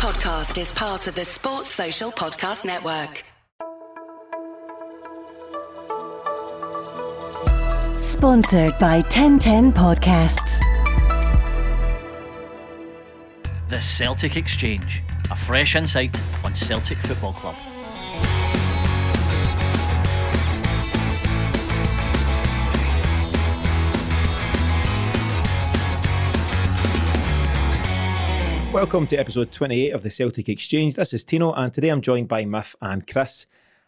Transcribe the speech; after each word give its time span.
podcast 0.00 0.58
is 0.58 0.72
part 0.72 1.06
of 1.08 1.14
the 1.14 1.26
Sports 1.26 1.68
Social 1.68 2.10
Podcast 2.10 2.64
Network. 2.64 3.22
Sponsored 7.98 8.78
by 8.78 9.00
1010 9.00 9.72
Podcasts. 9.74 10.58
The 13.68 13.78
Celtic 13.78 14.38
Exchange, 14.38 15.02
a 15.30 15.36
fresh 15.36 15.76
insight 15.76 16.18
on 16.46 16.54
Celtic 16.54 16.96
Football 16.96 17.34
Club. 17.34 17.69
Welcome 28.72 29.08
to 29.08 29.16
episode 29.16 29.50
28 29.50 29.90
of 29.90 30.04
the 30.04 30.10
Celtic 30.10 30.48
Exchange. 30.48 30.94
This 30.94 31.12
is 31.12 31.24
Tino, 31.24 31.52
and 31.54 31.74
today 31.74 31.88
I'm 31.88 32.00
joined 32.00 32.28
by 32.28 32.44
Miff 32.44 32.76
and 32.80 33.04
Chris. 33.04 33.46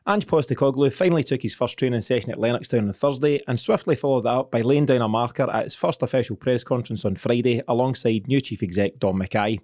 Ange 0.09 0.27
Postecoglou 0.27 0.93
finally 0.93 1.23
took 1.23 1.41
his 1.41 1.55
first 1.55 1.79
training 1.79 2.01
session 2.01 2.33
at 2.33 2.39
Lennoxtown 2.39 2.89
on 2.89 2.93
Thursday 2.93 3.39
and 3.47 3.61
swiftly 3.61 3.95
followed 3.95 4.23
that 4.23 4.31
up 4.31 4.51
by 4.51 4.61
laying 4.61 4.85
down 4.85 5.01
a 5.01 5.07
marker 5.07 5.49
at 5.49 5.63
his 5.63 5.77
first 5.77 6.03
official 6.03 6.35
press 6.35 6.65
conference 6.65 7.05
on 7.05 7.15
Friday 7.15 7.63
alongside 7.69 8.27
new 8.27 8.41
chief 8.41 8.61
exec 8.61 8.99
Dom 8.99 9.21
McKay. 9.21 9.61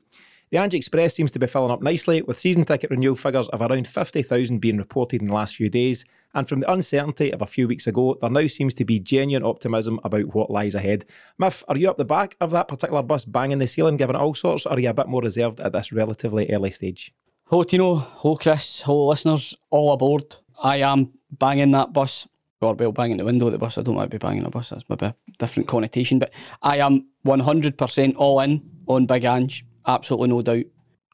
The 0.51 0.57
Ange 0.57 0.73
Express 0.73 1.15
seems 1.15 1.31
to 1.33 1.39
be 1.39 1.47
filling 1.47 1.71
up 1.71 1.83
nicely, 1.83 2.23
with 2.23 2.39
season 2.39 2.65
ticket 2.65 2.89
renewal 2.91 3.17
figures 3.17 3.49
of 3.49 3.61
around 3.61 3.87
50,000 3.87 4.61
being 4.61 4.79
reported 4.79 5.21
in 5.21 5.29
the 5.29 5.35
last 5.35 5.57
few 5.57 5.69
days. 5.69 6.07
And 6.33 6.49
from 6.49 6.61
the 6.61 6.73
uncertainty 6.73 7.31
of 7.35 7.43
a 7.43 7.47
few 7.47 7.69
weeks 7.69 7.87
ago, 7.87 8.17
there 8.23 8.31
now 8.31 8.47
seems 8.47 8.73
to 8.75 8.85
be 8.87 8.99
genuine 8.99 9.45
optimism 9.45 10.01
about 10.05 10.35
what 10.35 10.51
lies 10.51 10.75
ahead. 10.75 11.05
Miff, 11.37 11.65
are 11.69 11.77
you 11.77 11.91
up 11.91 11.99
the 11.99 12.05
back 12.07 12.35
of 12.41 12.51
that 12.53 12.67
particular 12.67 13.03
bus 13.03 13.27
banging 13.27 13.59
the 13.59 13.67
ceiling, 13.67 13.99
giving 13.99 14.17
all 14.17 14.35
sorts, 14.35 14.65
or 14.65 14.73
are 14.73 14.81
you 14.81 14.89
a 14.89 14.95
bit 14.95 15.09
more 15.09 15.21
reserved 15.21 15.61
at 15.61 15.73
this 15.73 15.93
relatively 15.93 16.51
early 16.51 16.71
stage? 16.71 17.13
Hello, 17.45 17.63
Tino. 17.63 17.97
Hello, 17.97 18.37
Chris. 18.37 18.81
Hello, 18.81 19.09
listeners. 19.09 19.55
All 19.69 19.93
aboard. 19.93 20.37
I 20.63 20.79
am 20.79 21.13
banging 21.31 21.73
that 21.73 21.93
bus. 21.93 22.27
Or, 22.63 22.73
well, 22.73 22.91
banging 22.93 23.19
the 23.19 23.25
window 23.27 23.47
of 23.47 23.53
the 23.53 23.59
bus. 23.59 23.77
I 23.77 23.83
don't 23.83 23.95
want 23.95 24.11
to 24.11 24.15
be 24.15 24.19
banging 24.19 24.45
a 24.45 24.51
bus. 24.51 24.71
That's 24.71 24.85
maybe 24.89 25.07
a 25.07 25.15
different 25.39 25.69
connotation. 25.69 26.19
But 26.19 26.33
I 26.63 26.79
am 26.79 27.07
100% 27.27 28.15
all 28.17 28.41
in 28.41 28.63
on 28.87 29.05
Big 29.05 29.25
Ange 29.25 29.65
absolutely 29.89 30.29
no 30.29 30.43
doubt. 30.43 30.67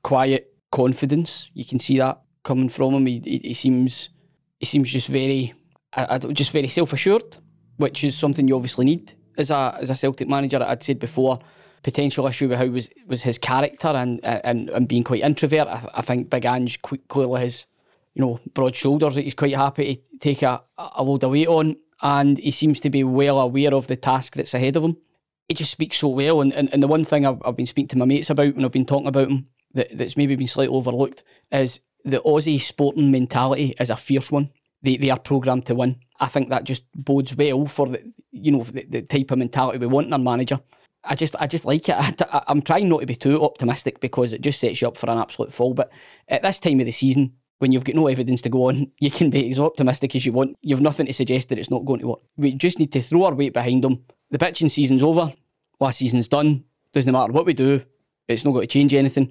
Quiet 0.02 0.52
confidence, 0.70 1.48
you 1.54 1.64
can 1.64 1.78
see 1.78 1.98
that 1.98 2.20
coming 2.42 2.68
from 2.68 2.94
him. 2.94 3.06
He, 3.06 3.22
he, 3.24 3.38
he 3.38 3.54
seems 3.54 4.10
he 4.58 4.66
seems 4.66 4.90
just 4.90 5.08
very, 5.08 5.54
I, 5.94 6.14
I, 6.14 6.18
just 6.18 6.52
very 6.52 6.68
self 6.68 6.92
assured, 6.92 7.38
which 7.76 8.04
is 8.04 8.16
something 8.16 8.46
you 8.46 8.56
obviously 8.56 8.84
need 8.84 9.14
as 9.38 9.50
a 9.50 9.78
as 9.80 9.88
a 9.88 9.94
Celtic 9.94 10.28
manager. 10.28 10.62
I'd 10.62 10.82
said 10.82 10.98
before, 10.98 11.38
potential 11.82 12.26
issue 12.26 12.48
with 12.48 12.58
how 12.58 12.66
was 12.66 12.90
was 13.06 13.22
his 13.22 13.38
character 13.38 13.88
and 13.88 14.20
and, 14.24 14.68
and 14.70 14.88
being 14.88 15.04
quite 15.04 15.22
introvert. 15.22 15.68
I, 15.68 15.88
I 15.94 16.02
think 16.02 16.28
Big 16.28 16.44
Ange 16.44 16.82
clearly 16.82 17.40
has, 17.40 17.66
you 18.14 18.22
know, 18.22 18.40
broad 18.52 18.76
shoulders 18.76 19.14
that 19.14 19.22
he's 19.22 19.34
quite 19.34 19.56
happy 19.56 19.96
to 19.96 20.18
take 20.18 20.42
a, 20.42 20.62
a 20.76 21.02
load 21.02 21.24
of 21.24 21.30
weight 21.30 21.48
on, 21.48 21.76
and 22.02 22.36
he 22.36 22.50
seems 22.50 22.80
to 22.80 22.90
be 22.90 23.04
well 23.04 23.40
aware 23.40 23.72
of 23.72 23.86
the 23.86 23.96
task 23.96 24.34
that's 24.34 24.54
ahead 24.54 24.76
of 24.76 24.84
him 24.84 24.96
he 25.48 25.54
just 25.54 25.70
speaks 25.70 25.98
so 25.98 26.08
well. 26.08 26.40
And, 26.40 26.52
and, 26.52 26.72
and 26.72 26.82
the 26.82 26.88
one 26.88 27.04
thing 27.04 27.26
I've, 27.26 27.40
I've 27.44 27.56
been 27.56 27.66
speaking 27.66 27.88
to 27.88 27.98
my 27.98 28.04
mates 28.04 28.30
about 28.30 28.54
when 28.54 28.64
I've 28.64 28.72
been 28.72 28.86
talking 28.86 29.08
about 29.08 29.28
him 29.28 29.46
that, 29.74 29.96
that's 29.96 30.16
maybe 30.16 30.36
been 30.36 30.46
slightly 30.46 30.74
overlooked 30.74 31.22
is 31.52 31.80
the 32.04 32.20
Aussie 32.20 32.60
sporting 32.60 33.10
mentality 33.10 33.74
is 33.78 33.90
a 33.90 33.96
fierce 33.96 34.30
one. 34.30 34.50
They, 34.82 34.96
they 34.96 35.10
are 35.10 35.18
programmed 35.18 35.66
to 35.66 35.74
win. 35.74 35.96
I 36.20 36.26
think 36.26 36.50
that 36.50 36.64
just 36.64 36.82
bodes 36.94 37.34
well 37.34 37.66
for 37.66 37.86
the 37.86 38.12
you 38.30 38.52
know 38.52 38.62
the, 38.62 38.84
the 38.84 39.02
type 39.02 39.30
of 39.30 39.38
mentality 39.38 39.78
we 39.78 39.86
want 39.86 40.08
in 40.08 40.12
our 40.12 40.18
manager. 40.18 40.60
I 41.02 41.14
just 41.14 41.34
I 41.40 41.46
just 41.46 41.64
like 41.64 41.88
it. 41.88 42.22
I, 42.22 42.44
am 42.48 42.62
trying 42.62 42.88
not 42.88 43.00
to 43.00 43.06
be 43.06 43.16
too 43.16 43.42
optimistic 43.42 44.00
because 44.00 44.32
it 44.32 44.42
just 44.42 44.60
sets 44.60 44.82
you 44.82 44.88
up 44.88 44.98
for 44.98 45.08
an 45.08 45.18
absolute 45.18 45.52
fall. 45.52 45.74
But 45.74 45.90
at 46.28 46.42
this 46.42 46.58
time 46.58 46.80
of 46.80 46.86
the 46.86 46.92
season, 46.92 47.32
when 47.58 47.72
you've 47.72 47.84
got 47.84 47.94
no 47.94 48.08
evidence 48.08 48.42
to 48.42 48.50
go 48.50 48.68
on, 48.68 48.90
you 49.00 49.10
can 49.10 49.30
be 49.30 49.50
as 49.50 49.58
optimistic 49.58 50.14
as 50.14 50.26
you 50.26 50.32
want. 50.32 50.56
You've 50.60 50.82
nothing 50.82 51.06
to 51.06 51.14
suggest 51.14 51.48
that 51.48 51.58
it's 51.58 51.70
not 51.70 51.86
going 51.86 52.00
to 52.00 52.08
work. 52.08 52.20
We 52.36 52.52
just 52.52 52.78
need 52.78 52.92
to 52.92 53.02
throw 53.02 53.24
our 53.24 53.34
weight 53.34 53.54
behind 53.54 53.82
them 53.82 54.04
the 54.34 54.38
pitching 54.38 54.68
season's 54.68 55.02
over. 55.02 55.32
Last 55.84 55.98
season's 55.98 56.28
done. 56.28 56.64
Doesn't 56.92 57.12
matter 57.12 57.30
what 57.30 57.44
we 57.44 57.52
do. 57.52 57.82
It's 58.26 58.42
not 58.42 58.52
going 58.52 58.62
to 58.62 58.72
change 58.72 58.94
anything. 58.94 59.30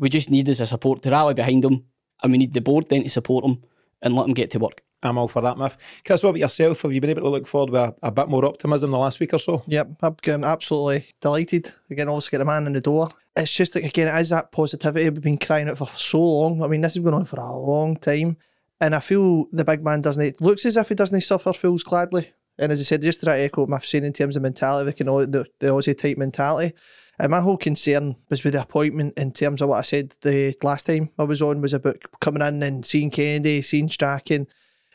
We 0.00 0.08
just 0.08 0.28
need 0.28 0.48
as 0.48 0.58
a 0.58 0.66
support 0.66 1.02
to 1.02 1.10
rally 1.10 1.34
behind 1.34 1.62
them, 1.62 1.84
and 2.20 2.32
we 2.32 2.38
need 2.38 2.52
the 2.52 2.60
board 2.60 2.88
then 2.88 3.04
to 3.04 3.08
support 3.08 3.44
them 3.44 3.62
and 4.02 4.16
let 4.16 4.24
them 4.24 4.34
get 4.34 4.50
to 4.50 4.58
work. 4.58 4.82
I'm 5.04 5.18
all 5.18 5.28
for 5.28 5.40
that, 5.42 5.56
Miff. 5.56 5.78
Chris, 6.04 6.24
what 6.24 6.30
about 6.30 6.40
yourself? 6.40 6.82
Have 6.82 6.92
you 6.92 7.00
been 7.00 7.10
able 7.10 7.22
to 7.22 7.28
look 7.28 7.46
forward 7.46 7.70
with 7.70 7.80
a, 7.80 7.94
a 8.02 8.10
bit 8.10 8.26
more 8.26 8.44
optimism 8.44 8.90
the 8.90 8.98
last 8.98 9.20
week 9.20 9.34
or 9.34 9.38
so? 9.38 9.62
Yep, 9.68 10.02
I'm 10.02 10.42
absolutely 10.42 11.06
delighted. 11.20 11.72
Again, 11.88 12.08
also 12.08 12.28
get 12.28 12.38
the 12.38 12.44
man 12.44 12.66
in 12.66 12.72
the 12.72 12.80
door. 12.80 13.10
It's 13.36 13.54
just 13.54 13.76
like, 13.76 13.84
again, 13.84 14.08
it 14.08 14.20
is 14.20 14.30
that 14.30 14.50
positivity 14.50 15.08
we've 15.10 15.22
been 15.22 15.38
crying 15.38 15.68
out 15.68 15.78
for, 15.78 15.86
for 15.86 15.96
so 15.96 16.20
long. 16.20 16.60
I 16.60 16.66
mean, 16.66 16.80
this 16.80 16.94
has 16.94 17.04
been 17.04 17.14
on 17.14 17.24
for 17.24 17.38
a 17.38 17.56
long 17.56 17.98
time. 17.98 18.36
And 18.80 18.96
I 18.96 18.98
feel 18.98 19.44
the 19.52 19.64
big 19.64 19.84
man 19.84 20.00
doesn't, 20.00 20.26
it 20.26 20.40
looks 20.40 20.66
as 20.66 20.76
if 20.76 20.88
he 20.88 20.96
doesn't 20.96 21.20
suffer 21.20 21.52
fools 21.52 21.84
gladly. 21.84 22.32
And 22.58 22.70
as 22.70 22.80
I 22.80 22.84
said, 22.84 23.02
just 23.02 23.20
to 23.20 23.30
echo 23.30 23.62
what 23.62 23.70
Miff's 23.70 23.90
saying 23.90 24.04
in 24.04 24.12
terms 24.12 24.36
of 24.36 24.42
mentality, 24.42 24.90
the, 24.90 25.26
the, 25.26 25.46
the 25.58 25.66
Aussie 25.68 25.96
type 25.96 26.18
mentality. 26.18 26.74
And 27.18 27.30
my 27.30 27.40
whole 27.40 27.56
concern 27.56 28.16
was 28.28 28.42
with 28.42 28.54
the 28.54 28.62
appointment 28.62 29.16
in 29.16 29.32
terms 29.32 29.62
of 29.62 29.68
what 29.68 29.78
I 29.78 29.82
said 29.82 30.14
the 30.22 30.54
last 30.62 30.86
time 30.86 31.10
I 31.18 31.24
was 31.24 31.42
on 31.42 31.60
was 31.60 31.74
about 31.74 31.98
coming 32.20 32.42
in 32.42 32.62
and 32.62 32.84
seeing 32.84 33.10
Kennedy, 33.10 33.62
seeing 33.62 33.88
Strachan. 33.88 34.44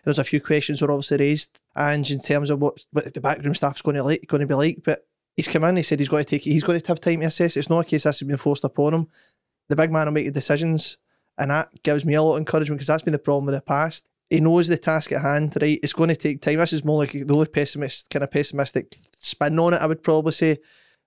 There 0.04 0.12
was 0.12 0.20
a 0.20 0.24
few 0.24 0.42
questions 0.42 0.82
were 0.82 0.92
obviously 0.92 1.18
raised, 1.18 1.60
and 1.76 2.10
in 2.10 2.20
terms 2.20 2.50
of 2.50 2.62
what, 2.62 2.86
what 2.92 3.14
the 3.14 3.22
backroom 3.22 3.56
staff's 3.56 3.82
going 3.82 3.96
to 3.96 4.04
like, 4.04 4.26
going 4.28 4.42
to 4.42 4.48
be 4.48 4.54
like. 4.54 4.80
But 4.84 5.06
he's 5.36 5.48
come 5.48 5.66
in, 5.66 5.78
he 5.78 5.84
said 5.84 6.00
he's 6.00 6.10
got 6.10 6.20
to 6.20 6.24
take, 6.26 6.42
he's 6.42 6.64
got 6.64 6.74
to 6.82 6.88
have 6.88 7.02
time 7.02 7.20
to 7.20 7.28
assess. 7.28 7.58
It's 7.58 7.70
not 7.70 7.80
a 7.80 7.84
case 7.84 8.04
this 8.04 8.20
has 8.20 8.28
been 8.28 8.38
forced 8.38 8.64
upon 8.64 8.94
him. 8.94 9.08
The 9.68 9.76
big 9.76 9.92
man 9.92 10.08
will 10.08 10.14
make 10.14 10.26
the 10.26 10.32
decisions, 10.32 10.98
and 11.38 11.52
that 11.52 11.70
gives 11.84 12.06
me 12.06 12.16
a 12.16 12.24
lot 12.24 12.34
of 12.34 12.40
encouragement 12.40 12.80
because 12.80 12.88
that's 12.88 13.04
been 13.04 13.12
the 13.12 13.20
problem 13.20 13.50
in 13.50 13.56
the 13.56 13.62
past 13.62 14.10
he 14.30 14.40
knows 14.40 14.68
the 14.68 14.78
task 14.78 15.12
at 15.12 15.22
hand, 15.22 15.58
right? 15.60 15.80
It's 15.82 15.94
going 15.94 16.10
to 16.10 16.16
take 16.16 16.42
time. 16.42 16.60
This 16.60 16.74
is 16.74 16.86
more 16.86 17.00
like 17.00 17.12
the 17.12 17.34
only 17.34 17.48
pessimist, 17.48 18.10
kind 18.10 18.24
of 18.24 18.32
pessimistic 18.32 18.96
spin 19.18 19.58
on 19.60 19.74
it, 19.74 19.82
I 19.82 19.88
would 19.88 20.04
probably 20.04 20.34
say. 20.34 20.58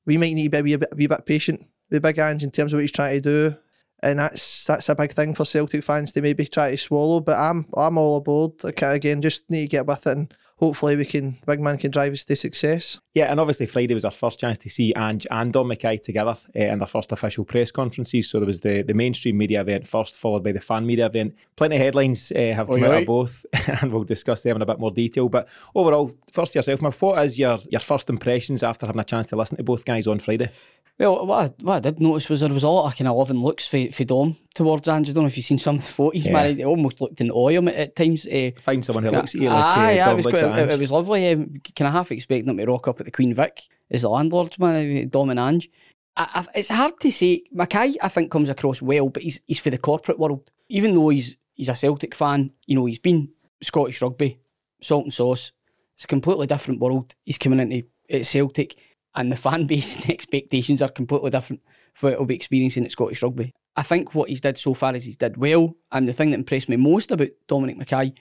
We 0.05 0.17
might 0.17 0.35
need 0.35 0.51
to 0.51 0.63
be 0.63 0.73
a, 0.73 0.79
bit, 0.79 0.89
a 0.91 0.97
bit 0.97 1.27
patient 1.27 1.65
with 1.91 2.03
Big 2.03 2.19
Ange 2.19 2.43
in 2.43 2.51
terms 2.51 2.73
of 2.73 2.79
what 2.79 2.83
he's 2.83 2.93
trying 2.93 3.21
to 3.23 3.51
do. 3.51 3.57
And 4.03 4.19
that's 4.19 4.65
that's 4.65 4.89
a 4.89 4.97
big 4.97 5.13
thing 5.13 5.33
for 5.33 5.45
Celtic 5.45 5.85
fans 5.85 6.13
to 6.13 6.23
maybe 6.23 6.45
try 6.45 6.73
to 6.73 6.77
swallow. 6.77 7.21
But 7.21 7.39
I'm 7.39 7.67
I'm 7.75 7.97
all 7.97 8.17
aboard. 8.17 8.53
Okay, 8.65 8.97
again, 8.97 9.23
just 9.23 9.49
need 9.49 9.61
to 9.61 9.69
get 9.69 9.87
with 9.87 10.05
it 10.09 10.17
and 10.17 10.35
hopefully 10.63 10.95
we 10.95 11.05
can 11.05 11.37
big 11.45 11.59
man 11.59 11.77
can 11.77 11.91
drive 11.91 12.13
us 12.13 12.23
to 12.23 12.37
success. 12.37 13.01
Yeah, 13.15 13.33
and 13.33 13.41
obviously 13.41 13.67
Friday 13.67 13.95
was 13.95 14.05
our 14.05 14.13
first 14.13 14.39
chance 14.39 14.59
to 14.59 14.71
see 14.71 14.95
Ange 14.97 15.27
and 15.29 15.53
Dom 15.53 15.69
McKay 15.69 16.01
together 16.01 16.37
uh, 16.55 16.73
in 16.73 16.79
their 16.79 16.87
first 16.87 17.11
official 17.11 17.45
press 17.45 17.73
conferences. 17.73 18.31
So 18.31 18.39
there 18.39 18.47
was 18.47 18.61
the, 18.61 18.83
the 18.83 18.95
mainstream 18.95 19.37
media 19.37 19.61
event 19.61 19.89
first, 19.89 20.15
followed 20.15 20.45
by 20.45 20.53
the 20.53 20.61
fan 20.61 20.87
media 20.87 21.07
event. 21.07 21.35
Plenty 21.57 21.75
of 21.77 21.83
headlines 21.83 22.31
uh, 22.31 22.53
have 22.55 22.71
oh, 22.71 22.75
come 22.75 22.85
out 22.85 22.91
right. 22.91 23.01
of 23.01 23.07
both, 23.07 23.45
and 23.83 23.93
we'll 23.93 24.05
discuss 24.05 24.43
them 24.43 24.55
in 24.55 24.63
a 24.63 24.67
bit 24.67 24.79
more 24.79 24.93
detail. 24.93 25.29
But 25.29 25.49
overall, 25.75 26.13
first 26.33 26.55
yourself, 26.55 26.81
Miff, 26.81 27.03
what 27.03 27.25
is 27.25 27.37
your 27.37 27.59
your 27.69 27.81
first 27.81 28.09
impressions 28.09 28.63
after 28.63 28.87
having 28.87 29.01
a 29.01 29.05
chance 29.05 29.27
to 29.27 29.37
listen 29.37 29.57
to 29.57 29.65
both 29.65 29.85
guys 29.85 30.07
on 30.07 30.21
Friday? 30.21 30.53
Well, 31.03 31.27
what 31.27 31.39
I, 31.39 31.65
what 31.65 31.75
I 31.75 31.81
did 31.81 32.01
notice 32.01 32.29
was 32.29 32.41
there 32.41 32.55
was 32.55 32.63
a 32.63 32.69
lot 32.69 32.87
of 32.87 32.97
kind 32.97 33.09
of 33.09 33.17
loving 33.17 33.43
looks 33.43 33.67
for, 33.67 33.91
for 33.91 34.05
Dom 34.05 34.37
towards 34.55 34.87
Ange. 34.89 35.11
I 35.11 35.13
don't 35.13 35.25
know 35.25 35.29
if 35.29 35.37
you've 35.37 35.45
seen 35.45 35.59
some 35.59 35.79
photos, 35.81 36.27
yeah. 36.27 36.33
man. 36.33 36.61
It 36.61 36.65
almost 36.65 37.01
looked 37.01 37.21
in 37.21 37.33
awe 37.33 37.49
at, 37.49 37.75
at 37.75 37.97
times. 37.97 38.25
Uh, 38.25 38.51
Find 38.61 38.85
someone 38.85 39.03
who 39.03 39.11
looks 39.11 39.35
at 39.35 39.41
you 39.41 39.49
like 39.49 39.65
ah, 39.65 39.87
uh, 39.87 39.91
yeah, 39.91 40.13
it 40.13 40.15
was, 40.15 40.27
quite, 40.27 40.37
it, 40.37 40.73
it, 40.73 40.79
was 40.79 40.93
lovely. 40.93 41.33
Um, 41.33 41.61
kind 41.75 41.89
of 41.89 41.93
half 41.93 42.13
expecting 42.13 42.47
them 42.47 42.57
to 42.59 42.67
rock 42.67 42.87
up 42.87 43.01
at 43.01 43.07
the 43.07 43.13
Queen 43.13 43.35
Vic 43.35 43.63
as 43.91 44.03
the 44.03 44.11
landlords, 44.11 44.61
man, 44.61 45.09
Dom 45.09 45.31
and 45.31 45.41
Ange. 45.41 45.69
I, 46.17 46.29
I, 46.35 46.59
it's 46.59 46.69
hard 46.69 47.01
to 47.01 47.11
say. 47.11 47.43
McKay, 47.53 47.97
I 48.01 48.07
think, 48.07 48.31
comes 48.31 48.49
across 48.49 48.81
well, 48.81 49.09
but 49.09 49.25
he's 49.25 49.41
he's 49.49 49.59
for 49.59 49.71
the 49.71 49.79
corporate 49.79 50.21
world. 50.21 50.53
Even 50.69 50.95
though 50.95 51.09
he's 51.09 51.35
he's 51.55 51.69
a 51.69 51.75
Celtic 51.75 52.15
fan, 52.15 52.53
you 52.67 52.77
know, 52.77 52.87
he's 52.87 53.01
been 53.01 53.29
Scottish 53.61 54.01
rugby, 54.03 54.39
salt 54.81 55.07
and 55.07 55.13
sauce. 55.13 55.51
It's 55.97 56.05
a 56.05 56.07
completely 56.07 56.47
different 56.47 56.79
world. 56.79 57.17
He's 57.25 57.39
coming 57.39 57.59
into 57.59 57.89
at 58.09 58.25
Celtic 58.25 58.77
and 59.15 59.31
the 59.31 59.37
fan 59.37 59.67
base 59.67 59.97
and 59.97 60.11
expectations 60.11 60.83
are 60.83 60.89
completely 60.89 61.31
different 61.31 61.63
for 61.95 62.07
what 62.07 62.19
he'll 62.19 62.27
be 62.27 62.35
experiencing 62.35 62.85
at 62.85 62.93
Scottish 62.93 63.23
Rugby. 63.23 63.53
I 63.77 63.83
think 63.83 64.15
what 64.15 64.29
he's 64.29 64.41
did 64.41 64.59
so 64.59 64.75
far 64.75 64.95
is 64.95 65.05
he's 65.05 65.17
did 65.17 65.37
well, 65.37 65.77
and 65.91 66.07
the 66.07 66.13
thing 66.13 66.31
that 66.31 66.39
impressed 66.39 66.69
me 66.69 66.77
most 66.77 67.11
about 67.11 67.29
Dominic 67.49 67.79
McKay, 67.79 68.13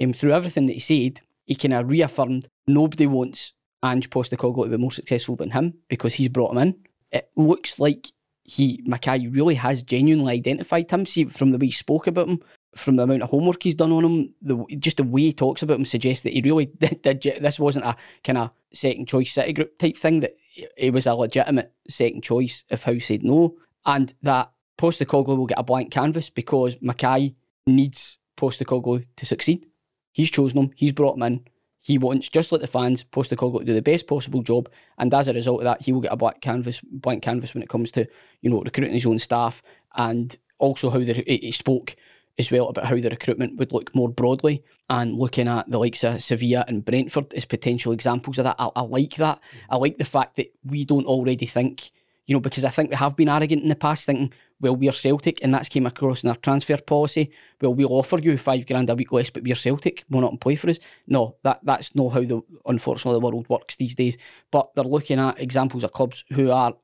um, 0.00 0.12
through 0.12 0.32
everything 0.32 0.66
that 0.66 0.74
he 0.74 0.80
said, 0.80 1.20
he 1.46 1.54
kind 1.54 1.74
of 1.74 1.90
reaffirmed 1.90 2.48
nobody 2.66 3.06
wants 3.06 3.52
Ange 3.82 4.10
Postecoglou 4.10 4.64
to 4.64 4.70
be 4.70 4.76
more 4.76 4.90
successful 4.90 5.36
than 5.36 5.50
him 5.50 5.74
because 5.88 6.14
he's 6.14 6.28
brought 6.28 6.52
him 6.52 6.58
in. 6.58 6.74
It 7.10 7.30
looks 7.36 7.78
like 7.78 8.12
he 8.44 8.82
McKay 8.86 9.34
really 9.34 9.54
has 9.54 9.82
genuinely 9.82 10.34
identified 10.34 10.90
him. 10.90 11.06
See 11.06 11.24
from 11.24 11.52
the 11.52 11.58
way 11.58 11.66
he 11.66 11.72
spoke 11.72 12.06
about 12.06 12.28
him, 12.28 12.42
from 12.78 12.96
the 12.96 13.02
amount 13.02 13.22
of 13.22 13.30
homework 13.30 13.62
he's 13.62 13.74
done 13.74 13.92
on 13.92 14.04
him, 14.04 14.34
the 14.40 14.64
just 14.78 14.96
the 14.96 15.04
way 15.04 15.22
he 15.22 15.32
talks 15.32 15.62
about 15.62 15.78
him 15.78 15.84
suggests 15.84 16.22
that 16.22 16.32
he 16.32 16.40
really 16.40 16.66
did, 16.78 17.02
did 17.02 17.38
this 17.40 17.60
wasn't 17.60 17.84
a 17.84 17.96
kind 18.24 18.38
of 18.38 18.50
second 18.72 19.06
choice 19.06 19.32
City 19.32 19.52
Group 19.52 19.78
type 19.78 19.98
thing. 19.98 20.20
That 20.20 20.36
it 20.76 20.92
was 20.92 21.06
a 21.06 21.14
legitimate 21.14 21.72
second 21.88 22.22
choice 22.22 22.64
if 22.68 22.84
Howe 22.84 22.98
said 22.98 23.22
no, 23.22 23.56
and 23.84 24.14
that 24.22 24.50
Postecoglou 24.78 25.36
will 25.36 25.46
get 25.46 25.58
a 25.58 25.64
blank 25.64 25.90
canvas 25.90 26.30
because 26.30 26.76
McKay 26.76 27.34
needs 27.66 28.18
Postecoglou 28.36 29.06
to 29.16 29.26
succeed. 29.26 29.66
He's 30.12 30.30
chosen 30.30 30.58
him. 30.58 30.70
He's 30.76 30.92
brought 30.92 31.16
him 31.16 31.22
in. 31.22 31.44
He 31.80 31.96
wants, 31.96 32.28
just 32.28 32.50
like 32.50 32.60
the 32.60 32.66
fans, 32.66 33.04
Postecoglou 33.04 33.60
to 33.60 33.64
do 33.64 33.74
the 33.74 33.82
best 33.82 34.06
possible 34.06 34.42
job, 34.42 34.68
and 34.98 35.12
as 35.14 35.28
a 35.28 35.32
result 35.32 35.60
of 35.60 35.64
that, 35.64 35.82
he 35.82 35.92
will 35.92 36.00
get 36.00 36.12
a 36.12 36.16
blank 36.16 36.40
canvas, 36.40 36.80
blank 36.82 37.22
canvas 37.22 37.54
when 37.54 37.62
it 37.62 37.68
comes 37.68 37.90
to 37.92 38.06
you 38.42 38.50
know 38.50 38.60
recruiting 38.60 38.94
his 38.94 39.06
own 39.06 39.18
staff 39.18 39.62
and 39.96 40.36
also 40.58 40.90
how 40.90 40.98
the 40.98 41.24
he 41.26 41.38
he 41.38 41.52
spoke 41.52 41.96
as 42.38 42.50
well 42.52 42.68
about 42.68 42.86
how 42.86 42.96
the 42.96 43.10
recruitment 43.10 43.56
would 43.56 43.72
look 43.72 43.94
more 43.94 44.08
broadly 44.08 44.62
and 44.88 45.18
looking 45.18 45.48
at 45.48 45.68
the 45.68 45.78
likes 45.78 46.04
of 46.04 46.22
Sevilla 46.22 46.64
and 46.68 46.84
Brentford 46.84 47.34
as 47.34 47.44
potential 47.44 47.92
examples 47.92 48.38
of 48.38 48.44
that. 48.44 48.56
I, 48.58 48.70
I 48.76 48.82
like 48.82 49.14
that. 49.16 49.40
I 49.68 49.76
like 49.76 49.98
the 49.98 50.04
fact 50.04 50.36
that 50.36 50.52
we 50.64 50.84
don't 50.84 51.06
already 51.06 51.46
think, 51.46 51.90
you 52.26 52.34
know, 52.34 52.40
because 52.40 52.64
I 52.64 52.70
think 52.70 52.90
we 52.90 52.96
have 52.96 53.16
been 53.16 53.28
arrogant 53.28 53.62
in 53.62 53.68
the 53.68 53.74
past, 53.74 54.06
thinking, 54.06 54.32
well, 54.60 54.76
we're 54.76 54.92
Celtic, 54.92 55.42
and 55.42 55.54
that's 55.54 55.68
came 55.68 55.86
across 55.86 56.22
in 56.22 56.28
our 56.28 56.36
transfer 56.36 56.76
policy. 56.78 57.30
Well, 57.60 57.74
we'll 57.74 57.92
offer 57.92 58.18
you 58.18 58.36
five 58.38 58.66
grand 58.66 58.90
a 58.90 58.94
week 58.94 59.12
less, 59.12 59.30
but 59.30 59.42
we're 59.42 59.54
Celtic, 59.54 60.04
will 60.10 60.20
not 60.20 60.40
play 60.40 60.56
for 60.56 60.68
us. 60.68 60.78
No, 61.06 61.36
that 61.44 61.60
that's 61.62 61.94
not 61.94 62.10
how 62.10 62.20
the 62.22 62.40
unfortunately 62.66 63.20
the 63.20 63.24
world 63.24 63.48
works 63.48 63.76
these 63.76 63.94
days. 63.94 64.18
But 64.50 64.74
they're 64.74 64.84
looking 64.84 65.18
at 65.18 65.40
examples 65.40 65.84
of 65.84 65.92
clubs 65.92 66.24
who 66.32 66.50
are 66.50 66.74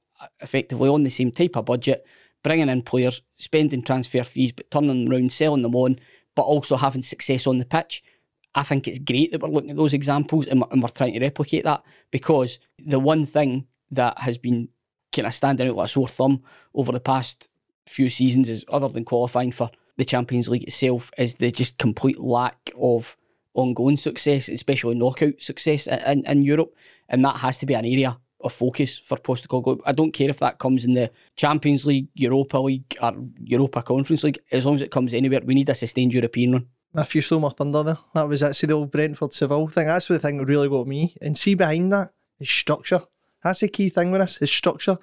effectively 0.40 0.88
on 0.88 1.02
the 1.02 1.10
same 1.10 1.30
type 1.30 1.56
of 1.56 1.64
budget, 1.64 2.06
bringing 2.44 2.68
in 2.68 2.82
players, 2.82 3.22
spending 3.38 3.82
transfer 3.82 4.22
fees, 4.22 4.52
but 4.52 4.70
turning 4.70 5.06
them 5.06 5.12
around, 5.12 5.32
selling 5.32 5.62
them 5.62 5.74
on, 5.74 5.98
but 6.36 6.42
also 6.42 6.76
having 6.76 7.02
success 7.02 7.48
on 7.48 7.58
the 7.58 7.64
pitch. 7.64 8.04
I 8.54 8.62
think 8.62 8.86
it's 8.86 9.00
great 9.00 9.32
that 9.32 9.40
we're 9.40 9.48
looking 9.48 9.70
at 9.70 9.76
those 9.76 9.94
examples 9.94 10.46
and 10.46 10.60
we're, 10.60 10.88
trying 10.88 11.14
to 11.14 11.20
replicate 11.20 11.64
that 11.64 11.82
because 12.12 12.60
the 12.78 13.00
one 13.00 13.26
thing 13.26 13.66
that 13.90 14.18
has 14.18 14.38
been 14.38 14.68
kind 15.10 15.26
of 15.26 15.34
standing 15.34 15.68
out 15.68 15.74
like 15.74 15.86
a 15.86 15.88
sore 15.88 16.06
thumb 16.06 16.42
over 16.74 16.92
the 16.92 17.00
past 17.00 17.48
few 17.86 18.08
seasons 18.08 18.48
is 18.48 18.64
other 18.68 18.88
than 18.88 19.04
qualifying 19.04 19.50
for 19.50 19.70
the 19.96 20.04
Champions 20.04 20.48
League 20.48 20.64
itself 20.64 21.10
is 21.18 21.36
the 21.36 21.50
just 21.50 21.78
complete 21.78 22.20
lack 22.20 22.70
of 22.80 23.16
ongoing 23.54 23.96
success, 23.96 24.48
especially 24.48 24.94
knockout 24.94 25.40
success 25.40 25.86
in, 25.86 26.22
in 26.26 26.42
Europe. 26.42 26.74
And 27.08 27.24
that 27.24 27.36
has 27.38 27.58
to 27.58 27.66
be 27.66 27.74
an 27.74 27.84
area 27.84 28.18
of 28.44 28.52
focus 28.52 28.98
for 28.98 29.16
Postecoglou. 29.16 29.80
I 29.84 29.92
don't 29.92 30.12
care 30.12 30.30
if 30.30 30.38
that 30.38 30.58
comes 30.58 30.84
in 30.84 30.94
the 30.94 31.10
Champions 31.36 31.86
League, 31.86 32.08
Europa 32.14 32.58
League, 32.58 32.96
or 33.00 33.12
Europa 33.42 33.82
Conference 33.82 34.22
League. 34.24 34.38
As 34.52 34.66
long 34.66 34.74
as 34.74 34.82
it 34.82 34.90
comes 34.90 35.14
anywhere, 35.14 35.40
we 35.44 35.54
need 35.54 35.68
a 35.68 35.74
sustained 35.74 36.14
European 36.14 36.52
run. 36.52 36.66
If 36.96 37.14
you 37.14 37.22
stole 37.22 37.40
my 37.40 37.48
thunder 37.48 37.82
there, 37.82 37.98
that 38.14 38.28
was. 38.28 38.44
See 38.56 38.66
the 38.68 38.74
old 38.74 38.92
Brentford 38.92 39.32
Seville 39.32 39.66
thing. 39.68 39.86
That's 39.86 40.06
the 40.06 40.18
thing 40.18 40.38
that 40.38 40.46
really 40.46 40.68
got 40.68 40.86
me. 40.86 41.16
And 41.20 41.36
see 41.36 41.54
behind 41.54 41.92
that 41.92 42.12
is 42.38 42.50
structure. 42.50 43.00
That's 43.42 43.60
the 43.60 43.68
key 43.68 43.88
thing 43.88 44.12
with 44.12 44.20
us 44.20 44.40
is 44.40 44.50
structure. 44.50 44.98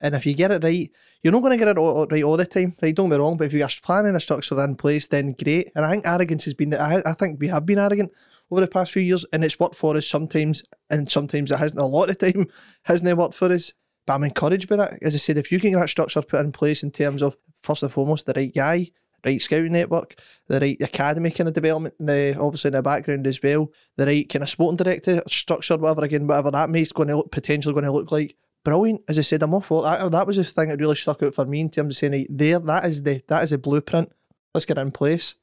And 0.00 0.14
if 0.14 0.26
you 0.26 0.34
get 0.34 0.50
it 0.50 0.62
right, 0.62 0.90
you're 1.22 1.32
not 1.32 1.40
going 1.40 1.52
to 1.52 1.56
get 1.56 1.68
it 1.68 1.78
all, 1.78 2.06
right 2.08 2.24
all 2.24 2.36
the 2.36 2.44
time. 2.44 2.76
Right? 2.82 2.94
Don't 2.94 3.08
be 3.08 3.16
wrong. 3.16 3.36
But 3.36 3.46
if 3.46 3.54
you 3.54 3.62
are 3.62 3.70
planning 3.82 4.14
a 4.14 4.20
structure 4.20 4.62
in 4.62 4.74
place, 4.74 5.06
then 5.06 5.34
great. 5.42 5.70
And 5.74 5.84
I 5.86 5.92
think 5.92 6.06
arrogance 6.06 6.44
has 6.44 6.54
been. 6.54 6.74
I, 6.74 7.00
I 7.06 7.12
think 7.14 7.40
we 7.40 7.48
have 7.48 7.64
been 7.64 7.78
arrogant 7.78 8.12
over 8.52 8.60
the 8.60 8.68
past 8.68 8.92
few 8.92 9.02
years, 9.02 9.24
and 9.32 9.44
it's 9.44 9.58
worked 9.58 9.74
for 9.74 9.96
us 9.96 10.06
sometimes, 10.06 10.62
and 10.90 11.10
sometimes 11.10 11.50
it 11.50 11.58
hasn't. 11.58 11.80
A 11.80 11.84
lot 11.86 12.10
of 12.10 12.18
the 12.18 12.32
time, 12.32 12.48
hasn't 12.82 13.08
it 13.08 13.16
worked 13.16 13.34
for 13.34 13.50
us. 13.50 13.72
But 14.06 14.14
I'm 14.14 14.24
encouraged 14.24 14.68
by 14.68 14.76
that. 14.76 14.98
As 15.02 15.14
I 15.14 15.18
said, 15.18 15.38
if 15.38 15.50
you 15.50 15.58
can 15.58 15.72
get 15.72 15.80
that 15.80 15.88
structure 15.88 16.20
put 16.20 16.44
in 16.44 16.52
place 16.52 16.82
in 16.82 16.90
terms 16.90 17.22
of 17.22 17.36
first 17.62 17.82
and 17.82 17.90
foremost 17.90 18.26
the 18.26 18.34
right 18.36 18.54
guy, 18.54 18.90
right 19.24 19.40
scouting 19.40 19.72
network, 19.72 20.20
the 20.48 20.60
right 20.60 20.76
academy 20.80 21.30
kind 21.30 21.48
of 21.48 21.54
development, 21.54 21.94
the 21.98 22.36
obviously 22.38 22.68
in 22.68 22.74
the 22.74 22.82
background 22.82 23.26
as 23.26 23.40
well, 23.42 23.70
the 23.96 24.06
right 24.06 24.28
kind 24.28 24.42
of 24.42 24.50
sporting 24.50 24.76
director 24.76 25.22
structure, 25.28 25.78
whatever 25.78 26.04
again, 26.04 26.26
whatever 26.26 26.50
that 26.50 26.68
may 26.68 26.84
going 26.84 27.08
to 27.08 27.16
look 27.16 27.30
potentially 27.30 27.72
going 27.72 27.84
to 27.84 27.92
look 27.92 28.12
like. 28.12 28.36
Brilliant. 28.64 29.02
As 29.08 29.18
I 29.18 29.22
said, 29.22 29.42
I'm 29.42 29.60
for 29.60 29.82
that. 29.82 30.12
That 30.12 30.26
was 30.26 30.36
the 30.36 30.44
thing 30.44 30.68
that 30.68 30.78
really 30.78 30.94
stuck 30.94 31.22
out 31.22 31.34
for 31.34 31.44
me 31.44 31.60
in 31.60 31.70
terms 31.70 31.94
of 31.94 31.98
saying, 31.98 32.12
right, 32.12 32.26
there, 32.30 32.60
that 32.60 32.84
is 32.84 33.02
the 33.02 33.20
that 33.28 33.42
is 33.42 33.52
a 33.52 33.58
blueprint. 33.58 34.12
Let's 34.54 34.66
get 34.66 34.78
it 34.78 34.82
in 34.82 34.92
place. 34.92 35.34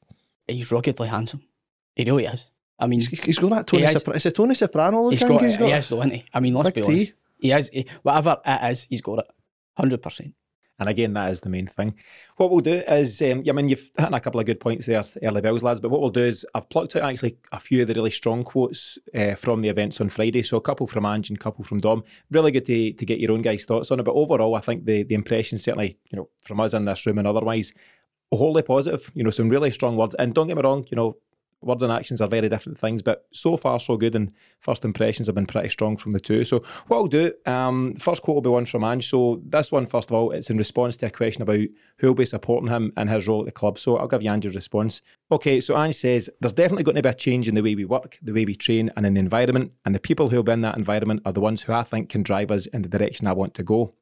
He's 0.48 0.72
ruggedly 0.72 1.08
handsome. 1.08 1.42
You 1.96 2.04
know, 2.06 2.16
he 2.16 2.24
really 2.24 2.34
is. 2.34 2.50
I 2.80 2.86
mean, 2.86 3.00
He's, 3.00 3.22
he's 3.24 3.38
got 3.38 3.50
that 3.50 3.66
Tony 3.66 3.82
He 3.82 3.86
has- 3.86 3.92
Soprano. 3.94 4.16
Is 4.16 4.26
it 4.26 4.34
Tony 4.34 4.54
Soprano 4.54 5.02
look? 5.02 5.12
he's 5.12 5.22
I 5.22 5.26
think 5.28 5.40
got, 5.40 5.44
he's 5.44 5.54
it. 5.54 5.58
got. 5.58 5.64
He 5.66 5.70
has 5.72 5.88
though, 5.88 5.98
isn't 6.00 6.10
he? 6.12 6.24
I 6.32 6.40
mean, 6.40 6.54
let's 6.54 6.70
Big 6.70 6.74
be 6.74 6.82
T. 6.82 6.86
honest. 6.96 7.12
He 7.40 7.48
has. 7.50 7.68
He, 7.72 7.86
whatever 8.02 8.38
it 8.44 8.70
is, 8.70 8.86
he's 8.90 9.00
got 9.02 9.18
it. 9.20 9.26
Hundred 9.76 10.02
percent. 10.02 10.34
And 10.78 10.88
again, 10.88 11.12
that 11.12 11.30
is 11.30 11.40
the 11.40 11.50
main 11.50 11.66
thing. 11.66 11.94
What 12.36 12.50
we'll 12.50 12.60
do 12.60 12.72
is, 12.72 13.20
um, 13.20 13.42
I 13.46 13.52
mean, 13.52 13.68
you've 13.68 13.90
hit 13.98 14.06
on 14.06 14.14
a 14.14 14.20
couple 14.20 14.40
of 14.40 14.46
good 14.46 14.60
points 14.60 14.86
there, 14.86 15.04
early 15.22 15.42
bells, 15.42 15.62
lads. 15.62 15.78
But 15.78 15.90
what 15.90 16.00
we'll 16.00 16.08
do 16.08 16.24
is, 16.24 16.46
I've 16.54 16.70
plucked 16.70 16.96
out 16.96 17.02
actually 17.02 17.36
a 17.52 17.60
few 17.60 17.82
of 17.82 17.88
the 17.88 17.92
really 17.92 18.10
strong 18.10 18.44
quotes 18.44 18.98
uh, 19.14 19.34
from 19.34 19.60
the 19.60 19.68
events 19.68 20.00
on 20.00 20.08
Friday. 20.08 20.42
So 20.42 20.56
a 20.56 20.60
couple 20.62 20.86
from 20.86 21.04
Ange 21.04 21.28
and 21.28 21.36
a 21.38 21.40
couple 21.42 21.64
from 21.66 21.80
Dom. 21.80 22.02
Really 22.30 22.50
good 22.50 22.64
to, 22.64 22.92
to 22.94 23.04
get 23.04 23.20
your 23.20 23.32
own 23.32 23.42
guys' 23.42 23.66
thoughts 23.66 23.90
on 23.90 24.00
it. 24.00 24.04
But 24.04 24.14
overall, 24.14 24.54
I 24.54 24.60
think 24.60 24.86
the 24.86 25.02
the 25.02 25.14
impression 25.14 25.58
certainly, 25.58 25.98
you 26.10 26.16
know, 26.16 26.30
from 26.44 26.60
us 26.60 26.72
in 26.72 26.86
this 26.86 27.04
room 27.04 27.18
and 27.18 27.28
otherwise, 27.28 27.74
wholly 28.32 28.62
positive. 28.62 29.10
You 29.14 29.22
know, 29.24 29.30
some 29.30 29.50
really 29.50 29.70
strong 29.72 29.96
words. 29.98 30.14
And 30.14 30.32
don't 30.32 30.46
get 30.46 30.56
me 30.56 30.62
wrong, 30.62 30.86
you 30.90 30.96
know, 30.96 31.18
words 31.62 31.82
and 31.82 31.92
actions 31.92 32.20
are 32.20 32.28
very 32.28 32.48
different 32.48 32.78
things, 32.78 33.02
but 33.02 33.26
so 33.32 33.56
far 33.56 33.78
so 33.78 33.96
good. 33.96 34.14
And 34.14 34.32
first 34.60 34.84
impressions 34.84 35.26
have 35.26 35.34
been 35.34 35.46
pretty 35.46 35.68
strong 35.68 35.96
from 35.96 36.12
the 36.12 36.20
two. 36.20 36.44
So 36.44 36.62
what 36.86 36.96
I'll 36.96 37.06
do, 37.06 37.32
um, 37.46 37.94
first 37.94 38.22
quote 38.22 38.36
will 38.36 38.42
be 38.42 38.50
one 38.50 38.64
from 38.64 38.84
Ange. 38.84 39.08
So 39.08 39.40
this 39.44 39.70
one, 39.70 39.86
first 39.86 40.10
of 40.10 40.16
all, 40.16 40.30
it's 40.30 40.50
in 40.50 40.56
response 40.56 40.96
to 40.98 41.06
a 41.06 41.10
question 41.10 41.42
about 41.42 41.60
who 41.98 42.06
will 42.06 42.14
be 42.14 42.24
supporting 42.24 42.70
him 42.70 42.92
and 42.96 43.10
his 43.10 43.28
role 43.28 43.40
at 43.40 43.46
the 43.46 43.52
club. 43.52 43.78
So 43.78 43.96
I'll 43.96 44.08
give 44.08 44.22
you 44.22 44.30
Ange's 44.30 44.54
response. 44.54 45.02
Okay, 45.30 45.60
so 45.60 45.76
Ange 45.76 45.94
says 45.94 46.30
there's 46.40 46.52
definitely 46.52 46.84
going 46.84 46.96
to 46.96 47.02
be 47.02 47.08
a 47.08 47.14
change 47.14 47.48
in 47.48 47.54
the 47.54 47.62
way 47.62 47.74
we 47.74 47.84
work, 47.84 48.18
the 48.22 48.32
way 48.32 48.44
we 48.44 48.54
train, 48.54 48.90
and 48.96 49.06
in 49.06 49.14
the 49.14 49.20
environment. 49.20 49.74
And 49.84 49.94
the 49.94 50.00
people 50.00 50.28
who 50.28 50.36
will 50.36 50.42
be 50.42 50.52
in 50.52 50.62
that 50.62 50.76
environment 50.76 51.22
are 51.24 51.32
the 51.32 51.40
ones 51.40 51.62
who 51.62 51.72
I 51.72 51.82
think 51.82 52.08
can 52.08 52.22
drive 52.22 52.50
us 52.50 52.66
in 52.66 52.82
the 52.82 52.88
direction 52.88 53.26
I 53.26 53.32
want 53.32 53.54
to 53.54 53.62
go. 53.62 53.94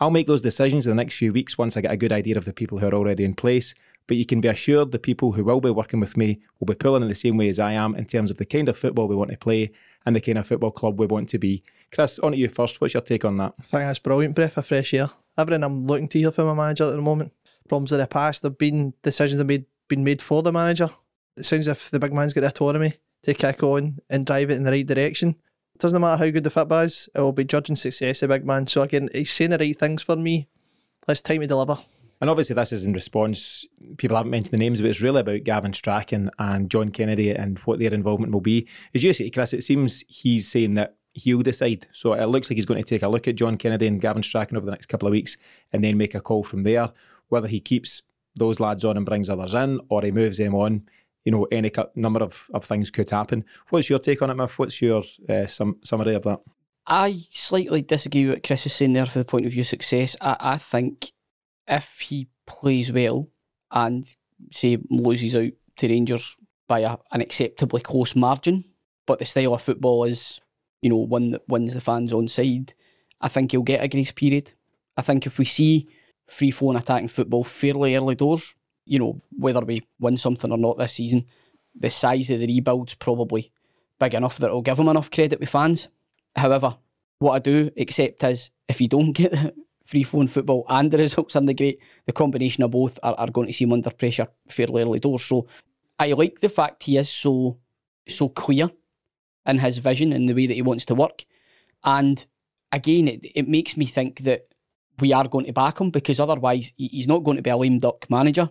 I'll 0.00 0.10
make 0.10 0.26
those 0.26 0.40
decisions 0.40 0.86
in 0.86 0.90
the 0.90 1.02
next 1.02 1.18
few 1.18 1.30
weeks 1.30 1.58
once 1.58 1.76
I 1.76 1.82
get 1.82 1.92
a 1.92 1.96
good 1.96 2.10
idea 2.10 2.38
of 2.38 2.46
the 2.46 2.54
people 2.54 2.78
who 2.78 2.86
are 2.86 2.94
already 2.94 3.22
in 3.22 3.34
place. 3.34 3.74
But 4.10 4.16
you 4.16 4.26
can 4.26 4.40
be 4.40 4.48
assured 4.48 4.90
the 4.90 4.98
people 4.98 5.30
who 5.30 5.44
will 5.44 5.60
be 5.60 5.70
working 5.70 6.00
with 6.00 6.16
me 6.16 6.40
will 6.58 6.66
be 6.66 6.74
pulling 6.74 7.04
in 7.04 7.08
the 7.08 7.14
same 7.14 7.36
way 7.36 7.48
as 7.48 7.60
I 7.60 7.74
am 7.74 7.94
in 7.94 8.06
terms 8.06 8.32
of 8.32 8.38
the 8.38 8.44
kind 8.44 8.68
of 8.68 8.76
football 8.76 9.06
we 9.06 9.14
want 9.14 9.30
to 9.30 9.36
play 9.36 9.70
and 10.04 10.16
the 10.16 10.20
kind 10.20 10.36
of 10.36 10.48
football 10.48 10.72
club 10.72 10.98
we 10.98 11.06
want 11.06 11.28
to 11.28 11.38
be. 11.38 11.62
Chris, 11.92 12.18
on 12.18 12.32
to 12.32 12.36
you 12.36 12.48
first. 12.48 12.80
What's 12.80 12.94
your 12.94 13.02
take 13.02 13.24
on 13.24 13.36
that? 13.36 13.54
I 13.60 13.62
think 13.62 13.82
that's 13.84 14.00
brilliant. 14.00 14.34
Breath 14.34 14.56
of 14.56 14.66
fresh 14.66 14.94
air. 14.94 15.10
Everything 15.38 15.62
I'm 15.62 15.84
looking 15.84 16.08
to 16.08 16.18
hear 16.18 16.32
from 16.32 16.46
my 16.46 16.54
manager 16.54 16.86
at 16.86 16.90
the 16.90 17.00
moment. 17.00 17.32
Problems 17.68 17.92
in 17.92 18.00
the 18.00 18.08
past, 18.08 18.42
there've 18.42 18.58
been 18.58 18.94
decisions 19.04 19.38
that 19.38 19.44
made 19.44 19.66
been 19.86 20.02
made 20.02 20.20
for 20.20 20.42
the 20.42 20.50
manager. 20.50 20.90
It 21.36 21.46
sounds 21.46 21.68
as 21.68 21.76
if 21.76 21.90
the 21.92 22.00
big 22.00 22.12
man's 22.12 22.32
got 22.32 22.40
the 22.40 22.48
autonomy 22.48 22.94
to 23.22 23.32
kick 23.32 23.62
on 23.62 24.00
and 24.10 24.26
drive 24.26 24.50
it 24.50 24.56
in 24.56 24.64
the 24.64 24.72
right 24.72 24.84
direction. 24.84 25.36
It 25.76 25.80
doesn't 25.80 26.00
matter 26.00 26.24
how 26.24 26.30
good 26.32 26.42
the 26.42 26.50
football 26.50 26.80
is, 26.80 27.08
it 27.14 27.20
will 27.20 27.30
be 27.30 27.44
judging 27.44 27.76
success 27.76 28.24
of 28.24 28.30
big 28.30 28.44
man. 28.44 28.66
So 28.66 28.82
again, 28.82 29.08
he's 29.12 29.30
saying 29.30 29.50
the 29.52 29.58
right 29.58 29.78
things 29.78 30.02
for 30.02 30.16
me. 30.16 30.48
It's 31.06 31.20
time 31.20 31.42
to 31.42 31.46
deliver. 31.46 31.78
And 32.20 32.28
obviously, 32.28 32.54
this 32.54 32.72
is 32.72 32.84
in 32.84 32.92
response. 32.92 33.64
People 33.96 34.16
haven't 34.16 34.30
mentioned 34.30 34.52
the 34.52 34.58
names, 34.58 34.80
but 34.80 34.90
it's 34.90 35.00
really 35.00 35.20
about 35.20 35.44
Gavin 35.44 35.72
Strachan 35.72 36.30
and 36.38 36.70
John 36.70 36.90
Kennedy 36.90 37.30
and 37.30 37.58
what 37.60 37.78
their 37.78 37.94
involvement 37.94 38.32
will 38.32 38.42
be. 38.42 38.68
As 38.94 39.02
you 39.02 39.12
say, 39.12 39.30
Chris, 39.30 39.54
it 39.54 39.64
seems 39.64 40.04
he's 40.08 40.46
saying 40.46 40.74
that 40.74 40.96
he'll 41.14 41.42
decide. 41.42 41.86
So 41.92 42.12
it 42.12 42.26
looks 42.26 42.50
like 42.50 42.56
he's 42.56 42.66
going 42.66 42.82
to 42.82 42.88
take 42.88 43.02
a 43.02 43.08
look 43.08 43.26
at 43.26 43.36
John 43.36 43.56
Kennedy 43.56 43.86
and 43.86 44.00
Gavin 44.00 44.22
Strachan 44.22 44.56
over 44.56 44.66
the 44.66 44.72
next 44.72 44.86
couple 44.86 45.08
of 45.08 45.12
weeks 45.12 45.36
and 45.72 45.82
then 45.82 45.96
make 45.96 46.14
a 46.14 46.20
call 46.20 46.44
from 46.44 46.62
there. 46.62 46.92
Whether 47.28 47.48
he 47.48 47.60
keeps 47.60 48.02
those 48.36 48.60
lads 48.60 48.84
on 48.84 48.96
and 48.96 49.06
brings 49.06 49.30
others 49.30 49.54
in 49.54 49.80
or 49.88 50.02
he 50.02 50.10
moves 50.10 50.38
them 50.38 50.54
on, 50.54 50.82
you 51.24 51.32
know, 51.32 51.46
any 51.50 51.70
number 51.94 52.20
of, 52.22 52.50
of 52.52 52.64
things 52.64 52.90
could 52.90 53.10
happen. 53.10 53.44
What's 53.70 53.88
your 53.88 53.98
take 53.98 54.22
on 54.22 54.30
it, 54.30 54.34
Miff? 54.34 54.58
What's 54.58 54.82
your 54.82 55.04
uh, 55.28 55.46
sum- 55.46 55.78
summary 55.84 56.14
of 56.14 56.24
that? 56.24 56.40
I 56.86 57.24
slightly 57.30 57.82
disagree 57.82 58.26
with 58.26 58.34
what 58.34 58.42
Chris 58.42 58.66
is 58.66 58.72
saying 58.72 58.94
there 58.94 59.06
for 59.06 59.18
the 59.18 59.24
point 59.24 59.46
of 59.46 59.52
view 59.52 59.60
of 59.60 59.66
success. 59.66 60.16
I, 60.20 60.36
I 60.40 60.58
think 60.58 61.12
if 61.70 62.00
he 62.00 62.28
plays 62.46 62.92
well 62.92 63.28
and 63.70 64.04
say 64.52 64.78
loses 64.90 65.36
out 65.36 65.52
to 65.76 65.88
Rangers 65.88 66.36
by 66.66 66.80
a, 66.80 66.96
an 67.12 67.20
acceptably 67.20 67.80
close 67.80 68.14
margin, 68.14 68.64
but 69.06 69.18
the 69.18 69.24
style 69.24 69.54
of 69.54 69.62
football 69.62 70.04
is, 70.04 70.40
you 70.82 70.90
know, 70.90 70.96
one 70.96 71.30
that 71.30 71.48
wins 71.48 71.72
the 71.72 71.80
fans 71.80 72.12
on 72.12 72.28
side, 72.28 72.74
I 73.20 73.28
think 73.28 73.52
he'll 73.52 73.62
get 73.62 73.82
a 73.82 73.88
grace 73.88 74.12
period. 74.12 74.52
I 74.96 75.02
think 75.02 75.26
if 75.26 75.38
we 75.38 75.44
see 75.44 75.88
free 76.28 76.50
flowing 76.50 76.76
attacking 76.76 77.08
football 77.08 77.44
fairly 77.44 77.96
early 77.96 78.14
doors, 78.14 78.54
you 78.84 78.98
know, 78.98 79.20
whether 79.36 79.60
we 79.60 79.86
win 79.98 80.16
something 80.16 80.50
or 80.50 80.58
not 80.58 80.78
this 80.78 80.94
season, 80.94 81.26
the 81.74 81.90
size 81.90 82.30
of 82.30 82.40
the 82.40 82.46
rebuild's 82.46 82.94
probably 82.94 83.52
big 83.98 84.14
enough 84.14 84.38
that 84.38 84.46
it'll 84.46 84.62
give 84.62 84.78
him 84.78 84.88
enough 84.88 85.10
credit 85.10 85.38
with 85.38 85.48
fans. 85.48 85.88
However, 86.34 86.76
what 87.18 87.32
I 87.32 87.38
do 87.38 87.70
accept 87.76 88.24
is 88.24 88.50
if 88.68 88.80
you 88.80 88.88
don't 88.88 89.12
get 89.12 89.54
free 89.90 90.04
flowing 90.04 90.28
football 90.28 90.64
and 90.68 90.90
the 90.92 90.98
results 90.98 91.34
aren't 91.34 91.48
the 91.48 91.54
great, 91.54 91.80
the 92.06 92.12
combination 92.12 92.62
of 92.62 92.70
both 92.70 92.96
are, 93.02 93.14
are 93.18 93.30
going 93.30 93.48
to 93.48 93.52
seem 93.52 93.72
under 93.72 93.90
pressure 93.90 94.28
fairly 94.48 94.82
early 94.82 95.00
doors. 95.00 95.24
So 95.24 95.48
I 95.98 96.12
like 96.12 96.38
the 96.38 96.48
fact 96.48 96.84
he 96.84 96.96
is 96.96 97.08
so 97.08 97.58
so 98.08 98.28
clear 98.28 98.70
in 99.46 99.58
his 99.58 99.78
vision 99.78 100.12
and 100.12 100.28
the 100.28 100.34
way 100.34 100.46
that 100.46 100.54
he 100.54 100.62
wants 100.62 100.84
to 100.86 100.94
work. 100.94 101.24
And 101.82 102.24
again, 102.70 103.08
it, 103.08 103.26
it 103.34 103.48
makes 103.48 103.76
me 103.76 103.84
think 103.84 104.20
that 104.20 104.46
we 105.00 105.12
are 105.12 105.26
going 105.26 105.46
to 105.46 105.52
back 105.52 105.80
him 105.80 105.90
because 105.90 106.20
otherwise 106.20 106.72
he's 106.76 107.08
not 107.08 107.24
going 107.24 107.36
to 107.36 107.42
be 107.42 107.50
a 107.50 107.56
lame 107.56 107.78
duck 107.78 108.08
manager, 108.08 108.50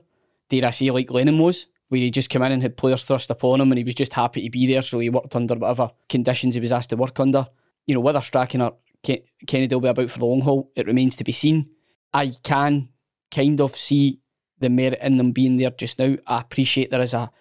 dare 0.50 0.66
I 0.66 0.72
say, 0.72 0.92
like 0.92 1.12
Lennon 1.12 1.40
was, 1.40 1.68
where 1.88 2.02
he 2.02 2.12
just 2.12 2.30
came 2.30 2.42
in 2.42 2.52
and 2.52 2.62
had 2.62 2.76
players 2.76 3.04
thrust 3.04 3.30
upon 3.30 3.62
him 3.62 3.72
and 3.72 3.78
he 3.78 3.84
was 3.84 3.96
just 3.96 4.14
happy 4.14 4.44
to 4.44 4.50
be 4.50 4.68
there, 4.68 4.82
so 4.82 5.00
he 5.00 5.10
worked 5.10 5.36
under 5.36 5.56
whatever 5.56 5.92
conditions 6.10 6.56
he 6.56 6.62
was 6.62 6.72
asked 6.72 6.90
to 6.90 6.98
work 6.98 7.20
under. 7.20 7.48
You 7.86 7.96
know, 7.96 8.02
whether 8.02 8.22
Strachan 8.22 8.62
or 8.62 8.76
Ke- 9.06 9.24
Kennedy 9.48 9.76
will 9.76 9.82
be 9.82 9.88
about 9.90 10.10
for 10.10 10.20
the 10.20 10.26
long 10.26 10.42
haul, 10.42 10.72
it 10.76 10.88
remains 10.88 11.16
to 11.18 11.24
be 11.24 11.32
seen. 11.32 11.70
I 12.14 12.32
can 12.44 12.90
kind 13.32 13.62
of 13.62 13.76
see 13.76 14.20
the 14.60 14.70
merit 14.70 15.00
in 15.02 15.18
them 15.18 15.32
being 15.32 15.58
there 15.58 15.70
just 15.72 16.00
now. 16.00 16.18
I 16.28 16.42
appreciate 16.42 16.92
there 16.92 17.02
is 17.02 17.14
a 17.14 17.32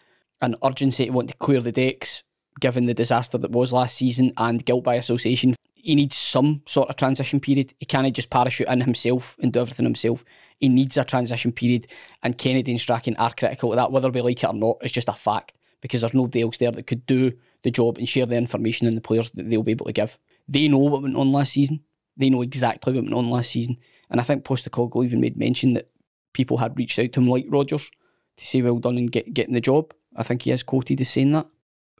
an 0.40 0.54
urgency 0.64 1.06
to 1.06 1.10
want 1.10 1.28
to 1.28 1.36
clear 1.36 1.60
the 1.60 1.72
decks, 1.72 2.22
given 2.60 2.86
the 2.86 2.94
disaster 2.94 3.38
that 3.38 3.50
was 3.50 3.72
last 3.72 3.96
season 3.96 4.32
and 4.36 4.64
guilt 4.64 4.84
by 4.84 4.94
association. 4.94 5.54
He 5.74 5.94
needs 5.94 6.16
some 6.16 6.62
sort 6.66 6.88
of 6.88 6.96
transition 6.96 7.40
period. 7.40 7.74
He 7.78 7.86
can't 7.86 8.14
just 8.14 8.30
parachute 8.30 8.68
in 8.68 8.80
himself 8.80 9.36
and 9.40 9.52
do 9.52 9.60
everything 9.60 9.86
himself. 9.86 10.24
he 10.60 10.68
needs 10.68 10.96
a 10.96 11.04
transition 11.04 11.52
period, 11.52 11.86
and 12.22 12.38
Kennedy 12.38 12.72
and 12.72 12.80
Strachan 12.80 13.16
are 13.16 13.32
critical 13.32 13.72
of 13.72 13.76
that, 13.76 13.92
whether 13.92 14.10
we 14.10 14.20
like 14.20 14.42
it 14.42 14.46
or 14.48 14.54
not. 14.54 14.78
It's 14.80 14.92
just 14.92 15.08
a 15.08 15.12
fact 15.12 15.58
because 15.80 16.00
there's 16.00 16.14
nobody 16.14 16.42
else 16.42 16.58
there 16.58 16.72
that 16.72 16.86
could 16.86 17.06
do 17.06 17.32
the 17.62 17.70
job 17.70 17.98
and 17.98 18.08
share 18.08 18.26
the 18.26 18.36
information 18.36 18.86
and 18.86 18.96
the 18.96 19.00
players 19.00 19.30
that 19.30 19.48
they'll 19.48 19.62
be 19.62 19.72
able 19.72 19.86
to 19.86 19.92
give. 19.92 20.18
They 20.48 20.68
know 20.68 20.78
what 20.78 21.02
went 21.02 21.16
on 21.16 21.32
last 21.32 21.52
season. 21.52 21.80
They 22.16 22.30
know 22.30 22.42
exactly 22.42 22.92
what 22.92 23.04
went 23.04 23.14
on 23.14 23.30
last 23.30 23.50
season, 23.50 23.76
and 24.10 24.20
I 24.20 24.24
think 24.24 24.44
Postecoglou 24.44 25.04
even 25.04 25.20
made 25.20 25.36
mention 25.36 25.74
that 25.74 25.90
people 26.32 26.58
had 26.58 26.76
reached 26.78 26.98
out 26.98 27.12
to 27.12 27.20
him 27.20 27.28
like 27.28 27.46
Rodgers 27.48 27.90
to 28.36 28.46
say 28.46 28.62
well 28.62 28.78
done 28.78 28.96
and 28.96 29.10
get 29.10 29.34
getting 29.34 29.54
the 29.54 29.60
job. 29.60 29.92
I 30.16 30.22
think 30.22 30.42
he 30.42 30.50
is 30.50 30.62
quoted 30.62 31.00
as 31.00 31.08
saying 31.08 31.32
that. 31.32 31.46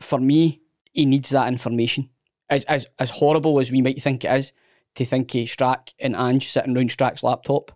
For 0.00 0.18
me, 0.18 0.60
he 0.92 1.04
needs 1.04 1.30
that 1.30 1.48
information. 1.48 2.10
As 2.50 2.64
as 2.64 2.86
as 2.98 3.10
horrible 3.10 3.60
as 3.60 3.70
we 3.70 3.82
might 3.82 4.02
think 4.02 4.24
it 4.24 4.32
is 4.32 4.52
to 4.94 5.04
think 5.04 5.34
of 5.34 5.42
Strack 5.42 5.92
and 5.98 6.16
Ange 6.16 6.48
sitting 6.48 6.74
round 6.74 6.90
Strack's 6.90 7.22
laptop, 7.22 7.72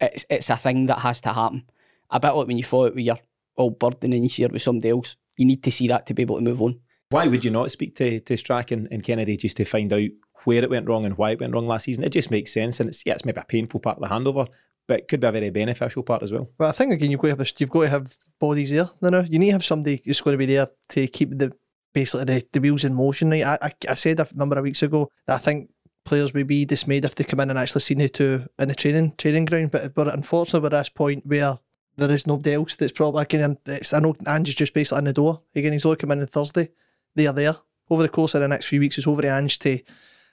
it's 0.00 0.26
it's 0.28 0.50
a 0.50 0.56
thing 0.56 0.86
that 0.86 1.00
has 1.00 1.20
to 1.22 1.32
happen. 1.32 1.64
A 2.10 2.20
bit 2.20 2.32
like 2.32 2.46
when 2.46 2.58
you 2.58 2.64
thought 2.64 2.94
with 2.94 3.04
your 3.04 3.18
old 3.56 3.78
bird 3.78 3.96
and 4.02 4.12
then 4.12 4.22
you 4.22 4.28
share 4.28 4.48
with 4.48 4.62
somebody 4.62 4.90
else. 4.90 5.16
You 5.36 5.44
need 5.44 5.62
to 5.64 5.70
see 5.70 5.88
that 5.88 6.06
to 6.06 6.14
be 6.14 6.22
able 6.22 6.36
to 6.36 6.42
move 6.42 6.62
on. 6.62 6.80
Why 7.10 7.26
would 7.26 7.44
you 7.44 7.50
not 7.50 7.70
speak 7.70 7.94
to, 7.96 8.20
to 8.20 8.34
Strack 8.34 8.72
and, 8.72 9.02
Kennedy 9.02 9.36
just 9.36 9.56
to 9.58 9.64
find 9.64 9.92
out 9.92 10.08
where 10.44 10.62
it 10.62 10.70
went 10.70 10.88
wrong 10.88 11.04
and 11.04 11.16
why 11.16 11.30
it 11.30 11.40
went 11.40 11.54
wrong 11.54 11.68
last 11.68 11.84
season? 11.84 12.04
It 12.04 12.12
just 12.12 12.30
makes 12.30 12.52
sense. 12.52 12.80
And 12.80 12.88
it's, 12.88 13.04
yeah, 13.06 13.14
it's 13.14 13.24
maybe 13.24 13.40
a 13.40 13.44
painful 13.44 13.80
part 13.80 13.98
of 13.98 14.02
the 14.02 14.14
handover, 14.14 14.48
but 14.88 15.00
it 15.00 15.08
could 15.08 15.20
be 15.20 15.26
a 15.26 15.32
very 15.32 15.50
beneficial 15.50 16.02
part 16.02 16.22
as 16.22 16.32
well. 16.32 16.50
But 16.58 16.68
I 16.68 16.72
think 16.72 16.92
again, 16.92 17.10
you've 17.10 17.20
got 17.20 17.28
to 17.28 17.32
have 17.32 17.40
a, 17.40 17.52
you've 17.58 17.70
got 17.70 17.82
to 17.82 17.88
have 17.88 18.16
bodies 18.40 18.70
there. 18.70 18.86
No, 19.00 19.10
no, 19.10 19.20
you 19.20 19.38
need 19.38 19.46
to 19.46 19.52
have 19.52 19.64
somebody 19.64 20.02
who's 20.04 20.20
going 20.20 20.34
to 20.34 20.38
be 20.38 20.52
there 20.52 20.68
to 20.90 21.06
keep 21.06 21.30
the 21.30 21.52
basically 21.94 22.24
the, 22.24 22.44
the 22.52 22.60
wheels 22.60 22.84
in 22.84 22.94
motion. 22.94 23.30
Right? 23.30 23.44
I, 23.44 23.58
I, 23.62 23.72
I 23.88 23.94
said 23.94 24.20
a 24.20 24.28
number 24.34 24.58
of 24.58 24.64
weeks 24.64 24.82
ago 24.82 25.08
that 25.26 25.34
I 25.34 25.38
think 25.38 25.70
players 26.04 26.34
would 26.34 26.46
be 26.46 26.64
dismayed 26.64 27.04
if 27.04 27.14
they 27.14 27.24
come 27.24 27.40
in 27.40 27.50
and 27.50 27.58
actually 27.58 27.80
seen 27.82 27.98
the 27.98 28.08
two 28.08 28.46
in 28.58 28.68
the 28.68 28.74
training 28.74 29.14
training 29.16 29.44
ground. 29.44 29.70
But 29.70 29.94
but 29.94 30.12
unfortunately, 30.12 30.68
we're 30.68 30.76
at 30.76 30.80
this 30.80 30.88
point 30.88 31.24
where 31.24 31.58
there 31.96 32.10
is 32.10 32.26
nobody 32.26 32.54
else 32.54 32.76
that's 32.76 32.92
probably 32.92 33.22
again. 33.22 33.58
It's, 33.66 33.92
I 33.92 34.00
know 34.00 34.14
Ange 34.26 34.50
is 34.50 34.54
just 34.54 34.74
basically 34.74 34.98
in 34.98 35.04
the 35.04 35.12
door. 35.12 35.42
Again, 35.54 35.72
he's 35.72 35.86
only 35.86 35.96
coming 35.96 36.18
in 36.18 36.22
on 36.22 36.28
Thursday. 36.28 36.70
They 37.16 37.26
are 37.26 37.32
there 37.32 37.56
over 37.90 38.02
the 38.02 38.08
course 38.08 38.34
of 38.34 38.42
the 38.42 38.48
next 38.48 38.66
few 38.66 38.78
weeks. 38.78 38.98
It's 38.98 39.06
over 39.06 39.22
to 39.22 39.28
Ange 39.28 39.58
to 39.60 39.80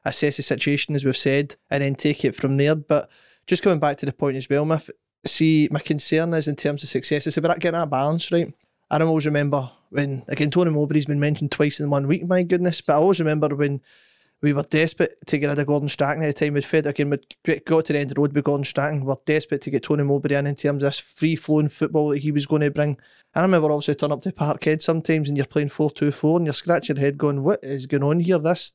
assess 0.06 0.38
the 0.38 0.44
situation, 0.44 0.96
as 0.96 1.06
we've 1.06 1.18
said, 1.18 1.56
and 1.72 1.82
then 1.82 1.96
take 1.96 2.24
it 2.26 2.36
from 2.36 2.58
there. 2.58 2.76
But 2.76 3.10
just 3.48 3.64
coming 3.64 3.80
back 3.80 3.98
to 3.98 4.06
the 4.06 4.14
point 4.14 4.38
as 4.38 4.50
well, 4.50 4.66
Miff, 4.66 4.90
see, 5.26 5.68
my 5.72 5.80
concern 5.80 6.34
is 6.34 6.48
in 6.48 6.56
terms 6.56 6.84
of 6.84 6.90
success, 6.90 7.26
it's 7.26 7.38
about 7.38 7.60
getting 7.60 7.80
that 7.80 7.90
balance 7.90 8.32
right. 8.32 8.54
I 8.92 8.98
don't 8.98 9.08
always 9.08 9.26
remember 9.26 9.72
when, 9.90 10.24
again, 10.28 10.52
Tony 10.52 10.72
Mowbray's 10.72 11.06
been 11.06 11.20
mentioned 11.20 11.52
twice 11.52 11.80
in 11.80 11.90
one 11.90 12.08
week, 12.08 12.28
my 12.28 12.44
goodness, 12.44 12.82
but 12.82 12.94
I 12.94 12.98
always 12.98 13.20
remember 13.20 13.48
when 13.56 13.82
we 14.44 14.52
were 14.52 14.64
desperate 14.64 15.18
to 15.26 15.38
get 15.38 15.48
rid 15.48 15.58
of 15.58 15.66
Gordon 15.66 15.88
Strachan 15.88 16.22
at 16.22 16.28
the 16.28 16.34
time. 16.34 16.54
We'd 16.54 16.66
fed 16.66 16.86
again, 16.86 17.10
we'd 17.10 17.66
got 17.66 17.86
to 17.86 17.94
the 17.94 18.00
end 18.00 18.12
of 18.12 18.16
the 18.16 18.22
road 18.22 18.34
with 18.34 18.44
Gordon 18.44 18.66
Strachan. 18.66 19.00
We 19.00 19.08
were 19.08 19.18
desperate 19.26 19.62
to 19.62 19.70
get 19.70 19.84
Tony 19.84 20.04
Mowbray 20.04 20.36
in 20.36 20.46
in 20.46 20.56
terms 20.56 20.84
of 20.84 20.90
this 20.90 21.00
free 21.00 21.38
flowing 21.38 21.70
football 21.70 22.10
that 22.10 22.18
he 22.18 22.32
was 22.34 22.46
going 22.46 22.62
to 22.62 22.70
bring. 22.70 22.98
I 23.34 23.42
remember 23.42 23.72
obviously 23.72 23.96
turn 23.96 24.12
up 24.12 24.22
to 24.24 24.34
Parkhead 24.34 24.82
sometimes 24.82 25.30
and 25.30 25.38
you're 25.38 25.46
playing 25.46 25.70
4 25.70 25.92
2 25.92 26.12
4 26.12 26.38
and 26.38 26.46
you're 26.46 26.54
scratching 26.54 26.98
your 26.98 27.06
head 27.06 27.18
going, 27.18 27.42
What 27.42 27.64
is 27.64 27.86
going 27.86 28.04
on 28.04 28.20
here? 28.20 28.38
This 28.38 28.74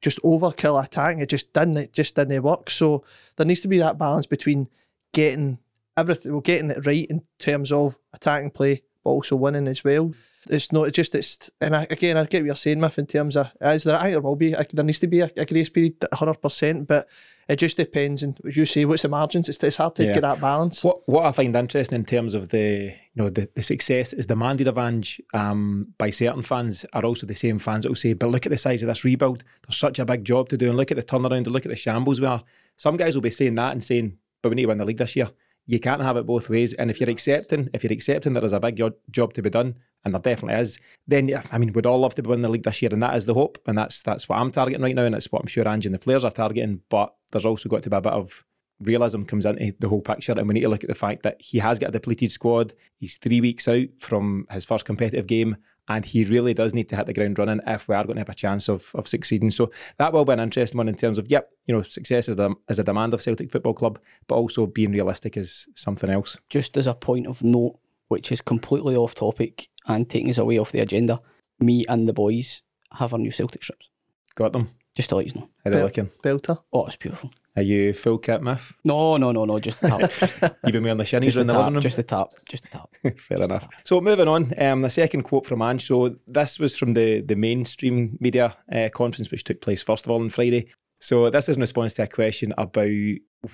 just 0.00 0.20
overkill 0.22 0.84
attack. 0.84 1.18
It 1.18 1.28
just 1.28 1.52
didn't 1.52 1.76
it 1.76 1.92
just 1.92 2.16
didn't 2.16 2.42
work. 2.42 2.68
So 2.68 3.04
there 3.36 3.46
needs 3.46 3.60
to 3.60 3.68
be 3.68 3.78
that 3.78 3.96
balance 3.96 4.26
between 4.26 4.68
getting 5.12 5.58
everything 5.96 6.32
well, 6.32 6.40
getting 6.40 6.70
it 6.70 6.84
right 6.84 7.06
in 7.08 7.22
terms 7.38 7.70
of 7.70 7.96
attacking 8.12 8.50
play, 8.50 8.82
but 9.04 9.10
also 9.10 9.36
winning 9.36 9.68
as 9.68 9.84
well 9.84 10.12
it's 10.48 10.72
not 10.72 10.92
just 10.92 11.14
it's 11.14 11.50
and 11.60 11.76
I, 11.76 11.86
again 11.90 12.16
I 12.16 12.24
get 12.24 12.42
what 12.42 12.46
you're 12.46 12.56
saying, 12.56 12.80
Miff, 12.80 12.98
in 12.98 13.06
terms 13.06 13.36
of 13.36 13.52
is 13.60 13.84
there 13.84 13.96
I 13.96 14.02
think 14.02 14.12
there 14.12 14.20
will 14.20 14.36
be 14.36 14.54
there 14.72 14.84
needs 14.84 14.98
to 15.00 15.06
be 15.06 15.20
a, 15.20 15.30
a 15.36 15.44
grace 15.44 15.68
period, 15.68 15.96
hundred 16.12 16.40
percent, 16.40 16.86
but 16.88 17.08
it 17.50 17.56
just 17.56 17.76
depends. 17.76 18.22
And 18.22 18.38
as 18.46 18.56
you 18.56 18.64
say, 18.64 18.84
what's 18.84 19.02
the 19.02 19.08
margins? 19.08 19.48
It's, 19.48 19.62
it's 19.64 19.76
hard 19.76 19.96
to 19.96 20.04
yeah. 20.04 20.12
get 20.12 20.20
that 20.20 20.40
balance. 20.40 20.84
What 20.84 21.06
what 21.08 21.26
I 21.26 21.32
find 21.32 21.54
interesting 21.54 21.96
in 21.96 22.04
terms 22.04 22.34
of 22.34 22.50
the 22.50 22.94
you 23.14 23.22
know 23.22 23.28
the, 23.28 23.48
the 23.54 23.62
success 23.62 24.12
is 24.12 24.26
demanded 24.26 24.68
of 24.68 24.78
Ange 24.78 25.20
um, 25.34 25.88
by 25.98 26.10
certain 26.10 26.42
fans 26.42 26.86
are 26.92 27.04
also 27.04 27.26
the 27.26 27.34
same 27.34 27.58
fans 27.58 27.82
that 27.82 27.88
will 27.88 27.96
say, 27.96 28.12
but 28.12 28.30
look 28.30 28.46
at 28.46 28.50
the 28.50 28.58
size 28.58 28.82
of 28.82 28.86
this 28.86 29.04
rebuild. 29.04 29.42
There's 29.66 29.76
such 29.76 29.98
a 29.98 30.04
big 30.04 30.24
job 30.24 30.48
to 30.50 30.56
do, 30.56 30.68
and 30.68 30.76
look 30.76 30.90
at 30.90 30.96
the 30.96 31.02
turnaround, 31.02 31.38
and 31.38 31.50
look 31.50 31.66
at 31.66 31.70
the 31.70 31.76
shambles 31.76 32.20
we 32.20 32.26
are. 32.26 32.42
Some 32.76 32.96
guys 32.96 33.14
will 33.14 33.22
be 33.22 33.30
saying 33.30 33.56
that 33.56 33.72
and 33.72 33.84
saying, 33.84 34.16
but 34.42 34.48
we 34.48 34.54
need 34.54 34.62
to 34.62 34.68
win 34.68 34.78
the 34.78 34.84
league 34.84 34.98
this 34.98 35.16
year. 35.16 35.30
You 35.66 35.80
can't 35.80 36.02
have 36.02 36.16
it 36.16 36.26
both 36.26 36.48
ways. 36.48 36.72
And 36.74 36.90
if 36.90 37.00
you're 37.00 37.10
accepting, 37.10 37.68
if 37.74 37.84
you're 37.84 37.92
accepting 37.92 38.32
that 38.32 38.40
there 38.40 38.46
is 38.46 38.52
a 38.52 38.60
big 38.60 38.80
job 39.10 39.32
to 39.34 39.42
be 39.42 39.50
done, 39.50 39.76
and 40.04 40.14
there 40.14 40.20
definitely 40.20 40.60
is, 40.60 40.78
then 41.06 41.30
I 41.50 41.58
mean, 41.58 41.72
we'd 41.72 41.86
all 41.86 41.98
love 41.98 42.14
to 42.16 42.22
be 42.22 42.30
win 42.30 42.42
the 42.42 42.48
league 42.48 42.62
this 42.62 42.82
year, 42.82 42.90
and 42.92 43.02
that 43.02 43.16
is 43.16 43.26
the 43.26 43.34
hope, 43.34 43.58
and 43.66 43.76
that's 43.76 44.02
that's 44.02 44.28
what 44.28 44.38
I'm 44.38 44.52
targeting 44.52 44.82
right 44.82 44.94
now, 44.94 45.04
and 45.04 45.14
it's 45.14 45.30
what 45.30 45.42
I'm 45.42 45.48
sure 45.48 45.68
Ange 45.68 45.86
and 45.86 45.94
the 45.94 45.98
players 45.98 46.24
are 46.24 46.30
targeting. 46.30 46.80
But 46.88 47.14
there's 47.32 47.46
also 47.46 47.68
got 47.68 47.82
to 47.84 47.90
be 47.90 47.96
a 47.96 48.00
bit 48.00 48.12
of 48.12 48.44
realism 48.80 49.24
comes 49.24 49.44
into 49.44 49.74
the 49.78 49.88
whole 49.88 50.00
picture, 50.00 50.32
and 50.32 50.48
we 50.48 50.54
need 50.54 50.62
to 50.62 50.68
look 50.68 50.84
at 50.84 50.88
the 50.88 50.94
fact 50.94 51.22
that 51.22 51.40
he 51.40 51.58
has 51.58 51.78
got 51.78 51.90
a 51.90 51.92
depleted 51.92 52.30
squad. 52.30 52.72
He's 52.98 53.16
three 53.16 53.40
weeks 53.40 53.68
out 53.68 53.88
from 53.98 54.46
his 54.50 54.64
first 54.64 54.84
competitive 54.84 55.26
game, 55.26 55.56
and 55.88 56.04
he 56.04 56.24
really 56.24 56.54
does 56.54 56.72
need 56.72 56.88
to 56.88 56.96
hit 56.96 57.06
the 57.06 57.12
ground 57.12 57.38
running 57.38 57.60
if 57.66 57.88
we 57.88 57.94
are 57.94 58.04
going 58.04 58.16
to 58.16 58.20
have 58.20 58.28
a 58.28 58.34
chance 58.34 58.68
of, 58.68 58.90
of 58.94 59.08
succeeding. 59.08 59.50
So 59.50 59.70
that 59.98 60.12
will 60.12 60.24
be 60.24 60.32
an 60.32 60.40
interesting 60.40 60.78
one 60.78 60.88
in 60.88 60.94
terms 60.94 61.18
of, 61.18 61.30
yep, 61.30 61.50
you 61.66 61.74
know, 61.74 61.82
success 61.82 62.28
is, 62.28 62.36
the, 62.36 62.54
is 62.68 62.78
a 62.78 62.84
demand 62.84 63.12
of 63.12 63.22
Celtic 63.22 63.50
Football 63.50 63.74
Club, 63.74 63.98
but 64.28 64.36
also 64.36 64.66
being 64.66 64.92
realistic 64.92 65.36
is 65.36 65.66
something 65.74 66.08
else. 66.08 66.36
Just 66.48 66.76
as 66.76 66.86
a 66.86 66.94
point 66.94 67.26
of 67.26 67.42
note, 67.42 67.78
which 68.06 68.32
is 68.32 68.40
completely 68.40 68.96
off 68.96 69.14
topic 69.14 69.68
and 69.86 70.08
taking 70.08 70.30
us 70.30 70.38
away 70.38 70.58
off 70.58 70.72
the 70.72 70.80
agenda, 70.80 71.20
me 71.58 71.84
and 71.88 72.08
the 72.08 72.12
boys 72.12 72.62
have 72.92 73.12
our 73.12 73.18
new 73.18 73.30
Celtic 73.30 73.62
strips. 73.62 73.88
Got 74.34 74.52
them. 74.52 74.70
Just 74.94 75.08
to 75.10 75.16
let 75.16 75.26
you 75.26 75.40
know. 75.40 75.48
How 75.64 75.70
they 75.70 75.82
looking? 75.82 76.10
Belter. 76.22 76.58
Oh, 76.72 76.86
it's 76.86 76.96
beautiful. 76.96 77.30
Are 77.56 77.62
you 77.62 77.92
full 77.92 78.18
kit, 78.18 78.42
Miff? 78.42 78.72
No, 78.84 79.16
no, 79.16 79.32
no, 79.32 79.44
no. 79.44 79.58
Just 79.58 79.80
the 79.80 79.88
tap. 79.88 80.52
You've 80.64 80.72
been 80.72 80.84
wearing 80.84 80.98
the 80.98 81.04
shinies 81.04 81.36
in 81.36 81.46
the, 81.46 81.52
the 81.52 81.58
living 81.58 81.74
room? 81.74 81.82
Just 81.82 81.96
the 81.96 82.02
tap. 82.02 82.28
Just 82.48 82.62
the 82.64 82.68
tap. 82.70 82.88
Fair 83.02 83.38
just 83.38 83.50
enough. 83.50 83.68
So 83.84 84.00
moving 84.00 84.28
on, 84.28 84.54
um, 84.58 84.82
the 84.82 84.90
second 84.90 85.24
quote 85.24 85.46
from 85.46 85.60
Ange. 85.60 85.86
So 85.86 86.16
this 86.26 86.58
was 86.60 86.76
from 86.76 86.94
the, 86.94 87.20
the 87.22 87.34
mainstream 87.34 88.16
media 88.20 88.56
uh, 88.72 88.88
conference, 88.94 89.30
which 89.30 89.44
took 89.44 89.60
place 89.60 89.82
first 89.82 90.06
of 90.06 90.10
all 90.10 90.20
on 90.20 90.30
Friday. 90.30 90.68
So 91.02 91.30
this 91.30 91.48
is 91.48 91.56
in 91.56 91.60
response 91.60 91.94
to 91.94 92.02
a 92.02 92.06
question 92.06 92.52
about 92.58 92.90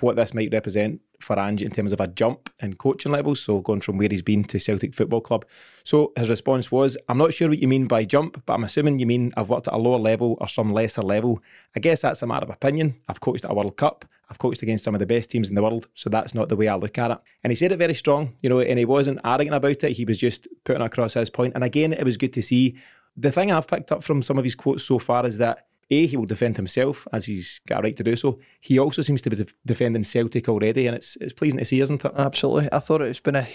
what 0.00 0.16
this 0.16 0.34
might 0.34 0.52
represent 0.52 1.00
for 1.20 1.38
Ange 1.38 1.62
in 1.62 1.70
terms 1.70 1.92
of 1.92 2.00
a 2.00 2.08
jump 2.08 2.50
in 2.60 2.74
coaching 2.74 3.12
levels. 3.12 3.40
So 3.40 3.60
going 3.60 3.80
from 3.80 3.98
where 3.98 4.08
he's 4.10 4.20
been 4.20 4.42
to 4.44 4.58
Celtic 4.58 4.92
Football 4.92 5.20
Club. 5.20 5.44
So 5.84 6.12
his 6.16 6.28
response 6.28 6.72
was, 6.72 6.98
I'm 7.08 7.18
not 7.18 7.32
sure 7.32 7.48
what 7.48 7.60
you 7.60 7.68
mean 7.68 7.86
by 7.86 8.04
jump, 8.04 8.42
but 8.46 8.54
I'm 8.54 8.64
assuming 8.64 8.98
you 8.98 9.06
mean 9.06 9.32
I've 9.36 9.48
worked 9.48 9.68
at 9.68 9.74
a 9.74 9.78
lower 9.78 9.98
level 9.98 10.36
or 10.40 10.48
some 10.48 10.72
lesser 10.72 11.02
level. 11.02 11.40
I 11.76 11.80
guess 11.80 12.02
that's 12.02 12.20
a 12.22 12.26
matter 12.26 12.44
of 12.44 12.50
opinion. 12.50 12.96
I've 13.08 13.20
coached 13.20 13.44
at 13.44 13.52
a 13.52 13.54
World 13.54 13.76
Cup. 13.76 14.04
I've 14.28 14.40
coached 14.40 14.62
against 14.62 14.82
some 14.82 14.96
of 14.96 14.98
the 14.98 15.06
best 15.06 15.30
teams 15.30 15.48
in 15.48 15.54
the 15.54 15.62
world, 15.62 15.86
so 15.94 16.10
that's 16.10 16.34
not 16.34 16.48
the 16.48 16.56
way 16.56 16.66
I 16.66 16.74
look 16.74 16.98
at 16.98 17.12
it. 17.12 17.18
And 17.44 17.52
he 17.52 17.54
said 17.54 17.70
it 17.70 17.76
very 17.76 17.94
strong, 17.94 18.34
you 18.42 18.48
know, 18.48 18.58
and 18.58 18.76
he 18.76 18.84
wasn't 18.84 19.20
arrogant 19.24 19.54
about 19.54 19.84
it. 19.84 19.92
He 19.92 20.04
was 20.04 20.18
just 20.18 20.48
putting 20.64 20.82
across 20.82 21.14
his 21.14 21.30
point. 21.30 21.52
And 21.54 21.62
again, 21.62 21.92
it 21.92 22.02
was 22.02 22.16
good 22.16 22.32
to 22.32 22.42
see. 22.42 22.76
The 23.16 23.30
thing 23.30 23.52
I've 23.52 23.68
picked 23.68 23.92
up 23.92 24.02
from 24.02 24.22
some 24.22 24.36
of 24.36 24.42
his 24.42 24.56
quotes 24.56 24.82
so 24.82 24.98
far 24.98 25.24
is 25.24 25.38
that 25.38 25.68
a, 25.90 26.06
he 26.06 26.16
will 26.16 26.26
defend 26.26 26.56
himself 26.56 27.06
as 27.12 27.26
he's 27.26 27.60
got 27.68 27.80
a 27.80 27.82
right 27.82 27.96
to 27.96 28.02
do 28.02 28.16
so. 28.16 28.38
He 28.60 28.78
also 28.78 29.02
seems 29.02 29.22
to 29.22 29.30
be 29.30 29.36
de- 29.36 29.46
defending 29.64 30.02
Celtic 30.02 30.48
already, 30.48 30.86
and 30.86 30.96
it's 30.96 31.16
it's 31.20 31.32
pleasing 31.32 31.58
to 31.58 31.64
see, 31.64 31.80
isn't 31.80 32.04
it? 32.04 32.12
Absolutely. 32.16 32.68
I 32.72 32.80
thought 32.80 33.02
it's 33.02 33.20
been 33.20 33.36
a. 33.36 33.46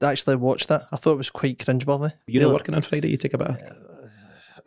I 0.00 0.12
actually 0.12 0.36
watched 0.36 0.68
that. 0.68 0.86
I 0.92 0.96
thought 0.96 1.12
it 1.12 1.18
was 1.18 1.30
quite 1.30 1.58
cringeworthy. 1.58 2.12
You 2.26 2.40
know, 2.40 2.52
working 2.52 2.74
on 2.74 2.82
Friday, 2.82 3.08
you 3.08 3.16
take 3.16 3.34
a 3.34 3.38
bit. 3.38 3.50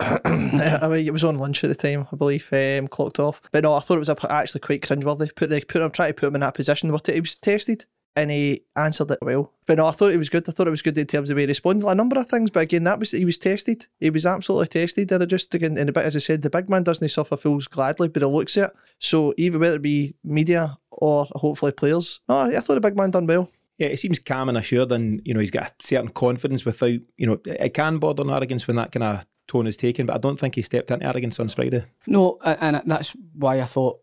I 0.00 0.88
mean, 0.88 1.06
it 1.06 1.12
was 1.12 1.24
on 1.24 1.38
lunch 1.38 1.62
at 1.64 1.68
the 1.68 1.74
time, 1.74 2.08
I 2.12 2.16
believe, 2.16 2.48
um, 2.52 2.88
clocked 2.88 3.18
off. 3.18 3.40
But 3.52 3.62
no, 3.62 3.74
I 3.74 3.80
thought 3.80 3.96
it 3.96 4.06
was 4.06 4.08
actually 4.08 4.60
quite 4.60 4.82
cringeworthy. 4.82 5.34
Put 5.34 5.50
the 5.50 5.60
put 5.62 5.82
him 5.82 5.90
trying 5.90 6.10
to 6.10 6.14
put 6.14 6.26
him 6.26 6.34
in 6.34 6.40
that 6.40 6.54
position 6.54 6.88
he 6.88 7.20
was 7.20 7.34
tested 7.34 7.86
and 8.16 8.30
he 8.30 8.62
answered 8.76 9.10
it 9.10 9.18
well. 9.22 9.52
But 9.66 9.78
no, 9.78 9.86
I 9.86 9.90
thought 9.92 10.12
it 10.12 10.18
was 10.18 10.28
good. 10.28 10.48
I 10.48 10.52
thought 10.52 10.66
it 10.66 10.70
was 10.70 10.82
good 10.82 10.98
in 10.98 11.06
terms 11.06 11.30
of 11.30 11.34
the 11.34 11.40
way 11.40 11.42
he 11.42 11.48
responded 11.48 11.86
a 11.86 11.94
number 11.94 12.18
of 12.18 12.28
things. 12.28 12.50
But 12.50 12.60
again, 12.60 12.84
that 12.84 12.98
was 12.98 13.12
he 13.12 13.24
was 13.24 13.38
tested. 13.38 13.86
He 14.00 14.10
was 14.10 14.26
absolutely 14.26 14.68
tested. 14.68 15.10
And 15.12 15.22
I 15.22 15.26
just 15.26 15.54
again, 15.54 15.76
and 15.78 15.88
a 15.88 15.92
bit 15.92 16.04
as 16.04 16.16
I 16.16 16.18
said, 16.18 16.42
the 16.42 16.50
big 16.50 16.68
man 16.68 16.82
doesn't 16.82 17.08
suffer 17.08 17.36
fools 17.36 17.66
gladly, 17.66 18.08
but 18.08 18.22
he 18.22 18.28
looks 18.28 18.56
at 18.56 18.70
it. 18.70 18.76
So 18.98 19.32
even 19.36 19.60
whether 19.60 19.76
it 19.76 19.82
be 19.82 20.14
media 20.24 20.78
or 20.90 21.26
hopefully 21.32 21.72
players, 21.72 22.20
no, 22.28 22.42
I 22.42 22.60
thought 22.60 22.74
the 22.74 22.80
big 22.80 22.96
man 22.96 23.10
done 23.10 23.26
well. 23.26 23.50
Yeah, 23.78 23.88
he 23.88 23.96
seems 23.96 24.18
calm 24.18 24.48
and 24.48 24.58
assured, 24.58 24.92
and 24.92 25.22
you 25.24 25.32
know 25.34 25.40
he's 25.40 25.50
got 25.50 25.70
a 25.70 25.74
certain 25.80 26.10
confidence 26.10 26.64
without 26.64 27.00
you 27.16 27.26
know 27.26 27.40
it 27.46 27.74
can 27.74 27.98
border 27.98 28.22
on 28.22 28.30
arrogance 28.30 28.66
when 28.66 28.76
that 28.76 28.92
kind 28.92 29.04
of 29.04 29.26
tone 29.48 29.66
is 29.66 29.76
taken. 29.76 30.06
But 30.06 30.16
I 30.16 30.18
don't 30.18 30.38
think 30.38 30.54
he 30.54 30.62
stepped 30.62 30.90
into 30.90 31.06
arrogance 31.06 31.40
on 31.40 31.48
Friday. 31.48 31.84
No, 32.06 32.38
and 32.44 32.82
that's 32.84 33.10
why 33.34 33.60
I 33.60 33.64
thought 33.64 34.00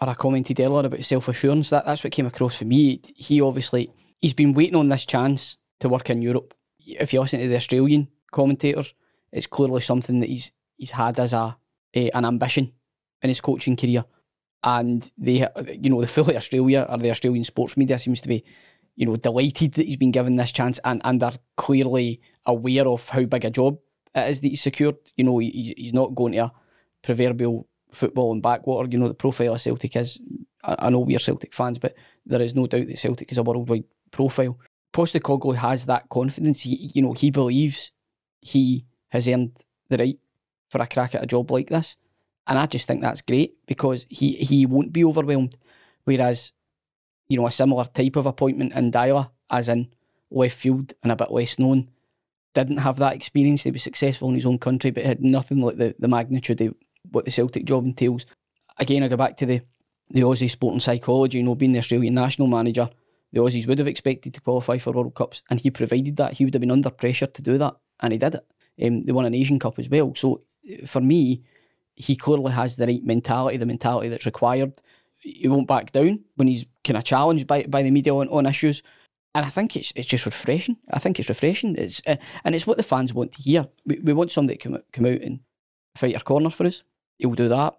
or 0.00 0.08
I 0.08 0.14
commented 0.14 0.60
earlier 0.60 0.86
about 0.86 1.04
self 1.04 1.28
assurance. 1.28 1.70
That 1.70 1.84
that's 1.84 2.02
what 2.02 2.12
came 2.12 2.26
across 2.26 2.56
for 2.56 2.64
me. 2.64 3.00
He 3.14 3.40
obviously 3.40 3.90
he's 4.20 4.34
been 4.34 4.54
waiting 4.54 4.76
on 4.76 4.88
this 4.88 5.06
chance 5.06 5.56
to 5.80 5.88
work 5.88 6.10
in 6.10 6.22
Europe. 6.22 6.54
If 6.78 7.12
you 7.12 7.20
listen 7.20 7.40
to 7.40 7.48
the 7.48 7.56
Australian 7.56 8.08
commentators, 8.30 8.94
it's 9.32 9.46
clearly 9.46 9.80
something 9.80 10.20
that 10.20 10.28
he's 10.28 10.52
he's 10.76 10.92
had 10.92 11.18
as 11.20 11.32
a, 11.32 11.56
a 11.94 12.10
an 12.10 12.24
ambition 12.24 12.72
in 13.22 13.28
his 13.28 13.40
coaching 13.40 13.76
career. 13.76 14.04
And 14.64 15.10
they, 15.18 15.46
you 15.80 15.90
know, 15.90 16.00
the 16.00 16.06
fully 16.16 16.36
Australia 16.36 16.86
or 16.88 16.98
the 16.98 17.10
Australian 17.10 17.44
sports 17.44 17.76
media 17.76 17.98
seems 17.98 18.20
to 18.20 18.28
be, 18.28 18.44
you 18.94 19.06
know, 19.06 19.16
delighted 19.16 19.72
that 19.74 19.86
he's 19.86 19.96
been 19.96 20.12
given 20.12 20.36
this 20.36 20.52
chance 20.52 20.78
and 20.84 21.00
and 21.04 21.22
are 21.22 21.34
clearly 21.56 22.20
aware 22.46 22.88
of 22.88 23.08
how 23.08 23.24
big 23.24 23.44
a 23.44 23.50
job 23.50 23.78
it 24.14 24.30
is 24.30 24.40
that 24.40 24.48
he's 24.48 24.62
secured. 24.62 24.96
You 25.16 25.24
know, 25.24 25.38
he, 25.38 25.74
he's 25.76 25.92
not 25.92 26.14
going 26.14 26.32
to 26.32 26.44
a 26.44 26.52
proverbial 27.02 27.68
football 27.92 28.32
and 28.32 28.42
backwater. 28.42 28.88
You 28.90 28.98
know, 28.98 29.08
the 29.08 29.14
profile 29.14 29.54
of 29.54 29.60
Celtic 29.60 29.96
is 29.96 30.20
I, 30.64 30.76
I 30.78 30.90
know 30.90 31.00
we're 31.00 31.18
Celtic 31.18 31.54
fans, 31.54 31.78
but 31.78 31.94
there 32.26 32.42
is 32.42 32.54
no 32.54 32.66
doubt 32.66 32.86
that 32.86 32.98
Celtic 32.98 33.30
is 33.32 33.38
a 33.38 33.42
worldwide 33.42 33.84
profile. 34.10 34.58
Postecoglou 34.92 35.56
has 35.56 35.86
that 35.86 36.08
confidence. 36.08 36.62
He, 36.62 36.90
you 36.94 37.02
know, 37.02 37.12
he 37.12 37.30
believes 37.30 37.92
he 38.40 38.84
has 39.08 39.28
earned 39.28 39.52
the 39.88 39.98
right 39.98 40.18
for 40.68 40.80
a 40.80 40.86
crack 40.86 41.14
at 41.14 41.22
a 41.22 41.26
job 41.26 41.50
like 41.50 41.68
this, 41.68 41.96
and 42.46 42.58
I 42.58 42.66
just 42.66 42.86
think 42.86 43.02
that's 43.02 43.22
great 43.22 43.54
because 43.66 44.06
he 44.08 44.32
he 44.32 44.66
won't 44.66 44.92
be 44.92 45.04
overwhelmed. 45.04 45.56
Whereas, 46.04 46.52
you 47.28 47.38
know, 47.38 47.46
a 47.46 47.50
similar 47.52 47.84
type 47.84 48.16
of 48.16 48.26
appointment 48.26 48.72
in 48.72 48.90
Deila, 48.90 49.30
as 49.50 49.68
in 49.68 49.88
left 50.30 50.56
field 50.56 50.94
and 51.02 51.12
a 51.12 51.16
bit 51.16 51.30
less 51.30 51.58
known, 51.58 51.90
didn't 52.54 52.78
have 52.78 52.96
that 52.96 53.14
experience. 53.14 53.62
He 53.62 53.70
was 53.70 53.82
successful 53.82 54.28
in 54.28 54.34
his 54.34 54.46
own 54.46 54.58
country, 54.58 54.90
but 54.90 55.04
had 55.04 55.22
nothing 55.22 55.60
like 55.60 55.76
the, 55.76 55.94
the 55.98 56.08
magnitude 56.08 56.60
of 56.60 56.74
what 57.10 57.24
the 57.24 57.30
Celtic 57.30 57.64
job 57.64 57.84
entails. 57.84 58.26
Again, 58.78 59.02
I 59.02 59.08
go 59.08 59.16
back 59.16 59.36
to 59.38 59.46
the 59.46 59.62
the 60.10 60.20
Aussie 60.20 60.50
sporting 60.50 60.80
psychology. 60.80 61.38
You 61.38 61.44
know, 61.44 61.54
being 61.54 61.72
the 61.72 61.78
Australian 61.78 62.14
national 62.14 62.48
manager, 62.48 62.90
the 63.32 63.40
Aussies 63.40 63.66
would 63.66 63.78
have 63.78 63.88
expected 63.88 64.34
to 64.34 64.40
qualify 64.40 64.78
for 64.78 64.92
World 64.92 65.14
Cups, 65.14 65.42
and 65.50 65.60
he 65.60 65.70
provided 65.70 66.16
that. 66.16 66.34
He 66.34 66.44
would 66.44 66.54
have 66.54 66.60
been 66.60 66.70
under 66.70 66.90
pressure 66.90 67.26
to 67.26 67.42
do 67.42 67.58
that, 67.58 67.74
and 68.00 68.12
he 68.12 68.18
did 68.18 68.34
it. 68.34 68.46
Um, 68.84 69.02
they 69.02 69.12
won 69.12 69.24
an 69.24 69.34
Asian 69.34 69.58
Cup 69.58 69.78
as 69.78 69.88
well. 69.88 70.14
So 70.14 70.42
uh, 70.70 70.86
for 70.86 71.00
me, 71.00 71.42
he 71.94 72.16
clearly 72.16 72.52
has 72.52 72.76
the 72.76 72.86
right 72.86 73.04
mentality, 73.04 73.56
the 73.56 73.66
mentality 73.66 74.08
that's 74.08 74.26
required. 74.26 74.74
He 75.18 75.48
won't 75.48 75.68
back 75.68 75.92
down 75.92 76.24
when 76.36 76.48
he's 76.48 76.64
kind 76.84 76.96
of 76.96 77.04
challenged 77.04 77.46
by 77.46 77.64
by 77.64 77.82
the 77.82 77.90
media 77.90 78.14
on, 78.14 78.28
on 78.28 78.46
issues. 78.46 78.82
And 79.34 79.46
I 79.46 79.48
think 79.48 79.76
it's 79.76 79.92
it's 79.94 80.08
just 80.08 80.26
refreshing. 80.26 80.76
I 80.90 80.98
think 80.98 81.18
it's 81.18 81.28
refreshing. 81.28 81.76
It's 81.76 82.02
uh, 82.06 82.16
and 82.44 82.54
it's 82.54 82.66
what 82.66 82.76
the 82.76 82.82
fans 82.82 83.14
want 83.14 83.32
to 83.32 83.42
hear. 83.42 83.68
We, 83.86 83.98
we 84.00 84.12
want 84.12 84.32
somebody 84.32 84.58
to 84.58 84.62
come 84.62 84.78
come 84.92 85.06
out 85.06 85.20
and 85.22 85.40
fight 85.96 86.14
our 86.14 86.20
corner 86.20 86.50
for 86.50 86.66
us. 86.66 86.82
He'll 87.18 87.34
do 87.34 87.48
that, 87.48 87.74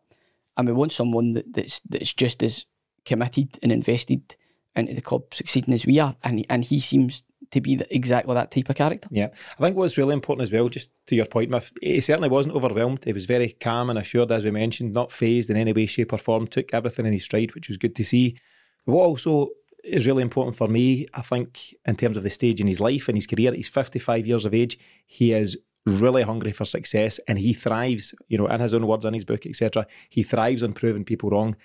and 0.58 0.68
we 0.68 0.74
want 0.74 0.94
someone 0.94 1.34
that, 1.34 1.54
that's 1.54 1.82
that's 1.90 2.14
just 2.14 2.44
as 2.44 2.66
committed 3.06 3.60
and 3.62 3.72
invested 3.72 4.36
into 4.76 4.94
the 4.94 5.02
club 5.02 5.34
succeeding 5.34 5.74
as 5.74 5.86
we 5.86 6.00
are. 6.00 6.16
And 6.24 6.46
and 6.50 6.64
he 6.64 6.80
seems 6.80 7.24
to 7.52 7.62
be 7.62 7.76
the, 7.76 7.96
exactly 7.96 8.34
that 8.34 8.52
type 8.52 8.70
of 8.70 8.76
character. 8.76 9.08
Yeah, 9.12 9.30
I 9.58 9.62
think 9.62 9.78
what's 9.78 9.98
really 9.98 10.14
important 10.14 10.44
as 10.44 10.52
well, 10.52 10.70
just 10.70 10.90
to 11.08 11.16
your 11.16 11.26
point, 11.26 11.52
Miff, 11.52 11.72
he 11.82 12.02
certainly 12.02 12.30
wasn't 12.30 12.56
overwhelmed. 12.56 13.04
He 13.06 13.14
was 13.14 13.26
very 13.26 13.50
calm 13.50 13.90
and 13.90 14.00
assured, 14.00 14.32
as 14.32 14.44
we 14.44 14.52
mentioned, 14.52 14.94
not 14.94 15.12
phased 15.12 15.50
in 15.50 15.58
any 15.58 15.74
way, 15.74 15.86
shape, 15.86 16.14
or 16.14 16.18
form. 16.18 16.48
Took 16.48 16.74
everything 16.74 17.06
in 17.06 17.14
his 17.14 17.26
stride, 17.26 17.54
which 17.54 17.68
was 17.68 17.78
good 17.78 17.96
to 17.96 18.04
see. 18.04 18.38
But 18.86 18.94
what 18.94 19.06
also 19.06 19.50
is 19.84 20.08
really 20.08 20.24
important 20.24 20.56
for 20.56 20.68
me, 20.68 21.06
I 21.14 21.22
think, 21.22 21.76
in 21.86 21.96
terms 21.96 22.18
of 22.18 22.24
the 22.24 22.30
stage 22.30 22.62
in 22.62 22.68
his 22.68 22.80
life 22.80 23.08
and 23.08 23.18
his 23.18 23.28
career. 23.28 23.54
He's 23.54 23.70
55 23.70 24.26
years 24.26 24.46
of 24.46 24.54
age. 24.54 24.80
He 25.06 25.34
is 25.34 25.58
really 25.86 26.24
hungry 26.24 26.52
for 26.52 26.66
success 26.66 27.20
and 27.28 27.40
he 27.40 27.54
thrives, 27.54 28.14
you 28.28 28.38
know, 28.38 28.48
in 28.48 28.62
his 28.62 28.74
own 28.74 28.88
words 28.88 29.06
in 29.06 29.14
his 29.14 29.26
book, 29.26 29.46
etc. 29.46 29.86
He 30.10 30.24
thrives 30.24 30.64
on 30.64 30.74
proving 30.74 31.06
people 31.06 31.30
wrong. 31.30 31.56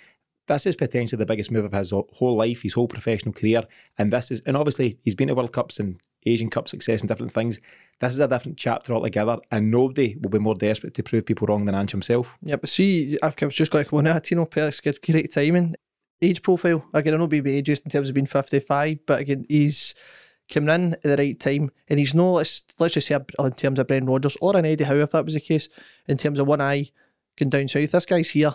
This 0.46 0.66
is 0.66 0.76
potentially 0.76 1.18
the 1.18 1.26
biggest 1.26 1.50
move 1.50 1.66
of 1.66 1.72
his 1.72 1.90
whole 1.90 2.36
life, 2.36 2.62
his 2.62 2.72
whole 2.72 2.88
professional 2.88 3.34
career. 3.34 3.62
And 3.98 4.12
this 4.12 4.30
is, 4.30 4.40
and 4.40 4.56
obviously, 4.56 4.98
he's 5.02 5.14
been 5.14 5.28
to 5.28 5.34
World 5.34 5.52
Cups 5.52 5.78
and 5.78 6.00
Asian 6.24 6.48
Cup 6.48 6.68
success 6.68 7.00
and 7.00 7.08
different 7.08 7.34
things. 7.34 7.60
This 8.00 8.14
is 8.14 8.20
a 8.20 8.28
different 8.28 8.56
chapter 8.56 8.94
altogether, 8.94 9.38
and 9.50 9.70
nobody 9.70 10.16
will 10.20 10.30
be 10.30 10.38
more 10.38 10.54
desperate 10.54 10.94
to 10.94 11.02
prove 11.02 11.26
people 11.26 11.46
wrong 11.46 11.66
than 11.66 11.74
Ange 11.74 11.90
himself. 11.90 12.34
Yeah, 12.40 12.56
but 12.56 12.70
see, 12.70 13.18
I 13.22 13.32
was 13.42 13.54
just 13.54 13.70
come 13.70 13.84
on 13.92 14.04
that. 14.04 14.24
Tino 14.24 14.46
Pérez 14.46 14.82
get 14.82 15.02
great 15.02 15.32
timing 15.32 15.74
age 16.22 16.42
profile. 16.42 16.84
Again, 16.94 17.14
I 17.14 17.16
know 17.18 17.28
BB 17.28 17.48
ages 17.48 17.80
in 17.80 17.90
terms 17.90 18.08
of 18.08 18.14
being 18.14 18.26
55, 18.26 19.06
but 19.06 19.20
again, 19.20 19.44
he's 19.48 19.94
coming 20.48 20.74
in 20.74 20.94
at 20.94 21.02
the 21.02 21.16
right 21.16 21.38
time. 21.38 21.70
And 21.88 21.98
he's 21.98 22.14
no, 22.14 22.34
let's, 22.34 22.64
let's 22.78 22.94
just 22.94 23.06
say 23.06 23.18
in 23.38 23.52
terms 23.52 23.78
of 23.78 23.86
Brendan 23.86 24.10
Rodgers 24.10 24.36
or 24.40 24.56
an 24.56 24.64
Eddie 24.64 24.84
Howe, 24.84 24.96
if 24.96 25.10
that 25.12 25.24
was 25.24 25.34
the 25.34 25.40
case, 25.40 25.68
in 26.06 26.16
terms 26.16 26.38
of 26.38 26.46
one 26.46 26.60
eye 26.60 26.90
going 27.36 27.50
down 27.50 27.68
south. 27.68 27.92
This 27.92 28.06
guy's 28.06 28.30
here 28.30 28.52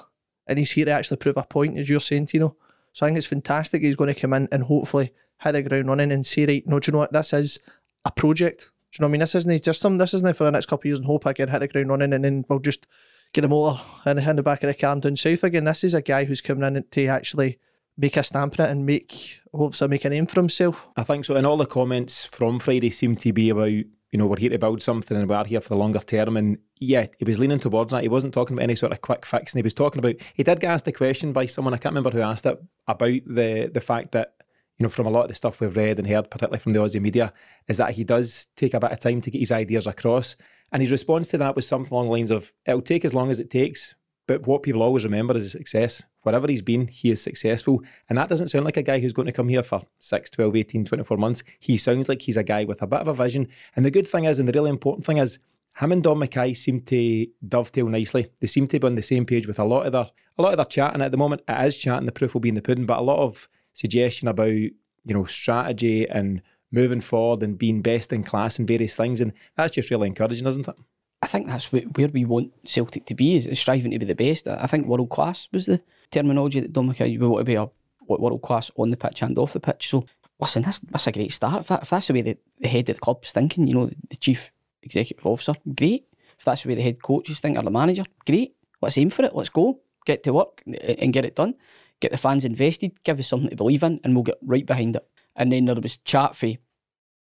and 0.48 0.60
he's 0.60 0.72
here 0.72 0.86
to 0.86 0.92
actually 0.92 1.18
prove 1.18 1.38
a 1.38 1.44
point, 1.44 1.78
as 1.78 1.90
you're 1.90 2.00
saying, 2.00 2.28
Tino. 2.28 2.56
So 2.92 3.06
I 3.06 3.10
think 3.10 3.18
it's 3.18 3.28
fantastic 3.28 3.82
he's 3.82 3.96
going 3.96 4.14
to 4.14 4.20
come 4.20 4.34
in 4.34 4.48
and 4.52 4.64
hopefully 4.64 5.14
hit 5.40 5.54
the 5.54 5.64
ground 5.64 5.88
running 5.88 6.12
and 6.12 6.26
say, 6.26 6.46
right, 6.46 6.68
no, 6.68 6.80
do 6.80 6.90
you 6.90 6.94
know 6.94 7.00
what? 7.00 7.14
This 7.14 7.34
is 7.34 7.60
a 8.06 8.12
project. 8.12 8.72
Do 8.92 8.98
you 8.98 9.02
know 9.02 9.08
what 9.08 9.10
I 9.10 9.12
mean? 9.14 9.20
This 9.22 9.36
isn't 9.36 9.64
just 9.64 9.82
some, 9.82 9.98
this 9.98 10.14
isn't 10.14 10.38
for 10.38 10.44
the 10.44 10.52
next 10.52 10.68
couple 10.68 10.82
of 10.82 10.86
years 10.86 11.00
and 11.00 11.08
hope 11.08 11.26
I 11.26 11.34
can 11.34 11.50
hit 11.50 11.60
the 11.60 11.68
ground 11.68 11.90
running 11.90 12.14
and 12.14 12.24
then 12.24 12.46
we'll 12.48 12.60
just 12.60 12.86
get 13.34 13.44
a 13.44 13.48
motor 13.48 13.82
and 14.06 14.20
in 14.20 14.36
the 14.36 14.44
back 14.44 14.64
of 14.64 14.68
the 14.68 14.76
car 14.76 14.96
down 14.96 15.18
south 15.18 15.44
again. 15.44 15.64
This 15.64 15.84
is 15.84 15.96
a 15.96 16.02
guy 16.02 16.26
who's 16.26 16.42
coming 16.42 16.76
in 16.76 16.84
to 16.84 17.08
actually 17.08 17.58
make 17.98 18.18
a 18.18 18.24
stamp 18.24 18.58
in 18.60 18.66
it 18.66 18.72
and 18.72 18.86
make 18.86 19.40
hopefully 19.54 19.90
make 19.90 20.06
a 20.06 20.10
name 20.10 20.26
for 20.26 20.40
himself. 20.40 20.90
I 20.96 21.04
think 21.04 21.26
so. 21.26 21.36
And 21.36 21.46
all 21.46 21.58
the 21.58 21.66
comments 21.66 22.26
from 22.26 22.60
Friday 22.60 22.90
seem 22.90 23.16
to 23.18 23.32
be 23.32 23.50
about, 23.50 23.70
you 23.70 23.86
know, 24.14 24.26
we're 24.26 24.40
here 24.40 24.50
to 24.50 24.60
build 24.60 24.82
something 24.82 25.16
and 25.16 25.30
we're 25.30 25.46
here 25.46 25.62
for 25.62 25.70
the 25.70 25.78
longer 25.78 26.00
term. 26.00 26.38
And 26.38 26.58
yeah, 26.80 27.08
he 27.18 27.26
was 27.26 27.40
leaning 27.40 27.60
towards 27.60 27.92
that. 27.92 28.04
He 28.04 28.10
wasn't 28.10 28.34
talking 28.34 28.56
about 28.56 28.64
any 28.64 28.76
sort 28.76 28.92
of 28.92 29.02
quick 29.02 29.26
fix. 29.26 29.54
And 29.54 29.60
he 29.60 29.64
was 29.64 29.74
talking 29.74 30.00
about, 30.00 30.16
he 30.34 30.44
did 30.44 30.60
get 30.60 30.72
asked 30.72 30.88
a 30.88 30.92
question 30.92 31.34
by 31.34 31.46
someone, 31.46 31.74
I 31.74 31.78
can't 31.78 31.94
remember 31.94 32.12
who 32.12 32.22
asked 32.24 32.46
it, 32.46 32.60
about 32.88 33.20
the 33.26 33.70
the 33.74 33.80
fact 33.80 34.12
that, 34.12 34.34
you 34.78 34.84
know, 34.84 34.90
from 34.90 35.06
a 35.06 35.10
lot 35.12 35.24
of 35.24 35.28
the 35.30 35.36
stuff 35.36 35.62
we've 35.62 35.76
read 35.76 36.00
and 36.00 36.08
heard, 36.08 36.32
particularly 36.32 36.60
from 36.60 36.74
the 36.74 36.80
Aussie 36.80 37.02
media, 37.02 37.32
is 37.68 37.78
that 37.78 37.94
he 37.94 38.04
does 38.04 38.48
take 38.58 38.74
a 38.74 38.80
bit 38.80 38.92
of 38.92 39.00
time 39.00 39.22
to 39.22 39.32
get 39.32 39.40
his 39.40 39.52
ideas 39.52 39.86
across. 39.86 40.36
And 40.72 40.82
his 40.82 40.92
response 40.92 41.28
to 41.28 41.38
that 41.38 41.56
was 41.56 41.68
something 41.68 41.94
along 41.94 42.08
the 42.08 42.12
lines 42.14 42.32
of, 42.32 42.52
it'll 42.66 42.82
take 42.82 43.06
as 43.06 43.14
long 43.14 43.30
as 43.30 43.40
it 43.40 43.52
takes, 43.52 43.94
but 44.26 44.48
what 44.48 44.64
people 44.64 44.82
always 44.82 45.04
remember 45.04 45.36
is 45.36 45.52
success. 45.52 46.04
Wherever 46.22 46.48
he's 46.48 46.62
been, 46.62 46.88
he 46.88 47.12
is 47.12 47.22
successful. 47.22 47.82
And 48.08 48.18
that 48.18 48.30
doesn't 48.30 48.48
sound 48.48 48.64
like 48.64 48.78
a 48.78 48.84
guy 48.84 49.00
who's 49.00 49.14
going 49.14 49.26
to 49.26 49.34
come 49.34 49.50
here 49.50 49.64
for 49.64 49.84
6, 50.00 50.30
12, 50.30 50.56
18, 50.56 50.86
24 50.86 51.18
months. 51.18 51.44
He 51.60 51.78
sounds 51.78 52.08
like 52.08 52.22
he's 52.22 52.38
a 52.38 52.44
guy 52.44 52.64
with 52.64 52.82
a 52.82 52.88
bit 52.88 53.02
of 53.02 53.10
a 53.10 53.14
vision. 53.14 53.50
And 53.76 53.86
the 53.86 53.92
good 53.92 54.08
thing 54.08 54.24
is, 54.24 54.40
and 54.40 54.48
the 54.48 54.54
really 54.54 54.70
important 54.70 55.06
thing 55.06 55.18
is, 55.18 55.40
him 55.78 55.92
and 55.92 56.04
Dom 56.04 56.20
McKay 56.20 56.56
seem 56.56 56.82
to 56.82 57.28
dovetail 57.48 57.88
nicely. 57.88 58.30
They 58.40 58.48
seem 58.48 58.68
to 58.68 58.80
be 58.80 58.88
on 58.88 58.96
the 58.96 59.02
same 59.02 59.26
page 59.26 59.48
with 59.48 59.60
a 59.60 59.64
lot 59.64 59.86
of 59.86 59.92
their 59.92 60.08
a 60.38 60.42
lot 60.42 60.54
of 60.54 60.58
their 60.58 60.66
chat. 60.66 60.94
And 60.94 61.04
at 61.04 61.12
the 61.12 61.18
moment 61.18 61.42
it 61.48 61.66
is 61.66 61.78
chatting, 61.78 62.06
the 62.06 62.12
proof 62.12 62.34
will 62.34 62.42
be 62.42 62.50
in 62.50 62.56
the 62.56 62.62
pudding, 62.62 62.86
but 62.86 63.00
a 63.00 63.04
lot 63.04 63.20
of 63.20 63.48
suggestion 63.74 64.28
about, 64.28 64.48
you 64.48 64.74
know, 65.06 65.26
strategy 65.26 66.08
and 66.08 66.42
moving 66.72 67.02
forward 67.02 67.44
and 67.44 67.58
being 67.58 67.82
best 67.82 68.14
in 68.14 68.24
class 68.24 68.58
and 68.58 68.68
various 68.68 68.96
things. 68.96 69.20
And 69.20 69.34
that's 69.56 69.74
just 69.74 69.92
really 69.92 70.08
encouraging, 70.08 70.48
isn't 70.48 70.68
it? 70.68 70.76
I 71.24 71.28
think 71.28 71.48
that's 71.48 71.72
where 71.72 72.10
we 72.10 72.26
want 72.26 72.52
Celtic 72.66 73.06
to 73.06 73.16
be, 73.16 73.38
is 73.38 73.58
striving 73.58 73.92
to 73.92 74.00
be 74.00 74.06
the 74.06 74.14
best. 74.14 74.46
I 74.46 74.68
think 74.68 74.88
world 74.88 75.10
class 75.10 75.48
was 75.54 75.68
the 75.68 75.82
terminology 76.12 76.60
that 76.60 76.74
Dom 76.74 76.92
McKay, 76.92 77.18
we 77.18 77.26
want 77.26 77.40
to 77.40 77.46
be 77.46 77.56
a 77.56 77.70
world 78.08 78.42
class 78.42 78.70
on 78.76 78.90
the 78.90 78.98
pitch 78.98 79.22
and 79.22 79.38
off 79.38 79.54
the 79.54 79.62
pitch. 79.62 79.88
So, 79.88 80.06
listen, 80.38 80.64
that's, 80.64 80.80
that's 80.80 81.08
a 81.08 81.14
great 81.14 81.32
start. 81.32 81.62
If, 81.62 81.68
that, 81.70 81.84
if 81.84 81.90
that's 81.92 82.08
the 82.08 82.14
way 82.14 82.24
the, 82.24 82.38
the 82.60 82.68
head 82.68 82.90
of 82.90 82.98
the 82.98 83.00
club's 83.00 83.32
thinking, 83.32 83.68
you 83.68 83.74
know, 83.74 83.90
the 84.10 84.18
chief 84.18 84.52
executive 84.82 85.26
officer, 85.26 85.54
great. 85.74 86.08
If 86.38 86.44
that's 86.44 86.64
the 86.64 86.70
way 86.70 86.76
the 86.76 86.82
head 86.82 87.02
coach 87.02 87.30
is 87.30 87.40
thinking, 87.40 87.58
or 87.58 87.64
the 87.64 87.72
manager, 87.72 88.04
great. 88.26 88.58
Let's 88.82 88.98
aim 88.98 89.10
for 89.10 89.24
it. 89.24 89.34
Let's 89.34 89.48
go. 89.48 89.80
Get 90.06 90.24
to 90.24 90.34
work 90.34 90.62
and 90.66 91.14
get 91.14 91.24
it 91.24 91.38
done. 91.38 91.54
Get 92.02 92.12
the 92.12 92.18
fans 92.18 92.44
invested. 92.44 93.02
Give 93.06 93.18
us 93.18 93.30
something 93.30 93.50
to 93.50 93.56
believe 93.56 93.84
in, 93.84 94.02
and 94.04 94.14
we'll 94.14 94.24
get 94.24 94.40
right 94.42 94.66
behind 94.66 94.98
it. 94.98 95.08
And 95.38 95.54
then 95.54 95.64
there 95.64 95.76
was 95.76 96.00
chat 96.00 96.36
for 96.36 96.52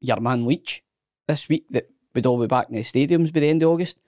your 0.01 0.19
man 0.19 0.45
Leitch 0.45 0.83
this 1.29 1.49
week 1.49 1.67
that 1.71 1.89
we'd 2.17 2.27
all 2.27 2.41
be 2.41 2.49
back 2.49 2.69
in 2.69 2.75
the 2.75 2.83
stadiums 2.83 3.33
by 3.33 3.41
the 3.41 3.49
end 3.49 3.63
of 3.63 3.69
August. 3.69 3.99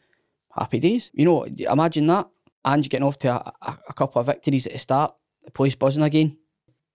Happy 0.56 0.80
days. 0.80 1.10
You 1.12 1.26
know, 1.26 1.44
imagine 1.44 2.06
that. 2.06 2.28
And 2.64 2.84
you're 2.84 2.88
getting 2.88 3.06
off 3.06 3.18
to 3.20 3.28
a, 3.28 3.52
a, 3.62 3.78
a 3.90 3.94
couple 3.94 4.20
of 4.20 4.26
victories 4.26 4.66
at 4.66 4.72
the 4.72 4.78
start, 4.78 5.14
the 5.44 5.52
place 5.52 5.76
buzzing 5.76 6.02
again. 6.02 6.36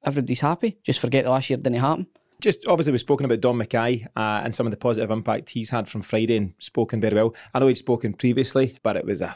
Everybody's 0.04 0.42
happy. 0.42 0.78
Just 0.84 1.00
forget 1.00 1.24
the 1.24 1.30
last 1.30 1.50
year 1.50 1.58
didn't 1.58 1.80
happen. 1.80 2.08
Just 2.42 2.68
obviously, 2.68 2.92
we've 2.92 3.00
spoken 3.00 3.26
about 3.26 3.40
Dom 3.40 3.62
McKay 3.62 4.06
uh, 4.18 4.42
and 4.44 4.54
some 4.54 4.68
of 4.68 4.72
the 4.72 4.78
positive 4.78 5.10
impact 5.12 5.52
he's 5.52 5.70
had 5.70 5.88
from 5.88 6.02
Friday 6.02 6.36
and 6.36 6.54
spoken 6.60 7.00
very 7.00 7.16
well. 7.16 7.34
I 7.54 7.60
know 7.60 7.68
he'd 7.68 7.78
spoken 7.78 8.14
previously, 8.14 8.76
but 8.84 8.98
it 8.98 9.06
was 9.06 9.22
a, 9.22 9.34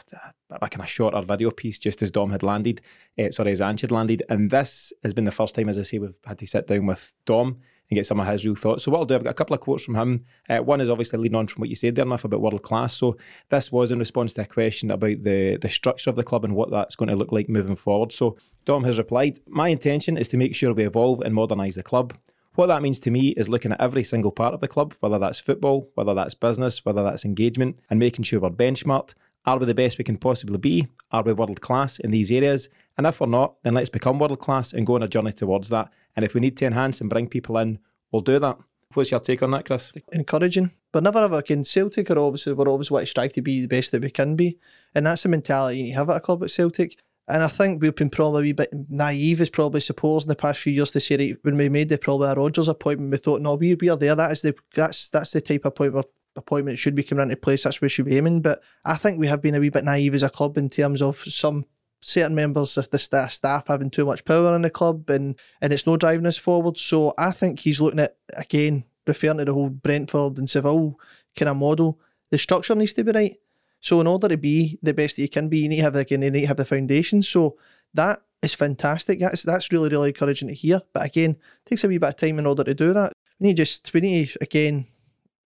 a, 0.50 0.56
a 0.60 0.68
kind 0.68 0.82
of 0.82 0.90
shorter 0.90 1.22
video 1.22 1.50
piece 1.50 1.78
just 1.78 2.02
as 2.02 2.10
Dom 2.10 2.30
had 2.30 2.42
landed, 2.42 2.82
uh, 3.18 3.30
sorry, 3.30 3.52
as 3.52 3.62
Ange 3.62 3.80
had 3.80 3.92
landed. 3.92 4.24
And 4.28 4.50
this 4.50 4.92
has 5.02 5.14
been 5.14 5.24
the 5.24 5.30
first 5.30 5.54
time, 5.54 5.70
as 5.70 5.78
I 5.78 5.82
say, 5.82 5.98
we've 5.98 6.18
had 6.26 6.38
to 6.40 6.46
sit 6.46 6.66
down 6.66 6.84
with 6.84 7.14
Dom 7.24 7.60
and 7.90 7.96
get 7.96 8.06
some 8.06 8.20
of 8.20 8.26
his 8.26 8.44
real 8.44 8.54
thoughts. 8.54 8.84
So 8.84 8.90
what 8.90 8.98
I'll 8.98 9.04
do, 9.06 9.14
I've 9.14 9.24
got 9.24 9.30
a 9.30 9.34
couple 9.34 9.54
of 9.54 9.60
quotes 9.60 9.84
from 9.84 9.94
him. 9.94 10.24
Uh, 10.48 10.58
one 10.58 10.80
is 10.80 10.88
obviously 10.88 11.18
leading 11.18 11.36
on 11.36 11.46
from 11.46 11.60
what 11.60 11.70
you 11.70 11.76
said 11.76 11.94
there, 11.94 12.04
enough 12.04 12.24
about 12.24 12.40
world 12.40 12.62
class. 12.62 12.94
So 12.94 13.16
this 13.48 13.72
was 13.72 13.90
in 13.90 13.98
response 13.98 14.32
to 14.34 14.42
a 14.42 14.46
question 14.46 14.90
about 14.90 15.22
the 15.22 15.58
the 15.60 15.70
structure 15.70 16.10
of 16.10 16.16
the 16.16 16.24
club 16.24 16.44
and 16.44 16.54
what 16.54 16.70
that's 16.70 16.96
going 16.96 17.08
to 17.08 17.16
look 17.16 17.32
like 17.32 17.48
moving 17.48 17.76
forward. 17.76 18.12
So 18.12 18.36
Dom 18.64 18.84
has 18.84 18.98
replied, 18.98 19.40
"My 19.46 19.68
intention 19.68 20.16
is 20.16 20.28
to 20.28 20.36
make 20.36 20.54
sure 20.54 20.74
we 20.74 20.86
evolve 20.86 21.20
and 21.22 21.34
modernise 21.34 21.76
the 21.76 21.82
club." 21.82 22.14
What 22.54 22.66
that 22.66 22.82
means 22.82 22.98
to 23.00 23.12
me 23.12 23.28
is 23.28 23.48
looking 23.48 23.70
at 23.70 23.80
every 23.80 24.02
single 24.02 24.32
part 24.32 24.52
of 24.52 24.58
the 24.58 24.66
club, 24.66 24.92
whether 24.98 25.18
that's 25.18 25.38
football, 25.38 25.90
whether 25.94 26.12
that's 26.12 26.34
business, 26.34 26.84
whether 26.84 27.04
that's 27.04 27.24
engagement, 27.24 27.78
and 27.88 28.00
making 28.00 28.24
sure 28.24 28.40
we're 28.40 28.50
benchmarked. 28.50 29.14
Are 29.46 29.58
we 29.58 29.66
the 29.66 29.74
best 29.74 29.96
we 29.96 30.04
can 30.04 30.18
possibly 30.18 30.58
be? 30.58 30.88
Are 31.12 31.22
we 31.22 31.32
world 31.32 31.60
class 31.60 31.98
in 32.00 32.10
these 32.10 32.32
areas? 32.32 32.68
And 32.96 33.06
if 33.06 33.20
we're 33.20 33.28
not, 33.28 33.62
then 33.62 33.74
let's 33.74 33.88
become 33.88 34.18
world 34.18 34.40
class 34.40 34.72
and 34.72 34.84
go 34.84 34.96
on 34.96 35.04
a 35.04 35.08
journey 35.08 35.32
towards 35.32 35.68
that. 35.68 35.90
And 36.18 36.24
if 36.24 36.34
we 36.34 36.40
need 36.40 36.56
to 36.56 36.66
enhance 36.66 37.00
and 37.00 37.08
bring 37.08 37.28
people 37.28 37.56
in, 37.58 37.78
we'll 38.10 38.22
do 38.22 38.40
that. 38.40 38.58
What's 38.94 39.12
your 39.12 39.20
take 39.20 39.40
on 39.44 39.52
that, 39.52 39.66
Chris? 39.66 39.92
Encouraging, 40.10 40.72
but 40.90 41.04
never 41.04 41.20
ever 41.20 41.38
again. 41.38 41.62
Celtic 41.62 42.10
are 42.10 42.18
obviously 42.18 42.54
we're 42.54 42.66
always 42.66 42.90
want 42.90 43.04
to 43.04 43.06
strive 43.06 43.34
to 43.34 43.40
be 43.40 43.60
the 43.60 43.68
best 43.68 43.92
that 43.92 44.02
we 44.02 44.10
can 44.10 44.34
be, 44.34 44.58
and 44.96 45.06
that's 45.06 45.22
the 45.22 45.28
mentality 45.28 45.78
you 45.78 45.94
have 45.94 46.10
at 46.10 46.16
a 46.16 46.20
club 46.20 46.42
at 46.42 46.50
Celtic. 46.50 47.00
And 47.28 47.44
I 47.44 47.46
think 47.46 47.80
we've 47.80 47.94
been 47.94 48.10
probably 48.10 48.50
a 48.50 48.54
bit 48.54 48.70
naive, 48.88 49.40
as 49.40 49.48
probably 49.48 49.80
suppose 49.80 50.24
in 50.24 50.28
the 50.28 50.34
past 50.34 50.58
few 50.58 50.72
years 50.72 50.90
to 50.90 50.98
say 50.98 51.18
right, 51.18 51.36
when 51.42 51.56
we 51.56 51.68
made 51.68 51.88
the 51.88 51.98
probably 51.98 52.30
a 52.30 52.34
Rodgers 52.34 52.66
appointment, 52.66 53.12
we 53.12 53.18
thought 53.18 53.40
no, 53.40 53.54
we 53.54 53.76
we 53.76 53.88
are 53.88 53.96
there. 53.96 54.16
That 54.16 54.32
is 54.32 54.42
the 54.42 54.56
that's 54.74 55.10
that's 55.10 55.30
the 55.30 55.40
type 55.40 55.60
of 55.60 55.66
appointment 55.66 56.06
appointment 56.34 56.80
should 56.80 56.96
be 56.96 57.04
coming 57.04 57.22
into 57.22 57.36
place. 57.36 57.62
That's 57.62 57.80
where 57.80 57.86
we 57.86 57.90
should 57.90 58.06
be 58.06 58.16
aiming. 58.16 58.42
But 58.42 58.60
I 58.84 58.96
think 58.96 59.20
we 59.20 59.28
have 59.28 59.40
been 59.40 59.54
a 59.54 59.60
wee 59.60 59.68
bit 59.68 59.84
naive 59.84 60.14
as 60.14 60.24
a 60.24 60.30
club 60.30 60.58
in 60.58 60.68
terms 60.68 61.00
of 61.00 61.16
some 61.18 61.64
certain 62.00 62.34
members 62.34 62.76
of 62.76 62.88
the 62.90 62.98
staff 62.98 63.66
having 63.66 63.90
too 63.90 64.06
much 64.06 64.24
power 64.24 64.54
in 64.54 64.62
the 64.62 64.70
club 64.70 65.10
and, 65.10 65.38
and 65.60 65.72
it's 65.72 65.86
no 65.86 65.96
driving 65.96 66.26
us 66.26 66.36
forward. 66.36 66.78
So 66.78 67.12
I 67.18 67.32
think 67.32 67.60
he's 67.60 67.80
looking 67.80 68.00
at, 68.00 68.16
again, 68.36 68.84
referring 69.06 69.38
to 69.38 69.44
the 69.44 69.54
whole 69.54 69.70
Brentford 69.70 70.38
and 70.38 70.48
Seville 70.48 70.98
kind 71.36 71.48
of 71.48 71.56
model, 71.56 71.98
the 72.30 72.38
structure 72.38 72.74
needs 72.74 72.92
to 72.94 73.04
be 73.04 73.12
right. 73.12 73.36
So 73.80 74.00
in 74.00 74.06
order 74.06 74.28
to 74.28 74.36
be 74.36 74.78
the 74.82 74.94
best 74.94 75.16
that 75.16 75.22
you 75.22 75.28
can 75.28 75.48
be, 75.48 75.58
you 75.58 75.68
need 75.68 75.76
to 75.76 75.82
have 75.82 75.96
again, 75.96 76.22
you 76.22 76.30
need 76.30 76.42
to 76.42 76.46
have 76.48 76.56
the 76.56 76.64
foundation. 76.64 77.22
So 77.22 77.56
that 77.94 78.22
is 78.42 78.54
fantastic. 78.54 79.18
That's 79.18 79.42
that's 79.42 79.72
really, 79.72 79.88
really 79.88 80.08
encouraging 80.08 80.48
to 80.48 80.54
hear. 80.54 80.80
But 80.92 81.06
again, 81.06 81.36
takes 81.64 81.84
a 81.84 81.88
wee 81.88 81.98
bit 81.98 82.08
of 82.08 82.16
time 82.16 82.38
in 82.38 82.46
order 82.46 82.64
to 82.64 82.74
do 82.74 82.92
that. 82.92 83.12
We 83.38 83.48
need 83.48 83.56
just 83.56 83.92
we 83.92 84.00
need 84.00 84.28
to 84.30 84.38
again 84.40 84.86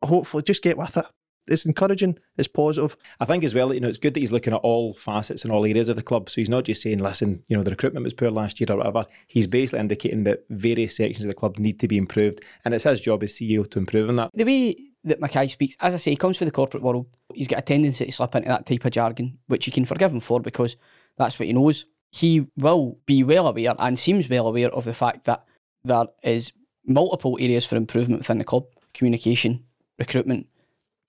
hopefully 0.04 0.44
just 0.44 0.64
get 0.64 0.78
with 0.78 0.98
it. 0.98 1.06
It's 1.48 1.66
encouraging, 1.66 2.18
it's 2.38 2.48
positive. 2.48 2.96
I 3.20 3.26
think 3.26 3.44
as 3.44 3.56
well, 3.56 3.74
you 3.74 3.80
know, 3.80 3.88
it's 3.88 3.98
good 3.98 4.14
that 4.14 4.20
he's 4.20 4.32
looking 4.32 4.54
at 4.54 4.60
all 4.60 4.94
facets 4.94 5.44
and 5.44 5.52
all 5.52 5.66
areas 5.66 5.90
of 5.90 5.96
the 5.96 6.04
club. 6.04 6.30
So 6.30 6.36
he's 6.40 6.50
not 6.50 6.66
just 6.66 6.82
saying, 6.82 7.00
listen, 7.00 7.44
you 7.48 7.58
know, 7.58 7.64
the 7.64 7.72
recruitment 7.72 8.04
was 8.04 8.14
poor 8.14 8.30
last 8.30 8.60
year 8.60 8.68
or 8.70 8.78
whatever. 8.78 9.06
He's 9.28 9.48
basically 9.48 9.80
indicating 9.80 10.24
that 10.26 10.46
various 10.50 10.96
sections 10.96 11.26
of 11.26 11.30
the 11.30 11.36
club 11.36 11.58
need 11.58 11.80
to 11.80 11.88
be 11.88 11.98
improved. 11.98 12.42
And 12.64 12.74
it's 12.74 12.84
his 12.84 13.02
job 13.02 13.24
as 13.24 13.34
CEO 13.34 13.70
to 13.72 13.80
improve 13.80 14.10
on 14.10 14.18
that. 14.18 14.32
The 14.34 14.44
way 14.44 14.76
that 15.04 15.20
McKay 15.20 15.50
speaks, 15.50 15.76
as 15.80 15.96
I 15.96 15.98
say, 15.98 16.12
he 16.12 16.18
comes 16.18 16.38
from 16.38 16.46
the 16.46 16.52
corporate 16.52 16.84
world. 16.84 17.08
He's 17.34 17.48
got 17.48 17.60
a 17.60 17.64
tendency 17.64 18.06
to 18.06 18.12
slip 18.12 18.36
into 18.36 18.50
that 18.50 18.66
type 18.66 18.86
of 18.86 18.92
jargon, 18.92 19.40
which 19.48 19.66
you 19.66 19.74
can 19.74 19.86
forgive 19.86 20.12
him 20.12 20.20
for 20.20 20.40
because 20.40 20.76
that's 21.18 21.40
what 21.40 21.48
he 21.48 21.54
knows. 21.54 21.86
He 22.12 22.46
will 22.56 23.00
be 23.06 23.24
well 23.24 23.48
aware 23.48 23.74
and 23.80 23.98
seems 23.98 24.30
well 24.30 24.48
aware 24.48 24.70
of 24.70 24.86
the 24.86 24.94
fact 24.94 25.26
that 25.26 25.44
there 25.84 26.06
is 26.24 26.52
multiple 26.86 27.38
areas 27.40 27.66
for 27.66 27.78
improvement 27.78 28.20
within 28.20 28.38
the 28.38 28.44
club 28.44 28.66
communication, 28.94 29.64
recruitment, 29.98 30.48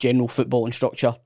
general 0.02 0.28
football 0.28 0.64
and 0.64 0.74
structure, 0.74 1.16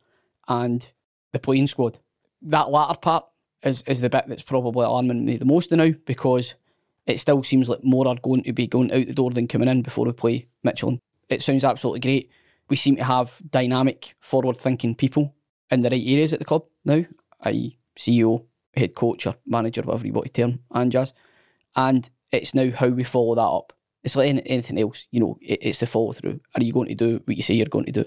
and 0.46 0.92
the 1.32 1.38
playing 1.38 1.66
squad. 1.66 1.98
That 2.42 2.70
latter 2.70 2.98
part 2.98 3.24
is, 3.62 3.82
is 3.86 4.00
the 4.00 4.10
bit 4.10 4.26
that's 4.28 4.42
probably 4.42 4.84
alarming 4.84 5.24
me 5.24 5.38
the 5.38 5.46
most 5.46 5.72
now 5.72 5.90
because 6.04 6.54
it 7.06 7.18
still 7.18 7.42
seems 7.42 7.68
like 7.68 7.82
more 7.82 8.06
are 8.06 8.16
going 8.16 8.42
to 8.44 8.52
be 8.52 8.66
going 8.66 8.92
out 8.92 9.06
the 9.06 9.14
door 9.14 9.30
than 9.30 9.48
coming 9.48 9.68
in 9.68 9.82
before 9.82 10.04
we 10.04 10.12
play 10.12 10.48
Midtjylland. 10.64 11.00
It 11.28 11.42
sounds 11.42 11.64
absolutely 11.64 12.00
great. 12.00 12.30
We 12.68 12.76
seem 12.76 12.96
to 12.96 13.04
have 13.04 13.40
dynamic, 13.50 14.14
forward 14.20 14.58
thinking 14.58 14.94
people 14.94 15.34
in 15.70 15.82
the 15.82 15.90
right 15.90 16.06
areas 16.06 16.32
at 16.32 16.38
the 16.38 16.44
club 16.44 16.64
now, 16.84 17.04
i.e., 17.42 17.78
CEO, 17.98 18.44
head 18.76 18.94
coach, 18.94 19.26
or 19.26 19.36
manager, 19.46 19.82
whatever 19.82 20.06
you 20.06 20.12
want 20.12 20.26
to 20.26 20.42
term, 20.42 20.60
and 20.72 20.92
jazz. 20.92 21.14
And 21.74 22.08
it's 22.30 22.54
now 22.54 22.70
how 22.70 22.88
we 22.88 23.04
follow 23.04 23.34
that 23.36 23.40
up. 23.40 23.72
It's 24.04 24.14
like 24.14 24.28
anything 24.46 24.78
else, 24.78 25.06
you 25.10 25.18
know, 25.18 25.38
it's 25.40 25.78
the 25.78 25.86
follow 25.86 26.12
through. 26.12 26.40
Are 26.54 26.62
you 26.62 26.72
going 26.72 26.88
to 26.88 26.94
do 26.94 27.20
what 27.24 27.36
you 27.36 27.42
say 27.42 27.54
you're 27.54 27.66
going 27.66 27.86
to 27.86 27.92
do? 27.92 28.04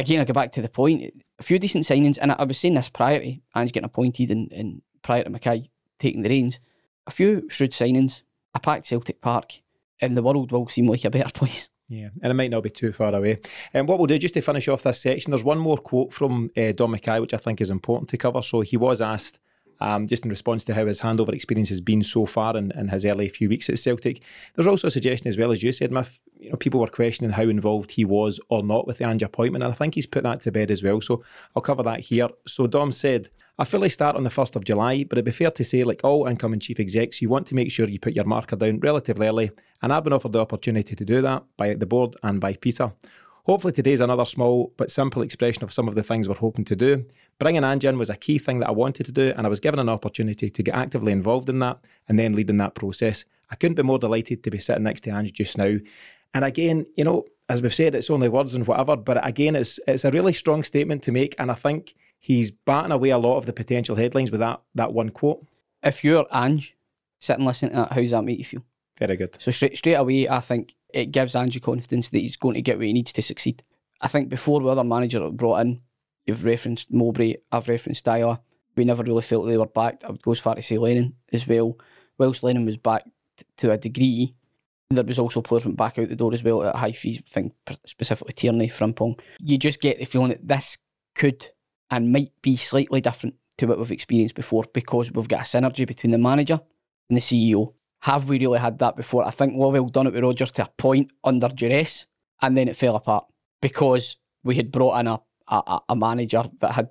Again, 0.00 0.20
I 0.20 0.24
go 0.24 0.32
back 0.32 0.52
to 0.52 0.62
the 0.62 0.68
point. 0.68 1.22
A 1.38 1.42
few 1.42 1.58
decent 1.58 1.84
signings, 1.84 2.18
and 2.20 2.32
I 2.32 2.42
was 2.44 2.58
saying 2.58 2.74
this 2.74 2.88
prior 2.88 3.20
to 3.20 3.36
Ange 3.56 3.72
getting 3.72 3.84
appointed 3.84 4.30
and, 4.30 4.50
and 4.52 4.82
prior 5.02 5.22
to 5.22 5.30
McKay 5.30 5.68
taking 5.98 6.22
the 6.22 6.28
reins. 6.28 6.58
A 7.06 7.12
few 7.12 7.48
shrewd 7.48 7.70
signings, 7.72 8.22
a 8.54 8.60
packed 8.60 8.86
Celtic 8.86 9.20
Park, 9.20 9.60
and 10.00 10.16
the 10.16 10.22
world 10.22 10.50
will 10.50 10.68
seem 10.68 10.86
like 10.86 11.04
a 11.04 11.10
better 11.10 11.30
place. 11.34 11.68
Yeah, 11.88 12.08
and 12.22 12.30
it 12.30 12.34
might 12.34 12.50
not 12.50 12.62
be 12.62 12.70
too 12.70 12.92
far 12.92 13.14
away. 13.14 13.38
And 13.72 13.86
what 13.86 13.98
we'll 13.98 14.06
do, 14.06 14.18
just 14.18 14.34
to 14.34 14.40
finish 14.40 14.66
off 14.68 14.82
this 14.82 15.00
section, 15.00 15.30
there's 15.30 15.44
one 15.44 15.58
more 15.58 15.76
quote 15.76 16.12
from 16.12 16.50
uh, 16.56 16.72
Dom 16.72 16.96
McKay, 16.96 17.20
which 17.20 17.34
I 17.34 17.36
think 17.36 17.60
is 17.60 17.70
important 17.70 18.08
to 18.10 18.16
cover. 18.16 18.42
So 18.42 18.62
he 18.62 18.76
was 18.76 19.00
asked 19.00 19.38
um, 19.80 20.06
just 20.06 20.24
in 20.24 20.30
response 20.30 20.64
to 20.64 20.74
how 20.74 20.86
his 20.86 21.00
handover 21.00 21.32
experience 21.32 21.68
has 21.68 21.80
been 21.80 22.02
so 22.02 22.26
far 22.26 22.56
in, 22.56 22.70
his 22.88 23.04
early 23.04 23.28
few 23.28 23.48
weeks 23.48 23.68
at 23.68 23.78
Celtic. 23.78 24.22
There's 24.54 24.66
also 24.66 24.88
a 24.88 24.90
suggestion 24.90 25.28
as 25.28 25.36
well, 25.36 25.52
as 25.52 25.62
you 25.62 25.72
said, 25.72 25.92
Miff, 25.92 26.20
you 26.38 26.50
know, 26.50 26.56
people 26.56 26.80
were 26.80 26.86
questioning 26.86 27.32
how 27.32 27.44
involved 27.44 27.92
he 27.92 28.04
was 28.04 28.40
or 28.48 28.62
not 28.62 28.86
with 28.86 28.98
the 28.98 29.06
Ange 29.06 29.22
appointment, 29.22 29.64
and 29.64 29.72
I 29.72 29.76
think 29.76 29.94
he's 29.94 30.06
put 30.06 30.22
that 30.24 30.42
to 30.42 30.52
bed 30.52 30.70
as 30.70 30.82
well. 30.82 31.00
So 31.00 31.24
I'll 31.54 31.62
cover 31.62 31.82
that 31.82 32.00
here. 32.00 32.28
So 32.46 32.66
Dom 32.66 32.92
said, 32.92 33.30
I 33.56 33.64
fully 33.64 33.88
start 33.88 34.16
on 34.16 34.24
the 34.24 34.30
1st 34.30 34.56
of 34.56 34.64
July, 34.64 35.04
but 35.04 35.16
it'd 35.16 35.26
be 35.26 35.30
fair 35.30 35.50
to 35.52 35.64
say, 35.64 35.84
like 35.84 36.00
all 36.02 36.26
incoming 36.26 36.58
chief 36.58 36.80
execs, 36.80 37.22
you 37.22 37.28
want 37.28 37.46
to 37.46 37.54
make 37.54 37.70
sure 37.70 37.88
you 37.88 38.00
put 38.00 38.16
your 38.16 38.24
marker 38.24 38.56
down 38.56 38.80
relatively 38.80 39.28
early, 39.28 39.52
and 39.80 39.92
I've 39.92 40.02
been 40.02 40.12
offered 40.12 40.32
the 40.32 40.40
opportunity 40.40 40.96
to 40.96 41.04
do 41.04 41.22
that 41.22 41.44
by 41.56 41.74
the 41.74 41.86
board 41.86 42.16
and 42.24 42.40
by 42.40 42.54
Peter. 42.54 42.92
Hopefully, 43.44 43.74
today's 43.74 44.00
another 44.00 44.24
small 44.24 44.72
but 44.78 44.90
simple 44.90 45.20
expression 45.20 45.62
of 45.62 45.72
some 45.72 45.86
of 45.86 45.94
the 45.94 46.02
things 46.02 46.28
we're 46.28 46.34
hoping 46.34 46.64
to 46.64 46.74
do. 46.74 47.04
Bringing 47.38 47.62
Ange 47.62 47.84
in 47.84 47.98
was 47.98 48.08
a 48.08 48.16
key 48.16 48.38
thing 48.38 48.60
that 48.60 48.68
I 48.68 48.72
wanted 48.72 49.04
to 49.04 49.12
do, 49.12 49.34
and 49.36 49.46
I 49.46 49.50
was 49.50 49.60
given 49.60 49.78
an 49.78 49.88
opportunity 49.90 50.48
to 50.48 50.62
get 50.62 50.74
actively 50.74 51.12
involved 51.12 51.50
in 51.50 51.58
that 51.58 51.78
and 52.08 52.18
then 52.18 52.32
leading 52.32 52.56
that 52.56 52.74
process. 52.74 53.26
I 53.50 53.56
couldn't 53.56 53.74
be 53.74 53.82
more 53.82 53.98
delighted 53.98 54.42
to 54.44 54.50
be 54.50 54.58
sitting 54.58 54.84
next 54.84 55.02
to 55.02 55.10
Ange 55.10 55.34
just 55.34 55.58
now. 55.58 55.76
And 56.32 56.44
again, 56.44 56.86
you 56.96 57.04
know, 57.04 57.26
as 57.50 57.60
we've 57.60 57.74
said, 57.74 57.94
it's 57.94 58.08
only 58.08 58.30
words 58.30 58.54
and 58.54 58.66
whatever, 58.66 58.96
but 58.96 59.26
again, 59.26 59.56
it's 59.56 59.78
it's 59.86 60.06
a 60.06 60.10
really 60.10 60.32
strong 60.32 60.64
statement 60.64 61.02
to 61.02 61.12
make, 61.12 61.34
and 61.38 61.50
I 61.50 61.54
think 61.54 61.94
he's 62.18 62.50
batting 62.50 62.92
away 62.92 63.10
a 63.10 63.18
lot 63.18 63.36
of 63.36 63.44
the 63.44 63.52
potential 63.52 63.96
headlines 63.96 64.30
with 64.30 64.40
that 64.40 64.62
that 64.74 64.94
one 64.94 65.10
quote. 65.10 65.44
If 65.82 66.02
you're 66.02 66.26
Ange, 66.32 66.74
sitting 67.20 67.44
listening 67.44 67.72
to 67.72 67.76
that, 67.76 67.92
how's 67.92 68.12
that 68.12 68.24
make 68.24 68.38
you 68.38 68.44
feel? 68.46 68.64
Very 68.98 69.16
good. 69.16 69.36
So 69.38 69.50
straight 69.50 69.76
straight 69.76 69.94
away, 69.94 70.30
I 70.30 70.40
think 70.40 70.74
it 70.94 71.10
gives 71.10 71.34
Ange 71.34 71.60
confidence 71.60 72.08
that 72.10 72.20
he's 72.20 72.36
going 72.36 72.54
to 72.54 72.62
get 72.62 72.76
what 72.78 72.86
he 72.86 72.92
needs 72.92 73.12
to 73.12 73.22
succeed. 73.22 73.62
I 74.00 74.08
think 74.08 74.28
before 74.28 74.60
the 74.60 74.68
other 74.68 74.84
manager 74.84 75.28
brought 75.30 75.60
in, 75.60 75.80
you've 76.24 76.44
referenced 76.44 76.92
Mowbray, 76.92 77.34
I've 77.50 77.68
referenced 77.68 78.04
Dyer. 78.04 78.38
We 78.76 78.84
never 78.84 79.02
really 79.02 79.22
felt 79.22 79.46
they 79.46 79.58
were 79.58 79.66
backed. 79.66 80.04
I 80.04 80.10
would 80.10 80.22
go 80.22 80.32
as 80.32 80.40
far 80.40 80.54
to 80.54 80.62
say 80.62 80.78
Lennon 80.78 81.14
as 81.32 81.46
well. 81.46 81.78
Whilst 82.18 82.42
Lennon 82.42 82.66
was 82.66 82.76
backed 82.76 83.08
to 83.58 83.72
a 83.72 83.76
degree, 83.78 84.34
there 84.90 85.04
was 85.04 85.18
also 85.18 85.42
players 85.42 85.64
went 85.64 85.76
back 85.76 85.98
out 85.98 86.08
the 86.08 86.16
door 86.16 86.32
as 86.32 86.44
well 86.44 86.62
at 86.62 86.76
high 86.76 86.92
fees. 86.92 87.18
I 87.18 87.30
think 87.30 87.52
specifically 87.86 88.32
Tierney, 88.32 88.68
Frimpong. 88.68 89.18
You 89.40 89.58
just 89.58 89.80
get 89.80 89.98
the 89.98 90.04
feeling 90.04 90.28
that 90.28 90.46
this 90.46 90.78
could 91.14 91.48
and 91.90 92.12
might 92.12 92.32
be 92.42 92.56
slightly 92.56 93.00
different 93.00 93.34
to 93.58 93.66
what 93.66 93.78
we've 93.78 93.92
experienced 93.92 94.34
before 94.34 94.64
because 94.72 95.12
we've 95.12 95.28
got 95.28 95.40
a 95.40 95.44
synergy 95.44 95.86
between 95.86 96.10
the 96.10 96.18
manager 96.18 96.60
and 97.08 97.16
the 97.16 97.20
CEO. 97.20 97.72
Have 98.04 98.28
we 98.28 98.38
really 98.38 98.58
had 98.58 98.80
that 98.80 98.96
before? 98.96 99.26
I 99.26 99.30
think 99.30 99.54
Lawwell 99.54 99.90
done 99.90 100.06
it 100.06 100.12
with 100.12 100.22
Rodgers 100.22 100.50
to 100.52 100.64
a 100.64 100.68
point 100.76 101.10
under 101.24 101.48
duress, 101.48 102.04
and 102.42 102.54
then 102.54 102.68
it 102.68 102.76
fell 102.76 102.96
apart 102.96 103.24
because 103.62 104.18
we 104.42 104.56
had 104.56 104.70
brought 104.70 105.00
in 105.00 105.06
a, 105.06 105.18
a, 105.48 105.80
a 105.88 105.96
manager 105.96 106.44
that 106.60 106.72
had 106.72 106.90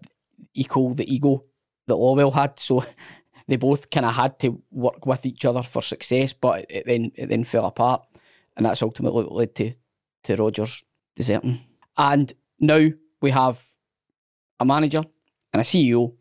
equal 0.56 0.96
the 0.96 1.14
ego 1.14 1.44
that 1.86 1.94
Lawwell 1.94 2.34
had. 2.34 2.60
So 2.60 2.84
they 3.48 3.58
both 3.58 3.92
kind 3.92 4.08
of 4.08 4.16
had 4.16 4.40
to 4.40 4.60
work 4.72 5.06
with 5.06 5.24
each 5.28 5.46
other 5.46 5.62
for 5.62 5.84
success, 5.84 6.34
but 6.34 6.66
it 6.68 6.88
then 6.88 7.12
it 7.14 7.30
then 7.30 7.44
fell 7.44 7.68
apart, 7.68 8.02
and 8.58 8.66
that's 8.66 8.82
ultimately 8.82 9.24
what 9.24 9.36
led 9.36 9.54
to 9.54 9.72
to 10.24 10.36
Rodgers 10.36 10.84
deserting. 11.16 11.60
And 11.96 12.34
now 12.60 12.90
we 13.22 13.30
have 13.30 13.64
a 14.60 14.66
manager 14.66 15.04
and 15.54 15.62
a 15.62 15.64
CEO 15.64 16.16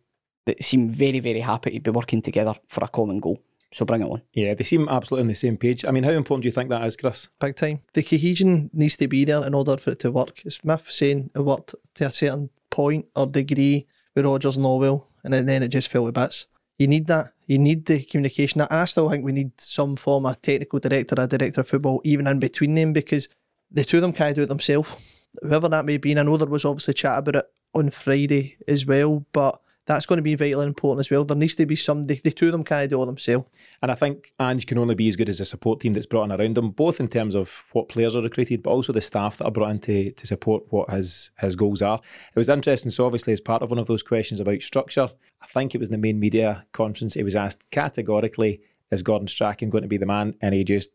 that 0.44 0.62
seem 0.62 0.90
very 0.90 1.20
very 1.20 1.40
happy 1.40 1.70
to 1.70 1.80
be 1.80 1.90
working 1.90 2.20
together 2.20 2.56
for 2.68 2.84
a 2.84 2.88
common 2.88 3.20
goal. 3.20 3.38
So 3.72 3.84
bring 3.84 4.02
it 4.02 4.10
on. 4.10 4.22
Yeah, 4.34 4.54
they 4.54 4.64
seem 4.64 4.88
absolutely 4.88 5.22
on 5.22 5.28
the 5.28 5.34
same 5.34 5.56
page. 5.56 5.84
I 5.84 5.90
mean, 5.90 6.04
how 6.04 6.10
important 6.10 6.42
do 6.42 6.48
you 6.48 6.52
think 6.52 6.68
that 6.70 6.84
is, 6.84 6.96
Chris? 6.96 7.28
Big 7.40 7.56
time. 7.56 7.80
The 7.94 8.02
cohesion 8.02 8.70
needs 8.72 8.96
to 8.98 9.08
be 9.08 9.24
there 9.24 9.44
in 9.46 9.54
order 9.54 9.76
for 9.78 9.92
it 9.92 9.98
to 10.00 10.12
work. 10.12 10.44
As 10.44 10.56
Smith 10.56 10.90
saying 10.90 11.30
it 11.34 11.40
worked 11.40 11.74
to 11.94 12.06
a 12.06 12.12
certain 12.12 12.50
point 12.70 13.06
or 13.16 13.26
degree 13.26 13.86
with 14.14 14.26
Rodgers 14.26 14.56
and 14.56 14.64
Lawwell, 14.66 15.06
and 15.24 15.32
then 15.32 15.62
it 15.62 15.68
just 15.68 15.90
fell 15.90 16.06
to 16.06 16.12
bits. 16.12 16.46
You 16.78 16.86
need 16.86 17.06
that. 17.06 17.32
You 17.46 17.58
need 17.58 17.86
the 17.86 18.02
communication. 18.02 18.60
And 18.60 18.70
I 18.72 18.84
still 18.84 19.08
think 19.08 19.24
we 19.24 19.32
need 19.32 19.58
some 19.60 19.96
form 19.96 20.26
of 20.26 20.40
technical 20.42 20.78
director, 20.78 21.14
a 21.18 21.26
director 21.26 21.60
of 21.60 21.68
football, 21.68 22.00
even 22.04 22.26
in 22.26 22.40
between 22.40 22.74
them, 22.74 22.92
because 22.92 23.28
the 23.70 23.84
two 23.84 23.98
of 23.98 24.02
them 24.02 24.12
can't 24.12 24.34
do 24.34 24.42
it 24.42 24.48
themselves. 24.48 24.94
Whoever 25.40 25.68
that 25.70 25.86
may 25.86 25.96
be, 25.96 26.10
and 26.10 26.20
I 26.20 26.24
know 26.24 26.36
there 26.36 26.46
was 26.46 26.64
obviously 26.64 26.94
chat 26.94 27.18
about 27.18 27.36
it 27.36 27.46
on 27.74 27.88
Friday 27.88 28.58
as 28.68 28.84
well, 28.84 29.24
but 29.32 29.60
that's 29.92 30.06
going 30.06 30.16
to 30.16 30.22
be 30.22 30.34
vitally 30.34 30.66
important 30.66 31.06
as 31.06 31.10
well. 31.10 31.24
There 31.24 31.36
needs 31.36 31.54
to 31.56 31.66
be 31.66 31.76
some, 31.76 32.04
the, 32.04 32.20
the 32.22 32.30
two 32.30 32.46
of 32.46 32.52
them 32.52 32.64
can't 32.64 32.88
do 32.88 33.02
it 33.02 33.06
themselves. 33.06 33.48
And 33.82 33.90
I 33.90 33.94
think 33.94 34.32
Ange 34.40 34.66
can 34.66 34.78
only 34.78 34.94
be 34.94 35.08
as 35.08 35.16
good 35.16 35.28
as 35.28 35.38
the 35.38 35.44
support 35.44 35.80
team 35.80 35.92
that's 35.92 36.06
brought 36.06 36.24
in 36.24 36.32
around 36.32 36.58
him, 36.58 36.70
both 36.70 37.00
in 37.00 37.08
terms 37.08 37.34
of 37.34 37.64
what 37.72 37.88
players 37.88 38.16
are 38.16 38.22
recruited, 38.22 38.62
but 38.62 38.70
also 38.70 38.92
the 38.92 39.00
staff 39.00 39.36
that 39.38 39.44
are 39.44 39.50
brought 39.50 39.70
in 39.70 39.78
to, 39.80 40.12
to 40.12 40.26
support 40.26 40.64
what 40.70 40.90
his, 40.90 41.30
his 41.38 41.56
goals 41.56 41.82
are. 41.82 42.00
It 42.34 42.38
was 42.38 42.48
interesting. 42.48 42.90
So, 42.90 43.06
obviously, 43.06 43.32
as 43.32 43.40
part 43.40 43.62
of 43.62 43.70
one 43.70 43.78
of 43.78 43.86
those 43.86 44.02
questions 44.02 44.40
about 44.40 44.62
structure, 44.62 45.10
I 45.40 45.46
think 45.46 45.74
it 45.74 45.78
was 45.78 45.88
in 45.88 45.92
the 45.92 45.98
main 45.98 46.20
media 46.20 46.66
conference, 46.72 47.14
he 47.14 47.22
was 47.22 47.36
asked 47.36 47.68
categorically, 47.70 48.60
is 48.90 49.02
Gordon 49.02 49.28
Strachan 49.28 49.70
going 49.70 49.82
to 49.82 49.88
be 49.88 49.98
the 49.98 50.06
man? 50.06 50.34
And 50.40 50.54
he 50.54 50.64
just 50.64 50.90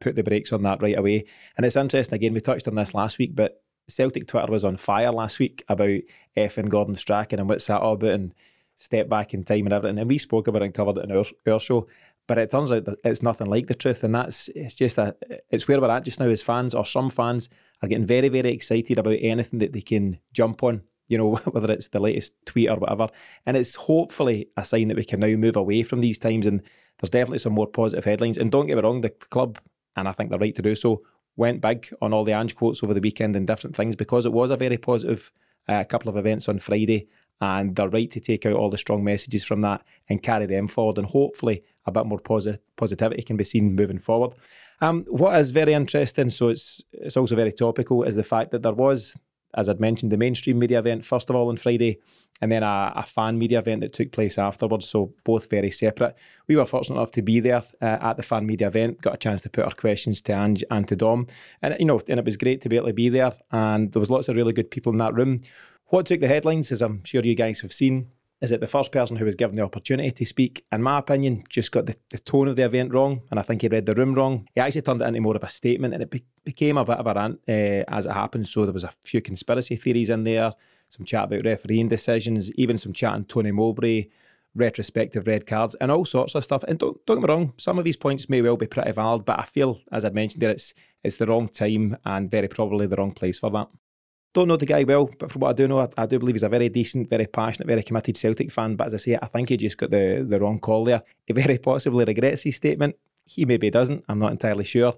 put 0.00 0.16
the 0.16 0.22
brakes 0.22 0.52
on 0.52 0.62
that 0.64 0.82
right 0.82 0.98
away. 0.98 1.26
And 1.56 1.64
it's 1.64 1.76
interesting, 1.76 2.14
again, 2.14 2.34
we 2.34 2.40
touched 2.40 2.66
on 2.66 2.74
this 2.74 2.94
last 2.94 3.18
week, 3.18 3.34
but 3.34 3.62
Celtic 3.88 4.26
Twitter 4.26 4.50
was 4.50 4.64
on 4.64 4.76
fire 4.76 5.12
last 5.12 5.38
week 5.38 5.64
about 5.68 6.00
F 6.36 6.58
and 6.58 6.70
Gordon 6.70 6.94
Strachan 6.94 7.38
and 7.38 7.48
what's 7.48 7.66
that 7.66 7.80
all 7.80 7.94
about 7.94 8.10
and 8.10 8.34
step 8.76 9.08
back 9.08 9.34
in 9.34 9.44
time 9.44 9.66
and 9.66 9.72
everything. 9.72 9.98
And 9.98 10.08
we 10.08 10.18
spoke 10.18 10.48
about 10.48 10.62
it 10.62 10.66
and 10.66 10.74
covered 10.74 10.98
it 10.98 11.04
in 11.04 11.12
our, 11.12 11.24
our 11.46 11.60
show. 11.60 11.86
But 12.26 12.38
it 12.38 12.50
turns 12.50 12.70
out 12.70 12.84
that 12.84 12.98
it's 13.04 13.22
nothing 13.22 13.48
like 13.48 13.66
the 13.66 13.74
truth. 13.74 14.04
And 14.04 14.14
that's 14.14 14.48
it's 14.48 14.74
just 14.74 14.98
a 14.98 15.16
it's 15.50 15.66
where 15.66 15.80
we're 15.80 15.90
at 15.90 16.04
just 16.04 16.20
now 16.20 16.28
as 16.28 16.42
fans, 16.42 16.74
or 16.74 16.86
some 16.86 17.10
fans 17.10 17.48
are 17.82 17.88
getting 17.88 18.06
very, 18.06 18.28
very 18.28 18.50
excited 18.50 18.98
about 18.98 19.16
anything 19.20 19.58
that 19.58 19.72
they 19.72 19.80
can 19.80 20.18
jump 20.32 20.62
on, 20.62 20.82
you 21.08 21.18
know, 21.18 21.34
whether 21.50 21.70
it's 21.72 21.88
the 21.88 22.00
latest 22.00 22.34
tweet 22.46 22.70
or 22.70 22.76
whatever. 22.76 23.08
And 23.44 23.56
it's 23.56 23.74
hopefully 23.74 24.48
a 24.56 24.64
sign 24.64 24.88
that 24.88 24.96
we 24.96 25.04
can 25.04 25.20
now 25.20 25.34
move 25.34 25.56
away 25.56 25.82
from 25.82 26.00
these 26.00 26.18
times 26.18 26.46
and 26.46 26.62
there's 27.00 27.10
definitely 27.10 27.38
some 27.38 27.52
more 27.52 27.66
positive 27.66 28.04
headlines. 28.04 28.38
And 28.38 28.52
don't 28.52 28.66
get 28.66 28.76
me 28.76 28.82
wrong, 28.82 29.00
the 29.00 29.10
club, 29.10 29.58
and 29.96 30.08
I 30.08 30.12
think 30.12 30.30
they're 30.30 30.38
right 30.38 30.54
to 30.54 30.62
do 30.62 30.76
so, 30.76 31.02
went 31.36 31.60
big 31.60 31.88
on 32.00 32.12
all 32.12 32.24
the 32.24 32.32
Ange 32.32 32.54
quotes 32.54 32.82
over 32.82 32.94
the 32.94 33.00
weekend 33.00 33.36
and 33.36 33.46
different 33.46 33.76
things 33.76 33.96
because 33.96 34.26
it 34.26 34.32
was 34.32 34.50
a 34.50 34.56
very 34.56 34.76
positive 34.78 35.32
uh, 35.68 35.84
couple 35.84 36.10
of 36.10 36.16
events 36.16 36.48
on 36.48 36.58
Friday 36.58 37.08
and 37.42 37.74
they're 37.74 37.88
right 37.88 38.10
to 38.12 38.20
take 38.20 38.46
out 38.46 38.54
all 38.54 38.70
the 38.70 38.78
strong 38.78 39.02
messages 39.02 39.44
from 39.44 39.62
that 39.62 39.82
and 40.08 40.22
carry 40.22 40.46
them 40.46 40.68
forward, 40.68 40.96
and 40.96 41.08
hopefully 41.08 41.64
a 41.86 41.90
bit 41.90 42.06
more 42.06 42.20
posi- 42.20 42.58
positivity 42.76 43.22
can 43.22 43.36
be 43.36 43.44
seen 43.44 43.74
moving 43.74 43.98
forward. 43.98 44.34
Um, 44.80 45.04
what 45.08 45.34
is 45.34 45.50
very 45.50 45.72
interesting, 45.72 46.30
so 46.30 46.48
it's 46.48 46.84
it's 46.92 47.16
also 47.16 47.34
very 47.34 47.52
topical, 47.52 48.04
is 48.04 48.14
the 48.14 48.22
fact 48.22 48.52
that 48.52 48.62
there 48.62 48.72
was, 48.72 49.16
as 49.54 49.68
I'd 49.68 49.80
mentioned, 49.80 50.12
the 50.12 50.16
mainstream 50.16 50.58
media 50.58 50.78
event 50.78 51.04
first 51.04 51.30
of 51.30 51.36
all 51.36 51.48
on 51.48 51.56
Friday, 51.56 51.98
and 52.40 52.50
then 52.50 52.62
a, 52.62 52.92
a 52.96 53.02
fan 53.04 53.38
media 53.38 53.58
event 53.58 53.82
that 53.82 53.92
took 53.92 54.12
place 54.12 54.38
afterwards. 54.38 54.88
So 54.88 55.14
both 55.24 55.48
very 55.48 55.70
separate. 55.70 56.16
We 56.48 56.56
were 56.56 56.66
fortunate 56.66 56.96
enough 56.96 57.12
to 57.12 57.22
be 57.22 57.40
there 57.40 57.62
uh, 57.80 57.98
at 58.00 58.16
the 58.16 58.22
fan 58.22 58.46
media 58.46 58.66
event, 58.68 59.00
got 59.00 59.14
a 59.14 59.18
chance 59.18 59.40
to 59.42 59.50
put 59.50 59.64
our 59.64 59.74
questions 59.74 60.20
to 60.22 60.32
Ange 60.32 60.64
and 60.70 60.88
to 60.88 60.96
Dom, 60.96 61.26
and 61.62 61.76
you 61.78 61.86
know, 61.86 62.00
and 62.08 62.18
it 62.18 62.24
was 62.24 62.36
great 62.36 62.60
to 62.62 62.68
be 62.68 62.76
able 62.76 62.88
to 62.88 62.92
be 62.92 63.08
there. 63.08 63.32
And 63.50 63.92
there 63.92 64.00
was 64.00 64.10
lots 64.10 64.28
of 64.28 64.36
really 64.36 64.52
good 64.52 64.70
people 64.70 64.92
in 64.92 64.98
that 64.98 65.14
room. 65.14 65.40
What 65.86 66.06
took 66.06 66.20
the 66.20 66.28
headlines, 66.28 66.72
as 66.72 66.80
I'm 66.80 67.04
sure 67.04 67.22
you 67.22 67.34
guys 67.34 67.60
have 67.60 67.72
seen, 67.72 68.08
is 68.42 68.50
that 68.50 68.60
the 68.60 68.66
first 68.66 68.90
person 68.90 69.16
who 69.16 69.24
was 69.24 69.36
given 69.36 69.54
the 69.54 69.62
opportunity 69.62 70.10
to 70.10 70.26
speak, 70.26 70.66
in 70.72 70.82
my 70.82 70.98
opinion, 70.98 71.44
just 71.48 71.70
got 71.70 71.86
the, 71.86 71.96
the 72.10 72.18
tone 72.18 72.48
of 72.48 72.56
the 72.56 72.64
event 72.64 72.92
wrong. 72.92 73.22
And 73.30 73.38
I 73.38 73.42
think 73.42 73.62
he 73.62 73.68
read 73.68 73.86
the 73.86 73.94
room 73.94 74.14
wrong. 74.14 74.48
He 74.52 74.60
actually 74.60 74.82
turned 74.82 75.00
it 75.00 75.06
into 75.06 75.20
more 75.20 75.36
of 75.36 75.44
a 75.44 75.48
statement 75.48 75.94
and 75.94 76.02
it 76.02 76.10
be- 76.10 76.24
became 76.44 76.76
a 76.76 76.84
bit 76.84 76.98
of 76.98 77.06
a 77.06 77.14
rant 77.14 77.38
uh, 77.48 77.84
as 77.88 78.04
it 78.04 78.12
happened. 78.12 78.48
So 78.48 78.64
there 78.64 78.74
was 78.74 78.82
a 78.82 78.92
few 79.00 79.22
conspiracy 79.22 79.76
theories 79.76 80.10
in 80.10 80.24
there, 80.24 80.52
some 80.88 81.06
chat 81.06 81.24
about 81.24 81.44
refereeing 81.44 81.86
decisions, 81.86 82.50
even 82.54 82.78
some 82.78 82.92
chat 82.92 83.12
on 83.12 83.26
Tony 83.26 83.52
Mowbray, 83.52 84.06
retrospective 84.56 85.28
red 85.28 85.46
cards, 85.46 85.76
and 85.76 85.92
all 85.92 86.04
sorts 86.04 86.34
of 86.34 86.42
stuff. 86.42 86.64
And 86.64 86.80
don't, 86.80 86.98
don't 87.06 87.20
get 87.20 87.28
me 87.28 87.32
wrong, 87.32 87.52
some 87.58 87.78
of 87.78 87.84
these 87.84 87.96
points 87.96 88.28
may 88.28 88.42
well 88.42 88.56
be 88.56 88.66
pretty 88.66 88.90
valid, 88.90 89.24
but 89.24 89.38
I 89.38 89.44
feel, 89.44 89.80
as 89.92 90.04
I'd 90.04 90.16
mentioned 90.16 90.42
there, 90.42 90.50
it's, 90.50 90.74
it's 91.04 91.16
the 91.16 91.26
wrong 91.26 91.48
time 91.48 91.96
and 92.04 92.28
very 92.28 92.48
probably 92.48 92.88
the 92.88 92.96
wrong 92.96 93.12
place 93.12 93.38
for 93.38 93.50
that. 93.50 93.68
Don't 94.34 94.48
know 94.48 94.56
the 94.56 94.66
guy 94.66 94.84
well, 94.84 95.10
but 95.18 95.30
from 95.30 95.40
what 95.40 95.50
I 95.50 95.52
do 95.52 95.68
know, 95.68 95.80
I, 95.80 95.88
I, 95.98 96.06
do 96.06 96.18
believe 96.18 96.36
he's 96.36 96.42
a 96.42 96.48
very 96.48 96.70
decent, 96.70 97.10
very 97.10 97.26
passionate, 97.26 97.66
very 97.66 97.82
committed 97.82 98.16
Celtic 98.16 98.50
fan. 98.50 98.76
But 98.76 98.86
as 98.86 98.94
I 98.94 98.96
say, 98.96 99.18
I 99.20 99.26
think 99.26 99.50
he 99.50 99.58
just 99.58 99.76
got 99.76 99.90
the, 99.90 100.24
the 100.26 100.40
wrong 100.40 100.58
call 100.58 100.84
there. 100.84 101.02
He 101.26 101.34
very 101.34 101.58
possibly 101.58 102.06
regrets 102.06 102.42
his 102.42 102.56
statement. 102.56 102.96
He 103.26 103.44
maybe 103.44 103.70
doesn't. 103.70 104.04
I'm 104.08 104.18
not 104.18 104.32
entirely 104.32 104.64
sure. 104.64 104.94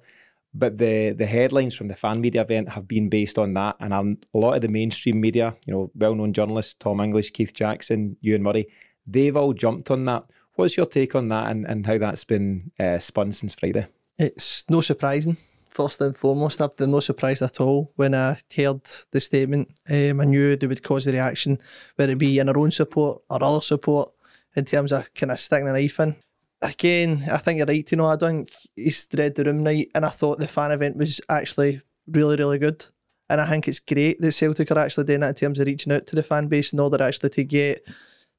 But 0.56 0.78
the 0.78 1.10
the 1.10 1.26
headlines 1.26 1.74
from 1.74 1.88
the 1.88 1.96
fan 1.96 2.20
media 2.20 2.42
event 2.42 2.68
have 2.68 2.86
been 2.86 3.08
based 3.08 3.38
on 3.38 3.54
that, 3.54 3.74
and 3.80 3.92
a 3.92 4.38
lot 4.38 4.54
of 4.54 4.62
the 4.62 4.68
mainstream 4.68 5.20
media, 5.20 5.56
you 5.66 5.74
know, 5.74 5.90
well-known 5.96 6.32
journalists, 6.32 6.74
Tom 6.74 7.00
English, 7.00 7.30
Keith 7.30 7.52
Jackson, 7.52 8.16
Ewan 8.20 8.44
Murray, 8.44 8.68
they've 9.04 9.36
all 9.36 9.52
jumped 9.52 9.90
on 9.90 10.04
that. 10.04 10.24
What's 10.54 10.76
your 10.76 10.86
take 10.86 11.16
on 11.16 11.28
that, 11.30 11.50
and, 11.50 11.66
and 11.66 11.84
how 11.84 11.98
that's 11.98 12.22
been 12.22 12.70
uh, 12.78 13.00
spun 13.00 13.32
since 13.32 13.56
Friday? 13.56 13.88
It's 14.16 14.70
no 14.70 14.80
surprising 14.80 15.38
first 15.74 16.00
and 16.00 16.16
foremost, 16.16 16.60
I've 16.60 16.76
been 16.76 16.92
no 16.92 17.00
surprised 17.00 17.42
at 17.42 17.60
all 17.60 17.92
when 17.96 18.14
I 18.14 18.38
heard 18.56 18.80
the 19.10 19.20
statement. 19.20 19.68
Um, 19.90 20.20
I 20.20 20.24
knew 20.24 20.56
they 20.56 20.66
would 20.66 20.82
cause 20.82 21.06
a 21.06 21.12
reaction, 21.12 21.58
whether 21.96 22.12
it 22.12 22.18
be 22.18 22.38
in 22.38 22.48
our 22.48 22.58
own 22.58 22.70
support 22.70 23.22
or 23.28 23.42
other 23.42 23.60
support, 23.60 24.12
in 24.56 24.64
terms 24.64 24.92
of 24.92 25.12
kind 25.14 25.32
of 25.32 25.40
sticking 25.40 25.68
a 25.68 25.72
knife 25.72 26.00
in. 26.00 26.16
Again, 26.62 27.22
I 27.30 27.38
think 27.38 27.58
you're 27.58 27.66
right, 27.66 27.90
you 27.90 27.98
know, 27.98 28.06
I 28.06 28.16
don't 28.16 28.50
he's 28.74 29.08
read 29.12 29.34
the 29.34 29.44
room 29.44 29.64
right, 29.64 29.90
and 29.94 30.06
I 30.06 30.08
thought 30.08 30.38
the 30.38 30.48
fan 30.48 30.70
event 30.70 30.96
was 30.96 31.20
actually 31.28 31.82
really, 32.06 32.36
really 32.36 32.58
good. 32.58 32.84
And 33.28 33.40
I 33.40 33.46
think 33.46 33.66
it's 33.68 33.80
great 33.80 34.20
that 34.20 34.32
Celtic 34.32 34.70
are 34.70 34.78
actually 34.78 35.04
doing 35.04 35.20
that 35.20 35.30
in 35.30 35.34
terms 35.34 35.58
of 35.58 35.66
reaching 35.66 35.92
out 35.92 36.06
to 36.06 36.16
the 36.16 36.22
fan 36.22 36.46
base 36.46 36.72
in 36.72 36.80
order 36.80 37.02
actually 37.02 37.30
to 37.30 37.44
get 37.44 37.86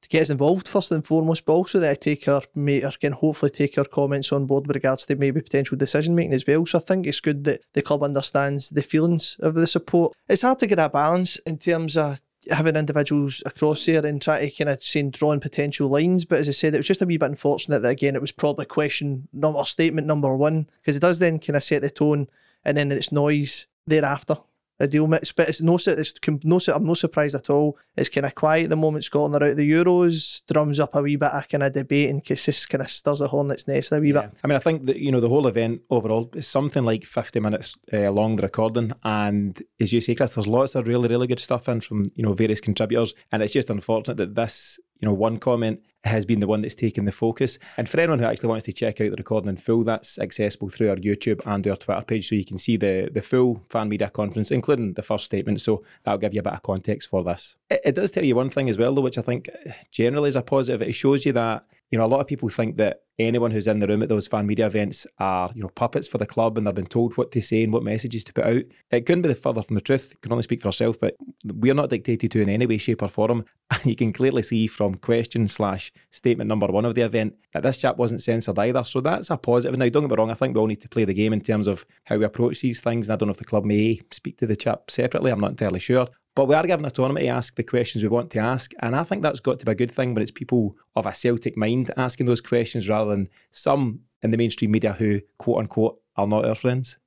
to 0.06 0.10
get 0.10 0.22
us 0.22 0.30
involved 0.30 0.68
first 0.68 0.92
and 0.92 1.04
foremost, 1.04 1.44
but 1.44 1.52
also 1.52 1.80
that 1.80 1.90
I 1.90 1.94
take 1.94 2.28
our 2.28 2.42
or 2.56 2.90
can 3.00 3.12
hopefully 3.12 3.50
take 3.50 3.76
our 3.76 3.84
comments 3.84 4.32
on 4.32 4.46
board 4.46 4.66
with 4.66 4.76
regards 4.76 5.04
to 5.06 5.16
maybe 5.16 5.42
potential 5.42 5.76
decision 5.76 6.14
making 6.14 6.32
as 6.32 6.46
well. 6.46 6.64
So 6.64 6.78
I 6.78 6.82
think 6.82 7.06
it's 7.06 7.20
good 7.20 7.42
that 7.44 7.62
the 7.72 7.82
club 7.82 8.04
understands 8.04 8.70
the 8.70 8.82
feelings 8.82 9.36
of 9.40 9.54
the 9.54 9.66
support. 9.66 10.14
It's 10.28 10.42
hard 10.42 10.60
to 10.60 10.68
get 10.68 10.78
a 10.78 10.88
balance 10.88 11.38
in 11.38 11.58
terms 11.58 11.96
of 11.96 12.20
having 12.48 12.76
individuals 12.76 13.42
across 13.44 13.84
there 13.84 14.06
and 14.06 14.22
try 14.22 14.48
to 14.48 14.50
kind 14.50 14.70
of 14.70 14.80
saying 14.80 15.10
drawing 15.10 15.40
potential 15.40 15.88
lines. 15.88 16.24
But 16.24 16.38
as 16.38 16.48
I 16.48 16.52
said, 16.52 16.74
it 16.74 16.78
was 16.78 16.86
just 16.86 17.02
a 17.02 17.06
wee 17.06 17.16
bit 17.16 17.26
unfortunate 17.26 17.80
that 17.80 17.88
again 17.88 18.14
it 18.14 18.20
was 18.20 18.30
probably 18.30 18.66
question 18.66 19.26
number 19.32 19.64
statement 19.64 20.06
number 20.06 20.34
one 20.36 20.68
because 20.80 20.96
it 20.96 21.00
does 21.00 21.18
then 21.18 21.40
kind 21.40 21.56
of 21.56 21.64
set 21.64 21.82
the 21.82 21.90
tone 21.90 22.28
and 22.64 22.76
then 22.76 22.92
it's 22.92 23.10
noise 23.10 23.66
thereafter 23.88 24.36
a 24.78 24.86
deal. 24.86 25.06
But 25.06 25.22
it's 25.22 25.62
no, 25.62 25.76
it's 25.76 26.14
no, 26.44 26.58
I'm 26.74 26.84
no 26.84 26.94
surprised 26.94 27.34
at 27.34 27.50
all. 27.50 27.78
It's 27.96 28.08
kind 28.08 28.26
of 28.26 28.34
quiet 28.34 28.64
at 28.64 28.70
the 28.70 28.76
moment. 28.76 29.04
Scotland 29.04 29.34
are 29.34 29.46
out 29.46 29.50
of 29.50 29.56
the 29.56 29.70
Euros, 29.70 30.42
drums 30.46 30.80
up 30.80 30.94
a 30.94 31.02
wee 31.02 31.16
bit 31.16 31.30
of 31.30 31.48
kind 31.48 31.62
of 31.62 31.72
debate 31.72 32.10
and 32.10 32.22
just 32.24 32.68
kind 32.68 32.82
of 32.82 32.90
stirs 32.90 33.20
the 33.20 33.28
hornet's 33.28 33.68
nest 33.68 33.92
a 33.92 34.00
wee 34.00 34.12
yeah. 34.12 34.22
bit. 34.22 34.32
I 34.44 34.46
mean, 34.46 34.56
I 34.56 34.60
think 34.60 34.86
that 34.86 34.96
you 34.96 35.12
know 35.12 35.20
the 35.20 35.28
whole 35.28 35.46
event 35.46 35.82
overall 35.90 36.30
is 36.34 36.46
something 36.46 36.84
like 36.84 37.04
50 37.04 37.40
minutes 37.40 37.76
uh, 37.92 38.10
long, 38.10 38.36
the 38.36 38.42
recording, 38.42 38.92
and 39.02 39.62
as 39.80 39.92
you 39.92 40.00
say, 40.00 40.14
Chris, 40.14 40.34
there's 40.34 40.46
lots 40.46 40.74
of 40.74 40.86
really, 40.86 41.08
really 41.08 41.26
good 41.26 41.40
stuff 41.40 41.68
in 41.68 41.80
from 41.80 42.10
you 42.14 42.22
know 42.22 42.32
various 42.32 42.60
contributors, 42.60 43.14
and 43.32 43.42
it's 43.42 43.52
just 43.52 43.70
unfortunate 43.70 44.16
that 44.16 44.34
this 44.34 44.78
you 45.00 45.06
know, 45.06 45.14
one 45.14 45.38
comment 45.38 45.80
has 46.06 46.24
been 46.24 46.40
the 46.40 46.46
one 46.46 46.62
that's 46.62 46.74
taken 46.74 47.04
the 47.04 47.12
focus. 47.12 47.58
And 47.76 47.88
for 47.88 48.00
anyone 48.00 48.18
who 48.18 48.24
actually 48.24 48.48
wants 48.48 48.64
to 48.66 48.72
check 48.72 49.00
out 49.00 49.10
the 49.10 49.16
recording 49.16 49.48
in 49.48 49.56
full, 49.56 49.84
that's 49.84 50.18
accessible 50.18 50.68
through 50.68 50.90
our 50.90 50.96
YouTube 50.96 51.40
and 51.46 51.66
our 51.66 51.76
Twitter 51.76 52.02
page. 52.02 52.28
So 52.28 52.34
you 52.34 52.44
can 52.44 52.58
see 52.58 52.76
the, 52.76 53.10
the 53.12 53.22
full 53.22 53.62
fan 53.68 53.88
media 53.88 54.10
conference, 54.10 54.50
including 54.50 54.94
the 54.94 55.02
first 55.02 55.24
statement. 55.24 55.60
So 55.60 55.84
that'll 56.04 56.18
give 56.18 56.34
you 56.34 56.40
a 56.40 56.42
bit 56.42 56.52
of 56.52 56.62
context 56.62 57.08
for 57.08 57.24
this. 57.24 57.56
It, 57.70 57.80
it 57.84 57.94
does 57.94 58.10
tell 58.10 58.24
you 58.24 58.36
one 58.36 58.50
thing 58.50 58.68
as 58.68 58.78
well, 58.78 58.94
though, 58.94 59.02
which 59.02 59.18
I 59.18 59.22
think 59.22 59.50
generally 59.90 60.28
is 60.28 60.36
a 60.36 60.42
positive. 60.42 60.82
It 60.82 60.94
shows 60.94 61.26
you 61.26 61.32
that 61.32 61.64
you 61.90 61.98
know, 61.98 62.04
a 62.04 62.08
lot 62.08 62.20
of 62.20 62.26
people 62.26 62.48
think 62.48 62.76
that 62.76 63.02
anyone 63.18 63.50
who's 63.50 63.66
in 63.66 63.78
the 63.78 63.86
room 63.86 64.02
at 64.02 64.08
those 64.08 64.26
fan 64.26 64.46
media 64.46 64.66
events 64.66 65.06
are, 65.18 65.50
you 65.54 65.62
know, 65.62 65.68
puppets 65.68 66.06
for 66.08 66.18
the 66.18 66.26
club 66.26 66.58
and 66.58 66.66
they've 66.66 66.74
been 66.74 66.84
told 66.84 67.16
what 67.16 67.30
to 67.32 67.40
say 67.40 67.62
and 67.62 67.72
what 67.72 67.82
messages 67.82 68.24
to 68.24 68.32
put 68.32 68.44
out. 68.44 68.62
It 68.90 69.06
couldn't 69.06 69.22
be 69.22 69.28
the 69.28 69.34
further 69.34 69.62
from 69.62 69.74
the 69.74 69.80
truth. 69.80 70.10
You 70.12 70.18
can 70.20 70.32
only 70.32 70.42
speak 70.42 70.60
for 70.60 70.68
yourself, 70.68 70.98
but 71.00 71.14
we're 71.44 71.74
not 71.74 71.90
dictated 71.90 72.30
to 72.32 72.42
in 72.42 72.48
any 72.48 72.66
way, 72.66 72.78
shape, 72.78 73.02
or 73.02 73.08
form. 73.08 73.44
You 73.84 73.96
can 73.96 74.12
clearly 74.12 74.42
see 74.42 74.66
from 74.66 74.96
question 74.96 75.48
slash 75.48 75.92
statement 76.10 76.48
number 76.48 76.66
one 76.66 76.84
of 76.84 76.94
the 76.94 77.02
event 77.02 77.34
that 77.52 77.62
this 77.62 77.78
chap 77.78 77.96
wasn't 77.96 78.22
censored 78.22 78.58
either. 78.58 78.84
So 78.84 79.00
that's 79.00 79.30
a 79.30 79.36
positive. 79.36 79.78
Now, 79.78 79.88
don't 79.88 80.04
get 80.04 80.10
me 80.10 80.16
wrong, 80.16 80.30
I 80.30 80.34
think 80.34 80.54
we 80.54 80.60
all 80.60 80.66
need 80.66 80.80
to 80.82 80.88
play 80.88 81.04
the 81.04 81.14
game 81.14 81.32
in 81.32 81.40
terms 81.40 81.66
of 81.66 81.84
how 82.04 82.16
we 82.16 82.24
approach 82.24 82.60
these 82.60 82.80
things. 82.80 83.08
And 83.08 83.14
I 83.14 83.16
don't 83.16 83.28
know 83.28 83.32
if 83.32 83.38
the 83.38 83.44
club 83.44 83.64
may 83.64 84.00
speak 84.12 84.38
to 84.38 84.46
the 84.46 84.56
chap 84.56 84.90
separately. 84.90 85.30
I'm 85.30 85.40
not 85.40 85.50
entirely 85.50 85.80
sure. 85.80 86.08
But 86.36 86.48
we 86.48 86.54
are 86.54 86.66
given 86.66 86.84
autonomy 86.84 87.22
to 87.22 87.28
ask 87.28 87.56
the 87.56 87.64
questions 87.64 88.04
we 88.04 88.10
want 88.10 88.30
to 88.32 88.40
ask. 88.40 88.72
And 88.80 88.94
I 88.94 89.04
think 89.04 89.22
that's 89.22 89.40
got 89.40 89.58
to 89.58 89.64
be 89.64 89.72
a 89.72 89.74
good 89.74 89.90
thing 89.90 90.12
when 90.12 90.22
it's 90.22 90.30
people 90.30 90.76
of 90.94 91.06
a 91.06 91.14
Celtic 91.14 91.56
mind 91.56 91.90
asking 91.96 92.26
those 92.26 92.42
questions 92.42 92.90
rather 92.90 93.10
than 93.10 93.30
some 93.52 94.00
in 94.22 94.32
the 94.32 94.36
mainstream 94.36 94.70
media 94.70 94.92
who, 94.92 95.22
quote 95.38 95.60
unquote, 95.60 95.98
are 96.14 96.26
not 96.26 96.44
our 96.44 96.54
friends. 96.54 96.98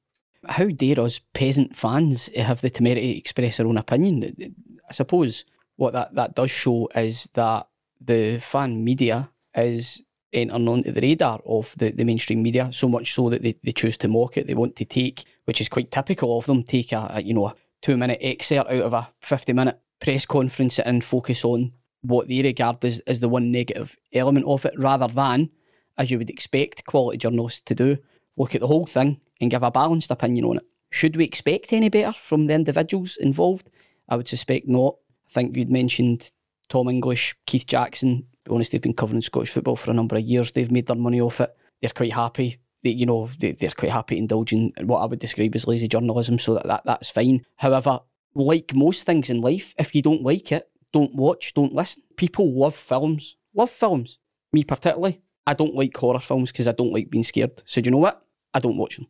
How 0.48 0.66
dare 0.66 1.00
us 1.00 1.22
peasant 1.34 1.76
fans 1.76 2.30
have 2.36 2.62
the 2.62 2.72
temerity 2.72 3.14
to 3.14 3.20
express 3.20 3.58
their 3.58 3.68
own 3.68 3.78
opinion? 3.78 4.56
I 4.90 4.94
suppose 4.94 5.46
what 5.76 5.94
that, 5.94 6.16
that 6.16 6.34
does 6.34 6.50
show 6.50 6.90
is 6.96 7.30
that 7.36 7.68
the 8.02 8.40
fan 8.40 8.84
media 8.84 9.30
is 9.54 10.02
entering 10.34 10.68
onto 10.68 10.92
the 10.92 11.02
radar 11.02 11.40
of 11.46 11.76
the, 11.78 11.92
the 11.92 12.04
mainstream 12.04 12.42
media, 12.42 12.72
so 12.74 12.90
much 12.90 13.14
so 13.14 13.30
that 13.30 13.44
they, 13.44 13.56
they 13.64 13.74
choose 13.74 13.98
to 13.98 14.08
mock 14.08 14.38
it. 14.38 14.48
They 14.48 14.56
want 14.56 14.76
to 14.78 14.86
take, 14.86 15.24
which 15.46 15.62
is 15.62 15.70
quite 15.70 15.92
typical 15.92 16.36
of 16.38 16.48
them, 16.48 16.64
take 16.64 16.92
a, 16.94 17.12
a 17.14 17.22
you 17.22 17.36
know 17.36 17.54
two 17.82 17.98
minute 17.98 18.20
excerpt 18.22 18.70
out 18.70 18.82
of 18.82 18.94
a 18.94 19.10
50 19.22 19.54
minute 19.54 19.80
press 20.02 20.26
conference 20.26 20.80
and 20.80 21.04
focus 21.04 21.44
on 21.44 21.74
what 22.02 22.28
they 22.28 22.42
regard 22.42 22.84
as, 22.86 23.00
as 23.02 23.20
the 23.20 23.30
one 23.30 23.52
negative 23.52 23.98
element 24.14 24.46
of 24.46 24.66
it 24.66 24.74
rather 24.78 25.08
than, 25.08 25.50
as 25.98 26.10
you 26.10 26.18
would 26.18 26.30
expect 26.30 26.86
quality 26.86 27.18
journalists 27.18 27.62
to 27.62 27.76
do, 27.76 27.98
look 28.38 28.56
at 28.56 28.62
the 28.62 28.68
whole 28.68 28.86
thing 28.86 29.20
and 29.42 29.52
give 29.52 29.64
a 29.64 29.72
balanced 29.72 30.12
opinion 30.12 30.46
on 30.46 30.58
it. 30.58 30.64
Should 30.92 31.16
we 31.16 31.26
expect 31.26 31.74
any 31.74 31.90
better 31.90 32.14
from 32.14 32.46
the 32.46 32.54
individuals 32.54 33.18
involved? 33.18 33.70
I 34.08 34.16
would 34.16 34.28
suspect 34.28 34.68
not. 34.68 34.96
I 35.28 35.34
think 35.34 35.56
you'd 35.56 35.70
mentioned 35.70 36.32
Tom 36.70 36.90
English, 36.90 37.36
Keith 37.46 37.68
Jackson. 37.68 38.26
To 38.46 38.50
be 38.50 38.56
honest, 38.56 38.72
they've 38.72 38.82
been 38.82 38.94
covering 38.94 39.22
Scottish 39.22 39.52
football 39.52 39.76
for 39.76 39.92
a 39.92 39.94
number 39.94 40.16
of 40.16 40.24
years. 40.24 40.52
They've 40.52 40.72
made 40.72 40.88
their 40.88 40.96
money 40.96 41.22
off 41.22 41.42
it. 41.42 41.56
They're 41.82 41.92
quite 41.92 42.14
happy 42.14 42.60
they, 42.84 42.92
you 42.92 43.06
know, 43.06 43.30
they, 43.40 43.52
they're 43.52 43.72
quite 43.72 43.92
happy 43.92 44.18
indulging 44.18 44.74
in 44.78 44.88
what 44.88 45.00
I 45.00 45.06
would 45.06 45.20
describe 45.20 45.56
as 45.56 45.68
lazy 45.68 45.88
journalism, 45.88 46.40
so 46.40 46.56
that, 46.56 46.68
that 46.68 46.84
that's 46.86 47.10
fine. 47.10 47.46
However, 47.58 48.00
like 48.36 48.74
most 48.74 49.06
things 49.06 49.30
in 49.30 49.42
life, 49.42 49.74
if 49.78 49.94
you 49.94 50.02
don't 50.02 50.24
like 50.24 50.52
it, 50.52 50.70
don't 50.94 51.14
watch, 51.16 51.54
don't 51.54 51.74
listen. 51.74 52.04
People 52.16 52.52
love 52.54 52.76
films, 52.76 53.36
love 53.54 53.70
films. 53.70 54.20
Me 54.52 54.64
particularly, 54.64 55.22
I 55.46 55.54
don't 55.54 55.76
like 55.76 55.96
horror 55.96 56.20
films 56.20 56.52
because 56.52 56.68
I 56.68 56.72
don't 56.72 56.94
like 56.94 57.10
being 57.10 57.24
scared. 57.24 57.62
So 57.66 57.82
do 57.82 57.88
you 57.88 57.92
know 57.92 57.98
what? 57.98 58.26
I 58.54 58.60
don't 58.60 58.78
watch 58.78 58.98
them. 58.98 59.08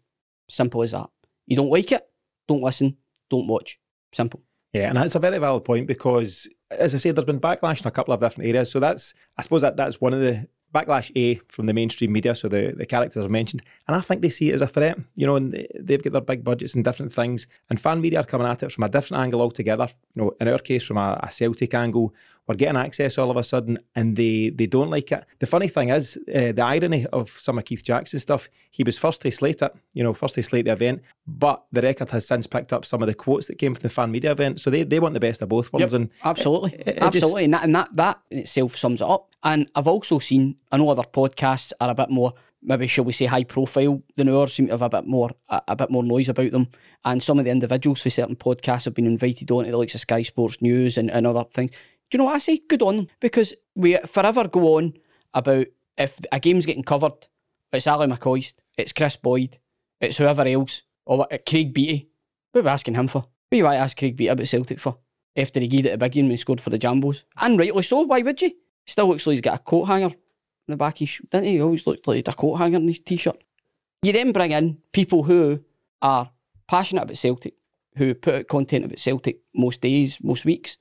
Simple 0.49 0.81
as 0.81 0.91
that. 0.91 1.09
You 1.45 1.55
don't 1.55 1.69
like 1.69 1.91
it, 1.91 2.07
don't 2.47 2.61
listen, 2.61 2.97
don't 3.29 3.47
watch. 3.47 3.79
Simple. 4.13 4.41
Yeah, 4.73 4.89
and 4.89 4.95
that's 4.95 5.15
a 5.15 5.19
very 5.19 5.37
valid 5.39 5.65
point 5.65 5.87
because, 5.87 6.47
as 6.69 6.93
I 6.93 6.97
said, 6.97 7.15
there's 7.15 7.25
been 7.25 7.39
backlash 7.39 7.81
in 7.81 7.87
a 7.87 7.91
couple 7.91 8.13
of 8.13 8.19
different 8.19 8.49
areas. 8.49 8.71
So 8.71 8.79
that's, 8.79 9.13
I 9.37 9.41
suppose, 9.41 9.61
that 9.61 9.77
that's 9.77 9.99
one 9.99 10.13
of 10.13 10.19
the 10.19 10.47
backlash 10.73 11.11
A 11.15 11.35
from 11.47 11.65
the 11.65 11.73
mainstream 11.73 12.11
media, 12.11 12.35
so 12.35 12.47
the, 12.47 12.73
the 12.77 12.85
characters 12.85 13.25
are 13.25 13.29
mentioned, 13.29 13.61
and 13.87 13.95
I 13.95 14.01
think 14.01 14.21
they 14.21 14.29
see 14.29 14.49
it 14.49 14.53
as 14.53 14.61
a 14.61 14.67
threat, 14.67 14.97
you 15.15 15.25
know, 15.25 15.35
and 15.35 15.67
they've 15.79 16.01
got 16.01 16.13
their 16.13 16.21
big 16.21 16.43
budgets 16.43 16.75
and 16.75 16.83
different 16.83 17.13
things, 17.13 17.47
and 17.69 17.79
fan 17.79 18.01
media 18.01 18.19
are 18.19 18.25
coming 18.25 18.47
at 18.47 18.63
it 18.63 18.71
from 18.71 18.83
a 18.83 18.89
different 18.89 19.23
angle 19.23 19.41
altogether. 19.41 19.87
You 20.15 20.21
know, 20.21 20.35
in 20.39 20.47
our 20.47 20.59
case, 20.59 20.83
from 20.83 20.97
a, 20.97 21.19
a 21.23 21.31
Celtic 21.31 21.73
angle, 21.73 22.13
are 22.49 22.55
getting 22.55 22.75
access 22.77 23.17
all 23.17 23.29
of 23.31 23.37
a 23.37 23.43
sudden 23.43 23.77
and 23.95 24.15
they 24.15 24.49
they 24.49 24.65
don't 24.65 24.89
like 24.89 25.11
it. 25.11 25.23
The 25.39 25.45
funny 25.45 25.67
thing 25.67 25.89
is, 25.89 26.17
uh, 26.33 26.51
the 26.51 26.63
irony 26.63 27.05
of 27.13 27.29
some 27.29 27.57
of 27.59 27.65
Keith 27.65 27.83
Jackson's 27.83 28.23
stuff, 28.23 28.49
he 28.71 28.83
was 28.83 28.97
first 28.97 29.21
to 29.21 29.31
slate 29.31 29.61
it, 29.61 29.71
you 29.93 30.03
know, 30.03 30.13
first 30.13 30.35
to 30.35 30.41
slate 30.43 30.65
the 30.65 30.71
event, 30.73 31.01
but 31.27 31.63
the 31.71 31.81
record 31.81 32.09
has 32.09 32.27
since 32.27 32.47
picked 32.47 32.73
up 32.73 32.85
some 32.85 33.01
of 33.03 33.07
the 33.07 33.13
quotes 33.13 33.47
that 33.47 33.57
came 33.59 33.75
from 33.75 33.83
the 33.83 33.89
fan 33.89 34.11
media 34.11 34.31
event. 34.31 34.59
So 34.59 34.69
they, 34.69 34.83
they 34.83 34.99
want 34.99 35.13
the 35.13 35.19
best 35.19 35.41
of 35.43 35.49
both 35.49 35.71
worlds. 35.71 35.93
Yep, 35.93 36.01
and 36.01 36.09
absolutely, 36.23 36.73
it- 36.73 36.87
it 36.87 36.93
just- 36.95 37.01
absolutely, 37.03 37.43
and, 37.45 37.53
that, 37.53 37.63
and 37.63 37.75
that 37.75 37.89
that 37.95 38.19
in 38.31 38.39
itself 38.39 38.75
sums 38.75 39.01
it 39.01 39.07
up. 39.07 39.27
And 39.43 39.69
I've 39.75 39.87
also 39.87 40.19
seen, 40.19 40.57
I 40.71 40.77
know 40.77 40.89
other 40.89 41.03
podcasts 41.03 41.71
are 41.79 41.89
a 41.91 41.95
bit 41.95 42.09
more, 42.09 42.33
maybe 42.61 42.87
shall 42.87 43.05
we 43.05 43.13
say, 43.13 43.25
high 43.25 43.45
profile 43.45 44.01
than 44.17 44.27
ours, 44.27 44.53
seem 44.53 44.65
to 44.67 44.73
have 44.73 44.81
a 44.81 44.89
bit 44.89 45.05
more 45.07 45.29
a, 45.49 45.61
a 45.69 45.75
bit 45.75 45.89
more 45.91 46.03
noise 46.03 46.27
about 46.29 46.51
them. 46.51 46.67
And 47.05 47.23
some 47.23 47.39
of 47.39 47.45
the 47.45 47.51
individuals 47.51 48.01
for 48.01 48.09
certain 48.09 48.35
podcasts 48.35 48.83
have 48.85 48.95
been 48.95 49.05
invited 49.05 49.49
on 49.51 49.63
to 49.65 49.71
the 49.71 49.77
likes 49.77 49.95
of 49.95 50.01
Sky 50.01 50.23
Sports 50.23 50.61
News 50.61 50.97
and, 50.97 51.09
and 51.09 51.25
other 51.25 51.45
things. 51.53 51.71
Do 52.09 52.15
you 52.15 52.19
know 52.19 52.25
what 52.25 52.35
I 52.35 52.39
say? 52.39 52.59
Good 52.67 52.81
on 52.81 52.97
them 52.97 53.07
because 53.19 53.53
we 53.75 53.97
forever 53.97 54.47
go 54.47 54.77
on 54.77 54.93
about 55.33 55.67
if 55.97 56.19
a 56.31 56.39
game's 56.39 56.65
getting 56.65 56.83
covered, 56.83 57.27
it's 57.71 57.85
Ally 57.85 58.07
McCoist, 58.07 58.55
it's 58.77 58.93
Kris 58.93 59.15
Boyd, 59.15 59.59
it's 60.01 60.17
whoever 60.17 60.43
else, 60.43 60.81
or 61.05 61.27
Craig 61.47 61.73
Beattie. 61.73 62.09
What 62.51 62.61
are 62.61 62.63
we 62.63 62.69
asking 62.69 62.95
him 62.95 63.07
for? 63.07 63.19
What 63.19 63.57
you 63.57 63.63
to 63.63 63.69
ask 63.69 63.97
Craig 63.97 64.17
Beattie 64.17 64.31
about 64.31 64.47
Celtic 64.47 64.79
for? 64.79 64.97
After 65.35 65.59
he 65.59 65.67
gave 65.67 65.85
it 65.85 65.93
a 65.93 65.97
big 65.97 66.13
game 66.13 66.29
and 66.29 66.39
scored 66.39 66.61
for 66.61 66.71
the 66.71 66.79
Jambos. 66.79 67.23
And 67.37 67.59
rightly 67.59 67.83
so, 67.83 68.01
why 68.01 68.21
would 68.21 68.41
you? 68.41 68.51
Still 68.87 69.07
looks 69.07 69.27
like 69.27 69.33
he's 69.33 69.41
got 69.41 69.59
a 69.59 69.63
coat 69.63 69.85
hanger 69.85 70.07
in 70.07 70.15
the 70.67 70.77
back 70.77 70.95
of 70.95 70.99
his 70.99 71.09
shoe, 71.09 71.27
didn't 71.29 71.45
he? 71.45 71.53
He 71.53 71.61
always 71.61 71.85
looked 71.85 72.07
like 72.07 72.15
he 72.15 72.19
had 72.19 72.27
a 72.29 72.33
coat 72.33 72.55
hanger 72.55 72.77
in 72.77 72.87
his 72.87 72.99
t-shirt. 72.99 73.43
You 74.01 74.13
then 74.13 74.31
bring 74.31 74.51
in 74.51 74.79
people 74.93 75.23
who 75.23 75.63
are 76.01 76.31
passionate 76.67 77.03
about 77.03 77.17
Celtic, 77.17 77.53
who 77.97 78.15
put 78.15 78.33
out 78.33 78.47
content 78.47 78.85
about 78.85 78.99
Celtic 78.99 79.41
most 79.53 79.81
days, 79.81 80.17
most 80.23 80.45
weeks. 80.45 80.77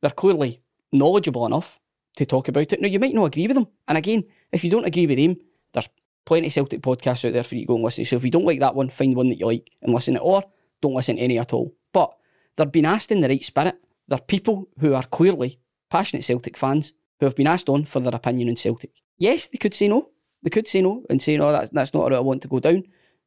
They're 0.00 0.10
clearly 0.10 0.60
knowledgeable 0.92 1.46
enough 1.46 1.80
to 2.16 2.26
talk 2.26 2.48
about 2.48 2.72
it. 2.72 2.80
Now, 2.80 2.88
you 2.88 2.98
might 2.98 3.14
not 3.14 3.26
agree 3.26 3.46
with 3.46 3.56
them. 3.56 3.68
And 3.88 3.98
again, 3.98 4.24
if 4.52 4.62
you 4.64 4.70
don't 4.70 4.84
agree 4.84 5.06
with 5.06 5.18
them, 5.18 5.36
there's 5.72 5.88
plenty 6.26 6.48
of 6.48 6.52
Celtic 6.52 6.82
podcasts 6.82 7.26
out 7.26 7.32
there 7.32 7.42
for 7.42 7.54
you 7.54 7.62
to 7.62 7.68
go 7.68 7.74
and 7.76 7.84
listen. 7.84 8.04
So 8.04 8.16
if 8.16 8.24
you 8.24 8.30
don't 8.30 8.44
like 8.44 8.60
that 8.60 8.74
one, 8.74 8.90
find 8.90 9.16
one 9.16 9.30
that 9.30 9.38
you 9.38 9.46
like 9.46 9.70
and 9.80 9.94
listen 9.94 10.14
to 10.14 10.20
it, 10.20 10.24
or 10.24 10.44
don't 10.80 10.94
listen 10.94 11.16
to 11.16 11.22
any 11.22 11.38
at 11.38 11.52
all. 11.52 11.74
But 11.92 12.12
they're 12.56 12.66
being 12.66 12.86
asked 12.86 13.10
in 13.10 13.20
the 13.20 13.28
right 13.28 13.42
spirit. 13.42 13.76
They're 14.08 14.18
people 14.18 14.68
who 14.78 14.94
are 14.94 15.04
clearly 15.04 15.58
passionate 15.90 16.24
Celtic 16.24 16.56
fans 16.56 16.92
who 17.18 17.26
have 17.26 17.36
been 17.36 17.46
asked 17.46 17.68
on 17.68 17.84
for 17.84 18.00
their 18.00 18.14
opinion 18.14 18.48
on 18.48 18.56
Celtic. 18.56 18.90
Yes, 19.18 19.48
they 19.48 19.58
could 19.58 19.74
say 19.74 19.88
no. 19.88 20.10
They 20.42 20.50
could 20.50 20.66
say 20.66 20.82
no 20.82 21.04
and 21.08 21.22
say, 21.22 21.36
no, 21.36 21.52
that's, 21.52 21.70
that's 21.70 21.94
not 21.94 22.06
a 22.06 22.10
route 22.10 22.18
I 22.18 22.20
want 22.20 22.42
to 22.42 22.48
go 22.48 22.58
down. 22.58 22.84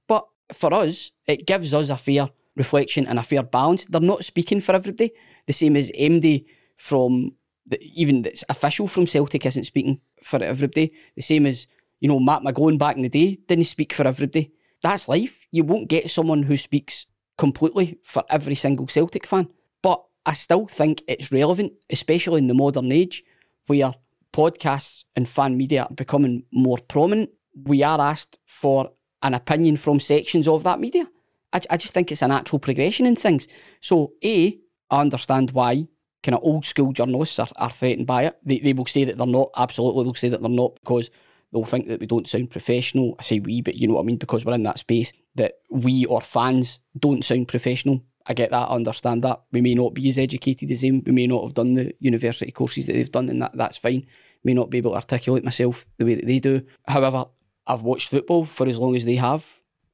But 0.08 0.28
for 0.54 0.73
us, 0.73 1.12
it 1.25 1.47
gives 1.47 1.73
us 1.73 1.89
a 1.89 1.97
fair 1.97 2.30
reflection 2.56 3.08
and 3.08 3.17
a 3.17 3.23
fair 3.23 3.43
balance. 3.43 3.86
They're 3.86 4.01
not 4.01 4.25
speaking 4.25 4.62
for 4.62 4.75
everybody, 4.75 5.12
the 5.47 5.54
same 5.54 5.75
as 5.78 5.91
MD 5.91 6.45
from 6.78 7.32
the, 7.67 7.82
even 7.82 8.21
that's 8.21 8.43
official 8.49 8.88
from 8.88 9.08
Celtic 9.08 9.45
isn't 9.45 9.63
speaking 9.63 9.99
for 10.21 10.41
everybody. 10.43 10.93
The 11.15 11.21
same 11.21 11.45
as 11.45 11.67
you 11.99 12.08
know 12.08 12.19
Matt 12.19 12.41
McGlone 12.43 12.78
back 12.78 12.95
in 12.95 13.04
the 13.04 13.10
day 13.10 13.38
didn't 13.47 13.65
speak 13.65 13.93
for 13.93 14.08
everybody. 14.08 14.51
That's 14.82 15.08
life. 15.08 15.47
You 15.51 15.63
won't 15.63 15.89
get 15.89 16.10
someone 16.10 16.43
who 16.43 16.58
speaks 16.58 17.06
completely 17.38 17.97
for 18.04 18.23
every 18.30 18.56
single 18.56 18.88
Celtic 18.88 19.25
fan. 19.25 19.49
But 19.82 20.04
I 20.25 20.34
still 20.34 20.67
think 20.67 21.04
it's 21.08 21.32
relevant, 21.32 21.73
especially 21.89 22.39
in 22.39 22.47
the 22.47 22.54
modern 22.54 22.91
age 22.91 23.23
where 23.67 23.93
podcasts 24.34 25.04
and 25.15 25.28
fan 25.28 25.58
media 25.58 25.84
are 25.84 25.93
becoming 25.93 26.43
more 26.51 26.78
prominent. 26.78 27.30
We 27.63 27.84
are 27.84 27.99
asked 27.99 28.38
for 28.45 28.91
an 29.23 29.34
opinion 29.34 29.78
from 29.78 29.99
sections 29.99 30.47
of 30.47 30.63
that 30.63 30.80
media. 30.80 31.08
I, 31.54 31.62
I 31.69 31.78
just 31.78 31.93
think 31.93 32.12
it's 32.12 32.21
a 32.21 32.28
natural 32.28 32.60
progression 32.60 33.06
in 33.06 33.15
things. 33.15 33.47
So, 33.82 34.13
A, 34.23 34.60
I 34.89 35.01
understand 35.01 35.51
why 35.51 35.88
kind 36.25 36.35
of 36.35 36.43
old 36.43 36.65
school 36.65 36.91
journalists 36.91 37.39
are, 37.39 37.47
are 37.57 37.69
threatened 37.69 38.07
by 38.07 38.25
it. 38.25 38.38
They, 38.43 38.59
they 38.59 38.73
will 38.73 38.88
say 38.88 39.05
that 39.05 39.17
they're 39.17 39.27
not, 39.27 39.51
absolutely, 39.55 40.03
they'll 40.03 40.15
say 40.15 40.29
that 40.29 40.41
they're 40.41 40.49
not 40.49 40.75
because 40.81 41.11
they'll 41.53 41.63
think 41.63 41.88
that 41.88 41.99
we 41.99 42.07
don't 42.07 42.27
sound 42.27 42.49
professional. 42.49 43.15
I 43.19 43.23
say 43.23 43.39
we, 43.39 43.61
but 43.61 43.75
you 43.75 43.88
know 43.88 43.93
what 43.93 44.01
I 44.01 44.05
mean, 44.05 44.17
because 44.17 44.43
we're 44.43 44.55
in 44.55 44.63
that 44.63 44.79
space 44.79 45.13
that 45.35 45.59
we 45.69 46.05
or 46.05 46.21
fans 46.21 46.79
don't 46.99 47.23
sound 47.23 47.47
professional. 47.47 48.01
I 48.25 48.33
get 48.33 48.49
that, 48.49 48.69
I 48.69 48.73
understand 48.73 49.23
that. 49.23 49.43
We 49.51 49.61
may 49.61 49.75
not 49.75 49.93
be 49.93 50.09
as 50.09 50.17
educated 50.17 50.71
as 50.71 50.81
them, 50.81 51.03
we 51.05 51.11
may 51.11 51.27
not 51.27 51.43
have 51.43 51.53
done 51.53 51.75
the 51.75 51.93
university 51.99 52.51
courses 52.51 52.88
that 52.88 52.93
they've 52.93 53.11
done, 53.11 53.29
and 53.29 53.41
that, 53.43 53.51
that's 53.55 53.77
fine. 53.77 54.07
May 54.43 54.55
not 54.55 54.71
be 54.71 54.79
able 54.79 54.91
to 54.91 54.95
articulate 54.95 55.43
myself 55.43 55.85
the 55.97 56.05
way 56.05 56.15
that 56.15 56.25
they 56.25 56.39
do. 56.39 56.63
However, 56.88 57.25
I've 57.67 57.83
watched 57.83 58.09
football 58.09 58.45
for 58.45 58.67
as 58.67 58.79
long 58.79 58.95
as 58.95 59.05
they 59.05 59.17
have, 59.17 59.45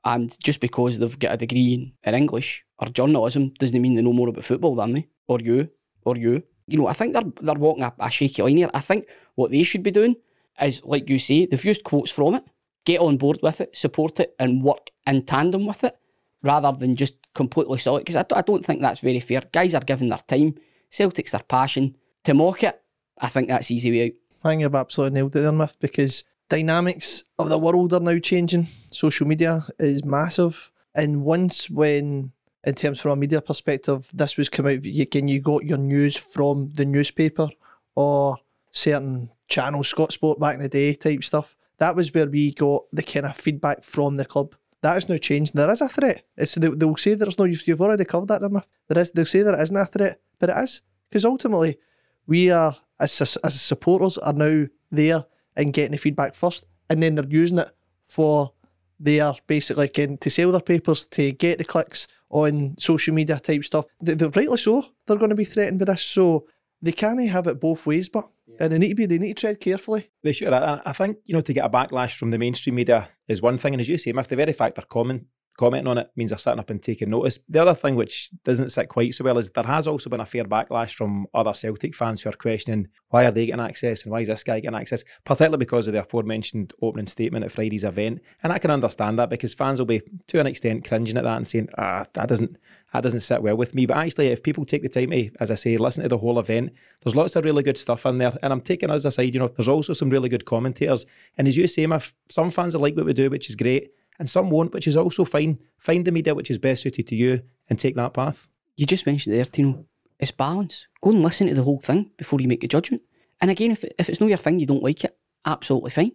and 0.05 0.35
just 0.41 0.61
because 0.61 0.97
they've 0.97 1.19
got 1.19 1.33
a 1.33 1.37
degree 1.37 1.73
in, 1.73 1.93
in 2.03 2.15
English 2.15 2.65
or 2.79 2.87
journalism 2.87 3.53
doesn't 3.59 3.81
mean 3.81 3.95
they 3.95 4.01
know 4.01 4.13
more 4.13 4.29
about 4.29 4.45
football 4.45 4.75
than 4.75 4.93
me, 4.93 5.09
or 5.27 5.41
you, 5.41 5.69
or 6.05 6.17
you. 6.17 6.43
You 6.67 6.77
know, 6.79 6.87
I 6.87 6.93
think 6.93 7.13
they're 7.13 7.31
they're 7.41 7.55
walking 7.55 7.83
a, 7.83 7.93
a 7.99 8.09
shaky 8.11 8.41
line 8.43 8.57
here. 8.57 8.69
I 8.73 8.79
think 8.79 9.07
what 9.35 9.51
they 9.51 9.63
should 9.63 9.83
be 9.83 9.91
doing 9.91 10.15
is, 10.61 10.83
like 10.85 11.09
you 11.09 11.19
say, 11.19 11.45
they've 11.45 11.65
used 11.65 11.83
quotes 11.83 12.11
from 12.11 12.35
it, 12.35 12.43
get 12.85 12.99
on 13.01 13.17
board 13.17 13.39
with 13.41 13.61
it, 13.61 13.75
support 13.75 14.19
it, 14.19 14.35
and 14.39 14.63
work 14.63 14.89
in 15.07 15.25
tandem 15.25 15.65
with 15.65 15.83
it, 15.83 15.95
rather 16.43 16.71
than 16.77 16.95
just 16.95 17.15
completely 17.33 17.77
sell 17.77 17.97
it. 17.97 18.01
Because 18.01 18.15
I, 18.15 18.23
don't- 18.23 18.37
I 18.37 18.41
don't 18.41 18.65
think 18.65 18.81
that's 18.81 18.99
very 19.01 19.19
fair. 19.19 19.41
Guys 19.51 19.73
are 19.75 19.81
giving 19.81 20.09
their 20.09 20.19
time, 20.19 20.55
Celtic's 20.89 21.31
their 21.31 21.41
passion. 21.43 21.95
To 22.25 22.33
mock 22.35 22.63
it, 22.63 22.79
I 23.17 23.27
think 23.27 23.47
that's 23.47 23.71
easy 23.71 23.91
way 23.91 24.05
out. 24.05 24.11
I 24.43 24.49
think 24.49 24.61
you've 24.61 24.75
absolutely 24.75 25.15
nailed 25.15 25.35
it 25.35 25.41
there, 25.41 25.51
Miff, 25.51 25.77
because 25.79 26.23
dynamics 26.49 27.23
of 27.39 27.49
the 27.49 27.57
world 27.57 27.93
are 27.93 27.99
now 27.99 28.19
changing. 28.19 28.67
Social 28.91 29.25
media 29.27 29.65
is 29.79 30.05
massive. 30.05 30.71
And 30.93 31.23
once 31.23 31.69
when, 31.69 32.31
in 32.63 32.75
terms 32.75 32.99
from 32.99 33.11
a 33.11 33.15
media 33.15 33.41
perspective, 33.41 34.09
this 34.13 34.37
was 34.37 34.49
come 34.49 34.67
out, 34.67 34.83
can 35.11 35.27
you 35.27 35.41
got 35.41 35.65
your 35.65 35.77
news 35.77 36.15
from 36.15 36.69
the 36.75 36.85
newspaper 36.85 37.49
or 37.95 38.37
certain 38.71 39.29
channels, 39.47 39.93
Scotsport 39.93 40.39
back 40.39 40.55
in 40.55 40.61
the 40.61 40.69
day 40.69 40.93
type 40.93 41.23
stuff. 41.23 41.57
That 41.77 41.95
was 41.95 42.13
where 42.13 42.27
we 42.27 42.53
got 42.53 42.83
the 42.93 43.03
kind 43.03 43.25
of 43.25 43.35
feedback 43.35 43.83
from 43.83 44.17
the 44.17 44.25
club. 44.25 44.55
That 44.81 44.93
has 44.93 45.09
now 45.09 45.17
changed. 45.17 45.53
There 45.53 45.69
is 45.69 45.81
a 45.81 45.89
threat. 45.89 46.23
It's, 46.37 46.55
they, 46.55 46.69
they'll 46.69 46.95
say 46.97 47.13
there's 47.13 47.37
no, 47.37 47.45
you've, 47.45 47.67
you've 47.67 47.81
already 47.81 48.05
covered 48.05 48.29
that, 48.29 48.41
Miff. 48.51 48.67
There 48.87 49.01
is, 49.01 49.11
they'll 49.11 49.25
say 49.25 49.41
there 49.41 49.61
isn't 49.61 49.75
a 49.75 49.85
threat, 49.85 50.19
but 50.39 50.49
it 50.49 50.57
is. 50.57 50.81
Because 51.09 51.25
ultimately, 51.25 51.77
we 52.25 52.49
are, 52.49 52.75
as, 52.99 53.37
as 53.43 53.61
supporters, 53.61 54.17
are 54.19 54.33
now 54.33 54.65
there 54.91 55.25
and 55.55 55.73
getting 55.73 55.91
the 55.91 55.97
feedback 55.97 56.33
first, 56.33 56.65
and 56.89 57.03
then 57.03 57.15
they're 57.15 57.25
using 57.27 57.59
it 57.59 57.69
for 58.01 58.53
their 58.99 59.33
basically 59.47 59.89
can, 59.89 60.17
to 60.17 60.29
sell 60.29 60.51
their 60.51 60.61
papers, 60.61 61.05
to 61.07 61.31
get 61.31 61.57
the 61.57 61.65
clicks 61.65 62.07
on 62.31 62.75
social 62.79 63.13
media 63.13 63.39
type 63.39 63.63
stuff. 63.63 63.85
They, 64.01 64.15
they, 64.15 64.25
rightly 64.27 64.57
so, 64.57 64.85
they're 65.05 65.17
going 65.17 65.29
to 65.29 65.35
be 65.35 65.45
threatened 65.45 65.79
by 65.79 65.85
this, 65.85 66.01
so 66.01 66.45
they 66.81 66.91
can't 66.91 67.21
have 67.29 67.47
it 67.47 67.59
both 67.59 67.85
ways, 67.85 68.09
but 68.09 68.27
and 68.59 68.71
they 68.71 68.77
need 68.77 68.89
to 68.89 68.95
be, 68.95 69.05
they 69.05 69.17
need 69.17 69.37
to 69.37 69.41
tread 69.41 69.59
carefully. 69.59 70.09
They 70.23 70.33
should. 70.33 70.53
I, 70.53 70.81
I 70.85 70.93
think 70.93 71.17
you 71.25 71.33
know 71.33 71.41
to 71.41 71.53
get 71.53 71.65
a 71.65 71.69
backlash 71.69 72.15
from 72.15 72.31
the 72.31 72.37
mainstream 72.37 72.75
media 72.75 73.09
is 73.27 73.41
one 73.41 73.57
thing, 73.57 73.73
and 73.73 73.81
as 73.81 73.89
you 73.89 73.97
say, 73.97 74.11
if 74.11 74.27
the 74.27 74.35
very 74.35 74.53
fact 74.53 74.75
they're 74.75 74.85
comment, 74.85 75.25
commenting 75.57 75.87
on 75.87 75.97
it 75.97 76.11
means 76.15 76.31
they're 76.31 76.37
sitting 76.37 76.59
up 76.59 76.69
and 76.69 76.81
taking 76.81 77.09
notice. 77.09 77.39
The 77.49 77.61
other 77.61 77.75
thing 77.75 77.95
which 77.95 78.29
doesn't 78.43 78.69
sit 78.69 78.89
quite 78.89 79.13
so 79.13 79.23
well 79.23 79.37
is 79.37 79.49
there 79.51 79.63
has 79.63 79.87
also 79.87 80.09
been 80.09 80.19
a 80.19 80.25
fair 80.25 80.45
backlash 80.45 80.93
from 80.93 81.27
other 81.33 81.53
Celtic 81.53 81.93
fans 81.93 82.21
who 82.21 82.29
are 82.29 82.33
questioning 82.33 82.87
why 83.09 83.25
are 83.25 83.31
they 83.31 83.45
getting 83.45 83.63
access 83.63 84.03
and 84.03 84.11
why 84.11 84.21
is 84.21 84.27
this 84.27 84.43
guy 84.43 84.59
getting 84.59 84.79
access, 84.79 85.03
particularly 85.25 85.57
because 85.57 85.87
of 85.87 85.93
the 85.93 85.99
aforementioned 85.99 86.73
opening 86.81 87.05
statement 87.05 87.45
at 87.45 87.51
Friday's 87.51 87.83
event. 87.83 88.21
And 88.43 88.51
I 88.53 88.59
can 88.59 88.71
understand 88.71 89.19
that 89.19 89.29
because 89.29 89.53
fans 89.53 89.79
will 89.79 89.85
be 89.85 90.01
to 90.27 90.39
an 90.39 90.47
extent 90.47 90.87
cringing 90.87 91.17
at 91.17 91.23
that 91.23 91.37
and 91.37 91.47
saying, 91.47 91.69
ah, 91.77 92.05
that 92.13 92.27
doesn't 92.27 92.57
that 92.93 93.03
doesn't 93.03 93.21
sit 93.21 93.41
well 93.41 93.55
with 93.55 93.73
me. 93.73 93.85
But 93.85 93.97
actually, 93.97 94.27
if 94.27 94.43
people 94.43 94.65
take 94.65 94.81
the 94.81 94.89
time 94.89 95.11
to, 95.11 95.31
as 95.39 95.49
I 95.49 95.55
say, 95.55 95.77
listen 95.77 96.03
to 96.03 96.09
the 96.09 96.17
whole 96.17 96.39
event, 96.39 96.73
there's 97.01 97.15
lots 97.15 97.35
of 97.35 97.45
really 97.45 97.63
good 97.63 97.77
stuff 97.77 98.05
in 98.05 98.17
there. 98.17 98.33
And 98.43 98.51
I'm 98.51 98.61
taking 98.61 98.89
us 98.89 99.05
aside, 99.05 99.33
you 99.33 99.39
know, 99.39 99.47
there's 99.47 99.69
also 99.69 99.93
some 99.93 100.09
really 100.09 100.27
good 100.27 100.45
commentators. 100.45 101.05
And 101.37 101.47
as 101.47 101.55
you 101.55 101.67
say, 101.67 101.85
Miff, 101.85 102.13
some 102.29 102.51
fans 102.51 102.75
are 102.75 102.79
like 102.79 102.95
what 102.97 103.05
we 103.05 103.13
do, 103.13 103.29
which 103.29 103.49
is 103.49 103.55
great, 103.55 103.91
and 104.21 104.29
some 104.29 104.51
won't, 104.51 104.71
which 104.71 104.85
is 104.85 104.95
also 104.95 105.25
fine. 105.25 105.57
Find 105.79 106.05
the 106.05 106.11
media 106.11 106.35
which 106.35 106.51
is 106.51 106.59
best 106.59 106.83
suited 106.83 107.07
to 107.07 107.15
you 107.15 107.41
and 107.67 107.79
take 107.79 107.95
that 107.95 108.13
path. 108.13 108.47
You 108.77 108.85
just 108.85 109.07
mentioned 109.07 109.35
there, 109.35 109.43
Tino. 109.45 109.83
It's 110.19 110.29
balance. 110.29 110.85
Go 111.01 111.09
and 111.09 111.23
listen 111.23 111.47
to 111.47 111.55
the 111.55 111.63
whole 111.63 111.81
thing 111.81 112.11
before 112.17 112.39
you 112.39 112.47
make 112.47 112.63
a 112.63 112.67
judgment. 112.67 113.01
And 113.41 113.49
again, 113.49 113.71
if, 113.71 113.83
if 113.97 114.09
it's 114.09 114.19
not 114.19 114.29
your 114.29 114.37
thing, 114.37 114.59
you 114.59 114.67
don't 114.67 114.83
like 114.83 115.03
it, 115.03 115.17
absolutely 115.43 115.89
fine. 115.89 116.11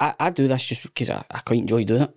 I, 0.00 0.14
I 0.18 0.30
do 0.30 0.48
this 0.48 0.64
just 0.64 0.82
because 0.82 1.08
I, 1.10 1.24
I 1.30 1.38
quite 1.42 1.60
enjoy 1.60 1.84
doing 1.84 2.02
it. 2.02 2.16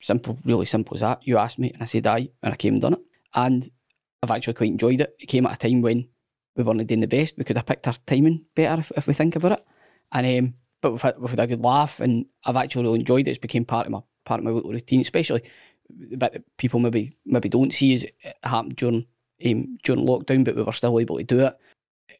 Simple, 0.00 0.38
really 0.44 0.66
simple 0.66 0.94
as 0.94 1.00
that. 1.00 1.26
You 1.26 1.36
asked 1.36 1.58
me, 1.58 1.72
and 1.72 1.82
I 1.82 1.86
said 1.86 2.06
aye, 2.06 2.28
and 2.40 2.52
I 2.54 2.56
came 2.56 2.74
and 2.74 2.82
done 2.82 2.92
it. 2.92 3.00
And 3.34 3.68
I've 4.22 4.30
actually 4.30 4.54
quite 4.54 4.70
enjoyed 4.70 5.00
it. 5.00 5.16
It 5.18 5.26
came 5.26 5.46
at 5.46 5.54
a 5.54 5.68
time 5.68 5.82
when 5.82 6.06
we 6.54 6.62
weren't 6.62 6.86
doing 6.86 7.00
the 7.00 7.08
best. 7.08 7.36
We 7.36 7.42
could 7.42 7.56
have 7.56 7.66
picked 7.66 7.88
our 7.88 7.94
timing 8.06 8.44
better 8.54 8.82
if, 8.82 8.92
if 8.96 9.08
we 9.08 9.14
think 9.14 9.34
about 9.34 9.58
it. 9.58 9.66
And 10.12 10.38
um, 10.38 10.54
but 10.80 10.92
we've 10.92 11.02
had, 11.02 11.18
we've 11.18 11.30
had 11.30 11.40
a 11.40 11.46
good 11.48 11.64
laugh, 11.64 11.98
and 11.98 12.26
I've 12.44 12.54
actually 12.54 12.84
really 12.84 13.00
enjoyed 13.00 13.26
it. 13.26 13.32
It's 13.32 13.38
became 13.38 13.64
part 13.64 13.86
of 13.86 13.92
my 13.92 14.02
part 14.26 14.40
of 14.40 14.44
my 14.44 14.52
weekly 14.52 14.74
routine, 14.74 15.00
especially 15.00 15.42
the 15.88 16.16
bit 16.16 16.32
that 16.32 16.56
people 16.58 16.80
maybe 16.80 17.16
maybe 17.24 17.48
don't 17.48 17.72
see 17.72 17.94
is 17.94 18.04
it 18.04 18.36
happened 18.42 18.76
during 18.76 19.06
um, 19.46 19.78
during 19.82 20.06
lockdown, 20.06 20.44
but 20.44 20.56
we 20.56 20.62
were 20.62 20.72
still 20.72 21.00
able 21.00 21.16
to 21.16 21.24
do 21.24 21.40
it. 21.40 21.54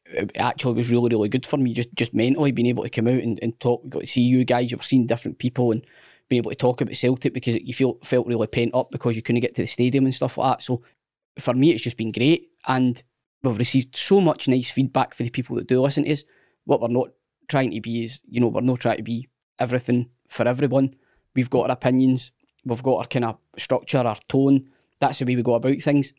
It 0.06 0.30
actually 0.36 0.74
was 0.74 0.90
really 0.90 1.10
really 1.10 1.28
good 1.28 1.44
for 1.44 1.56
me, 1.56 1.74
just 1.74 1.92
just 1.94 2.14
mentally 2.14 2.52
being 2.52 2.68
able 2.68 2.84
to 2.84 2.90
come 2.90 3.08
out 3.08 3.22
and, 3.22 3.38
and 3.42 3.58
talk. 3.60 3.88
Got 3.88 4.00
to 4.00 4.06
see 4.06 4.22
you 4.22 4.44
guys. 4.44 4.70
You 4.70 4.78
were 4.78 4.82
seeing 4.82 5.06
different 5.06 5.38
people 5.38 5.72
and 5.72 5.84
being 6.28 6.40
able 6.40 6.50
to 6.50 6.56
talk 6.56 6.80
about 6.80 6.96
Celtic 6.96 7.34
because 7.34 7.56
you 7.56 7.74
feel 7.74 7.98
felt 8.04 8.26
really 8.26 8.46
pent 8.46 8.74
up 8.74 8.90
because 8.90 9.16
you 9.16 9.22
couldn't 9.22 9.42
get 9.42 9.54
to 9.56 9.62
the 9.62 9.66
stadium 9.66 10.04
and 10.04 10.14
stuff 10.14 10.38
like 10.38 10.58
that. 10.58 10.64
So 10.64 10.82
for 11.38 11.54
me, 11.54 11.72
it's 11.72 11.82
just 11.82 11.96
been 11.96 12.12
great. 12.12 12.50
And 12.66 13.02
we've 13.42 13.58
received 13.58 13.96
so 13.96 14.20
much 14.20 14.48
nice 14.48 14.70
feedback 14.70 15.14
for 15.14 15.22
the 15.22 15.30
people 15.30 15.56
that 15.56 15.68
do 15.68 15.80
listen 15.80 16.04
to 16.04 16.12
us. 16.12 16.24
What 16.64 16.80
we're 16.80 16.88
not 16.88 17.10
trying 17.48 17.70
to 17.72 17.80
be 17.80 18.04
is, 18.04 18.20
you 18.28 18.40
know, 18.40 18.48
we're 18.48 18.60
not 18.60 18.80
trying 18.80 18.96
to 18.96 19.02
be 19.02 19.28
everything 19.58 20.10
for 20.28 20.48
everyone. 20.48 20.94
We've 21.36 21.50
got 21.50 21.70
our 21.70 21.72
opinions, 21.72 22.32
we've 22.64 22.82
got 22.82 22.96
our 22.96 23.06
kind 23.06 23.26
of 23.26 23.38
structure, 23.58 23.98
our 23.98 24.16
tone. 24.28 24.68
That's 24.98 25.18
the 25.18 25.26
way 25.26 25.36
we 25.36 25.42
go 25.42 25.54
about 25.54 25.80
things. 25.80 26.12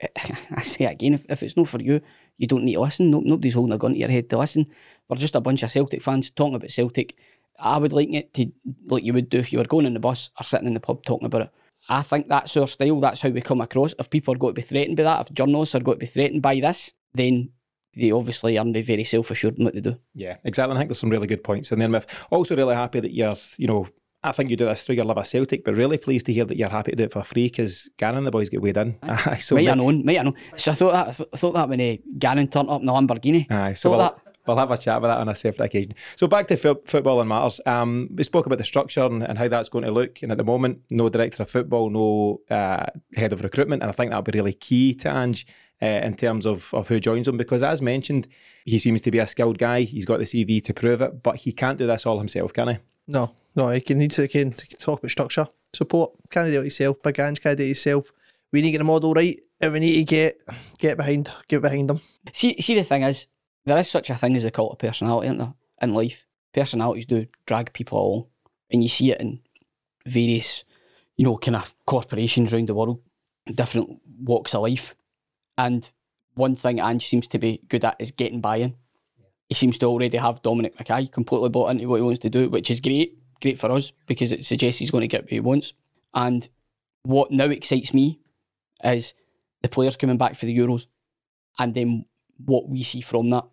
Eh, 0.00 0.08
I 0.50 0.62
say 0.62 0.84
again, 0.84 1.14
if, 1.14 1.24
if 1.28 1.42
it's 1.42 1.56
not 1.56 1.68
for 1.68 1.80
you, 1.80 2.00
you 2.36 2.46
don't 2.46 2.64
need 2.64 2.74
to 2.74 2.80
listen. 2.80 3.10
No, 3.10 3.20
nobody's 3.20 3.54
holding 3.54 3.72
a 3.72 3.78
gun 3.78 3.92
to 3.92 3.98
your 3.98 4.10
head 4.10 4.28
to 4.30 4.38
listen. 4.38 4.66
We're 5.08 5.16
just 5.16 5.36
a 5.36 5.40
bunch 5.40 5.62
of 5.62 5.70
Celtic 5.70 6.02
fans 6.02 6.30
talking 6.30 6.56
about 6.56 6.70
Celtic. 6.70 7.16
I 7.58 7.78
would 7.78 7.92
like 7.92 8.12
it 8.12 8.34
to, 8.34 8.50
like 8.86 9.04
you 9.04 9.12
would 9.12 9.28
do 9.28 9.38
if 9.38 9.52
you 9.52 9.58
were 9.58 9.64
going 9.64 9.86
in 9.86 9.94
the 9.94 10.00
bus 10.00 10.30
or 10.38 10.44
sitting 10.44 10.66
in 10.66 10.74
the 10.74 10.80
pub 10.80 11.04
talking 11.04 11.26
about 11.26 11.42
it. 11.42 11.50
I 11.88 12.02
think 12.02 12.28
that's 12.28 12.56
our 12.56 12.66
style. 12.66 13.00
That's 13.00 13.20
how 13.20 13.28
we 13.28 13.40
come 13.40 13.60
across. 13.60 13.94
If 13.98 14.10
people 14.10 14.34
are 14.34 14.38
going 14.38 14.54
to 14.54 14.60
be 14.60 14.66
threatened 14.66 14.96
by 14.96 15.02
that, 15.04 15.20
if 15.20 15.34
journalists 15.34 15.74
are 15.74 15.80
going 15.80 15.98
to 15.98 16.00
be 16.00 16.06
threatened 16.06 16.42
by 16.42 16.58
this, 16.58 16.92
then 17.12 17.50
they 17.94 18.10
obviously 18.10 18.58
are 18.58 18.64
not 18.64 18.84
very 18.84 19.04
self 19.04 19.30
assured 19.30 19.58
in 19.58 19.64
what 19.64 19.74
they 19.74 19.80
do. 19.80 19.96
Yeah, 20.14 20.36
exactly. 20.44 20.74
I 20.74 20.78
think 20.78 20.88
there's 20.88 20.98
some 20.98 21.10
really 21.10 21.26
good 21.26 21.44
points 21.44 21.70
in 21.72 21.78
there, 21.78 21.88
Miff. 21.88 22.06
Also, 22.30 22.56
really 22.56 22.74
happy 22.74 23.00
that 23.00 23.12
you're, 23.12 23.36
you 23.58 23.66
know, 23.66 23.86
I 24.24 24.32
think 24.32 24.48
you 24.50 24.56
do 24.56 24.64
this 24.64 24.82
through 24.82 24.94
your 24.94 25.04
love 25.04 25.18
of 25.18 25.26
Celtic, 25.26 25.64
but 25.64 25.76
really 25.76 25.98
pleased 25.98 26.26
to 26.26 26.32
hear 26.32 26.46
that 26.46 26.56
you're 26.56 26.70
happy 26.70 26.92
to 26.92 26.96
do 26.96 27.04
it 27.04 27.12
for 27.12 27.22
free 27.22 27.46
because 27.46 27.90
Gannon 27.98 28.18
and 28.18 28.26
the 28.26 28.30
boys 28.30 28.48
get 28.48 28.62
weighed 28.62 28.78
in. 28.78 28.96
Aye, 29.02 29.36
so 29.40 29.54
might 29.54 29.68
have 29.68 29.76
known, 29.76 30.04
might 30.04 30.16
have 30.16 30.24
known. 30.24 30.34
So 30.56 30.72
I 30.72 30.74
thought 30.74 30.92
that, 30.92 31.08
I 31.08 31.12
th- 31.12 31.28
thought 31.36 31.52
that 31.52 31.68
when 31.68 31.80
uh, 31.80 31.96
Gannon 32.18 32.48
turned 32.48 32.70
up 32.70 32.80
in 32.80 32.86
the 32.86 32.92
Lamborghini. 32.92 33.50
Aye, 33.50 33.74
so 33.74 33.90
thought 33.90 33.96
we'll, 33.96 34.06
that. 34.06 34.36
we'll 34.46 34.56
have 34.56 34.70
a 34.70 34.78
chat 34.78 34.96
about 34.96 35.08
that 35.08 35.18
on 35.18 35.28
a 35.28 35.34
separate 35.34 35.66
occasion. 35.66 35.92
So 36.16 36.26
back 36.26 36.48
to 36.48 36.56
fo- 36.56 36.80
football 36.86 37.20
and 37.20 37.28
matters. 37.28 37.60
Um, 37.66 38.08
we 38.14 38.24
spoke 38.24 38.46
about 38.46 38.56
the 38.56 38.64
structure 38.64 39.04
and, 39.04 39.22
and 39.22 39.36
how 39.36 39.48
that's 39.48 39.68
going 39.68 39.84
to 39.84 39.90
look. 39.90 40.22
And 40.22 40.32
at 40.32 40.38
the 40.38 40.44
moment, 40.44 40.80
no 40.88 41.10
director 41.10 41.42
of 41.42 41.50
football, 41.50 41.90
no 41.90 42.40
uh, 42.50 42.86
head 43.14 43.34
of 43.34 43.42
recruitment. 43.42 43.82
And 43.82 43.90
I 43.90 43.92
think 43.92 44.10
that'll 44.10 44.22
be 44.22 44.38
really 44.38 44.54
key 44.54 44.94
to 44.94 45.10
Ange 45.10 45.46
uh, 45.82 45.86
in 45.86 46.16
terms 46.16 46.46
of, 46.46 46.72
of 46.72 46.88
who 46.88 46.98
joins 46.98 47.28
him 47.28 47.36
because, 47.36 47.62
as 47.62 47.82
mentioned, 47.82 48.26
he 48.64 48.78
seems 48.78 49.02
to 49.02 49.10
be 49.10 49.18
a 49.18 49.26
skilled 49.26 49.58
guy. 49.58 49.82
He's 49.82 50.06
got 50.06 50.18
the 50.18 50.24
CV 50.24 50.64
to 50.64 50.72
prove 50.72 51.02
it, 51.02 51.22
but 51.22 51.36
he 51.36 51.52
can't 51.52 51.78
do 51.78 51.86
this 51.86 52.06
all 52.06 52.18
himself, 52.18 52.54
can 52.54 52.68
he? 52.68 52.78
No, 53.06 53.34
no, 53.54 53.68
he 53.70 53.80
can 53.80 53.98
needs 53.98 54.16
to 54.16 54.28
can, 54.28 54.52
can 54.52 54.78
talk 54.78 54.98
about 54.98 55.10
structure, 55.10 55.46
support, 55.72 56.12
candidate 56.30 56.64
yourself, 56.64 57.02
big 57.02 57.20
Ange 57.20 57.40
candidate 57.40 57.68
yourself. 57.68 58.10
We 58.52 58.60
need 58.60 58.68
to 58.68 58.72
get 58.72 58.78
the 58.78 58.84
model 58.84 59.14
right, 59.14 59.38
and 59.60 59.72
we 59.72 59.80
need 59.80 59.96
to 59.96 60.04
get 60.04 60.42
get 60.78 60.96
behind 60.96 61.30
get 61.48 61.62
behind 61.62 61.90
them. 61.90 62.00
See, 62.32 62.60
see, 62.60 62.74
the 62.74 62.84
thing 62.84 63.02
is, 63.02 63.26
there 63.64 63.78
is 63.78 63.90
such 63.90 64.10
a 64.10 64.14
thing 64.14 64.36
as 64.36 64.44
a 64.44 64.50
cult 64.50 64.72
of 64.72 64.78
personality 64.78 65.26
isn't 65.26 65.38
there, 65.38 65.54
in 65.82 65.94
life. 65.94 66.24
Personalities 66.52 67.06
do 67.06 67.26
drag 67.46 67.72
people 67.72 67.98
along, 67.98 68.26
and 68.70 68.82
you 68.82 68.88
see 68.88 69.10
it 69.10 69.20
in 69.20 69.40
various, 70.06 70.64
you 71.16 71.24
know, 71.24 71.36
kind 71.36 71.56
of 71.56 71.74
corporations 71.84 72.54
around 72.54 72.68
the 72.68 72.74
world, 72.74 73.00
different 73.46 74.00
walks 74.22 74.54
of 74.54 74.62
life. 74.62 74.94
And 75.58 75.88
one 76.34 76.56
thing 76.56 76.80
Ange 76.80 77.06
seems 77.06 77.28
to 77.28 77.38
be 77.38 77.62
good 77.68 77.84
at 77.84 77.96
is 77.98 78.12
getting 78.12 78.40
buy-in. 78.40 78.76
He 79.48 79.54
seems 79.54 79.78
to 79.78 79.86
already 79.86 80.16
have 80.16 80.42
Dominic 80.42 80.76
McKay 80.76 81.10
completely 81.10 81.50
bought 81.50 81.70
into 81.70 81.88
what 81.88 81.96
he 81.96 82.02
wants 82.02 82.20
to 82.20 82.30
do, 82.30 82.48
which 82.48 82.70
is 82.70 82.80
great, 82.80 83.18
great 83.42 83.58
for 83.58 83.70
us 83.70 83.92
because 84.06 84.32
it 84.32 84.44
suggests 84.44 84.78
he's 84.78 84.90
going 84.90 85.02
to 85.02 85.08
get 85.08 85.22
what 85.22 85.30
he 85.30 85.40
wants. 85.40 85.74
And 86.14 86.48
what 87.02 87.30
now 87.30 87.46
excites 87.46 87.92
me 87.92 88.20
is 88.82 89.14
the 89.62 89.68
players 89.68 89.96
coming 89.96 90.16
back 90.16 90.36
for 90.36 90.46
the 90.46 90.56
Euros, 90.56 90.86
and 91.58 91.74
then 91.74 92.06
what 92.44 92.68
we 92.68 92.82
see 92.82 93.00
from 93.00 93.30
that. 93.30 93.44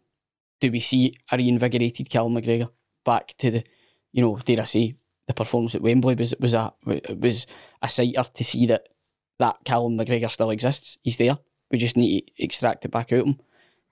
Do 0.59 0.71
we 0.71 0.79
see 0.79 1.13
a 1.31 1.37
reinvigorated 1.37 2.09
Callum 2.09 2.35
McGregor 2.35 2.69
back 3.03 3.33
to 3.39 3.49
the, 3.49 3.63
you 4.11 4.21
know, 4.21 4.37
dare 4.45 4.61
I 4.61 4.65
say, 4.65 4.95
the 5.27 5.33
performance 5.33 5.75
at 5.75 5.81
Wembley 5.81 6.15
was 6.15 6.35
was 6.39 6.53
a 6.53 6.73
was 6.85 7.47
a 7.81 7.89
sighter 7.89 8.23
to 8.23 8.43
see 8.43 8.65
that 8.67 8.89
that 9.39 9.57
Callum 9.65 9.97
McGregor 9.97 10.29
still 10.29 10.51
exists. 10.51 10.97
He's 11.01 11.17
there. 11.17 11.37
We 11.71 11.77
just 11.77 11.97
need 11.97 12.25
to 12.25 12.43
extract 12.43 12.85
it 12.85 12.91
back 12.91 13.11
out 13.13 13.19
of 13.19 13.25
him. 13.27 13.39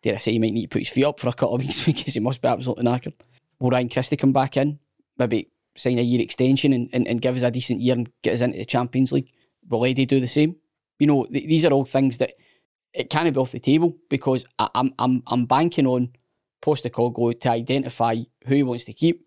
Dare 0.01 0.15
I 0.15 0.17
say, 0.17 0.31
he 0.31 0.39
might 0.39 0.53
need 0.53 0.63
to 0.63 0.67
put 0.67 0.81
his 0.81 0.89
feet 0.89 1.05
up 1.05 1.19
for 1.19 1.29
a 1.29 1.33
couple 1.33 1.55
of 1.55 1.61
weeks 1.65 1.83
because 1.83 2.13
he 2.13 2.19
must 2.19 2.41
be 2.41 2.47
absolutely 2.47 2.85
knackered. 2.85 3.15
Will 3.59 3.69
Ryan 3.69 3.89
Christie 3.89 4.17
come 4.17 4.33
back 4.33 4.57
in? 4.57 4.79
Maybe 5.17 5.49
sign 5.75 5.99
a 5.99 6.01
year 6.01 6.21
extension 6.21 6.73
and, 6.73 6.89
and, 6.93 7.07
and 7.07 7.21
give 7.21 7.35
us 7.35 7.43
a 7.43 7.51
decent 7.51 7.81
year 7.81 7.95
and 7.95 8.09
get 8.21 8.33
us 8.33 8.41
into 8.41 8.57
the 8.57 8.65
Champions 8.65 9.11
League? 9.11 9.31
Will 9.67 9.85
Eddie 9.85 10.05
do 10.05 10.19
the 10.19 10.27
same? 10.27 10.55
You 10.99 11.07
know, 11.07 11.25
th- 11.25 11.47
these 11.47 11.65
are 11.65 11.71
all 11.71 11.85
things 11.85 12.17
that 12.17 12.33
it 12.93 13.09
can't 13.09 13.31
be 13.33 13.39
off 13.39 13.51
the 13.51 13.59
table 13.59 13.95
because 14.09 14.45
I, 14.57 14.69
I'm 14.75 14.93
I'm 14.97 15.23
I'm 15.27 15.45
banking 15.45 15.85
on 15.85 16.09
Postecoglou 16.63 17.39
to 17.41 17.49
identify 17.49 18.17
who 18.45 18.55
he 18.55 18.63
wants 18.63 18.83
to 18.85 18.93
keep, 18.93 19.25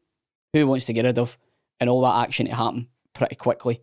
who 0.52 0.60
he 0.60 0.64
wants 0.64 0.84
to 0.86 0.92
get 0.92 1.04
rid 1.04 1.18
of, 1.18 1.38
and 1.80 1.88
all 1.88 2.02
that 2.02 2.22
action 2.22 2.46
to 2.46 2.54
happen 2.54 2.88
pretty 3.14 3.36
quickly. 3.36 3.80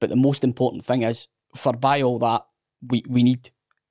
But 0.00 0.10
the 0.10 0.16
most 0.16 0.44
important 0.44 0.84
thing 0.84 1.02
is, 1.02 1.28
for 1.54 1.72
by 1.72 2.02
all 2.02 2.18
that, 2.20 2.46
we, 2.86 3.02
we 3.08 3.22
need 3.22 3.50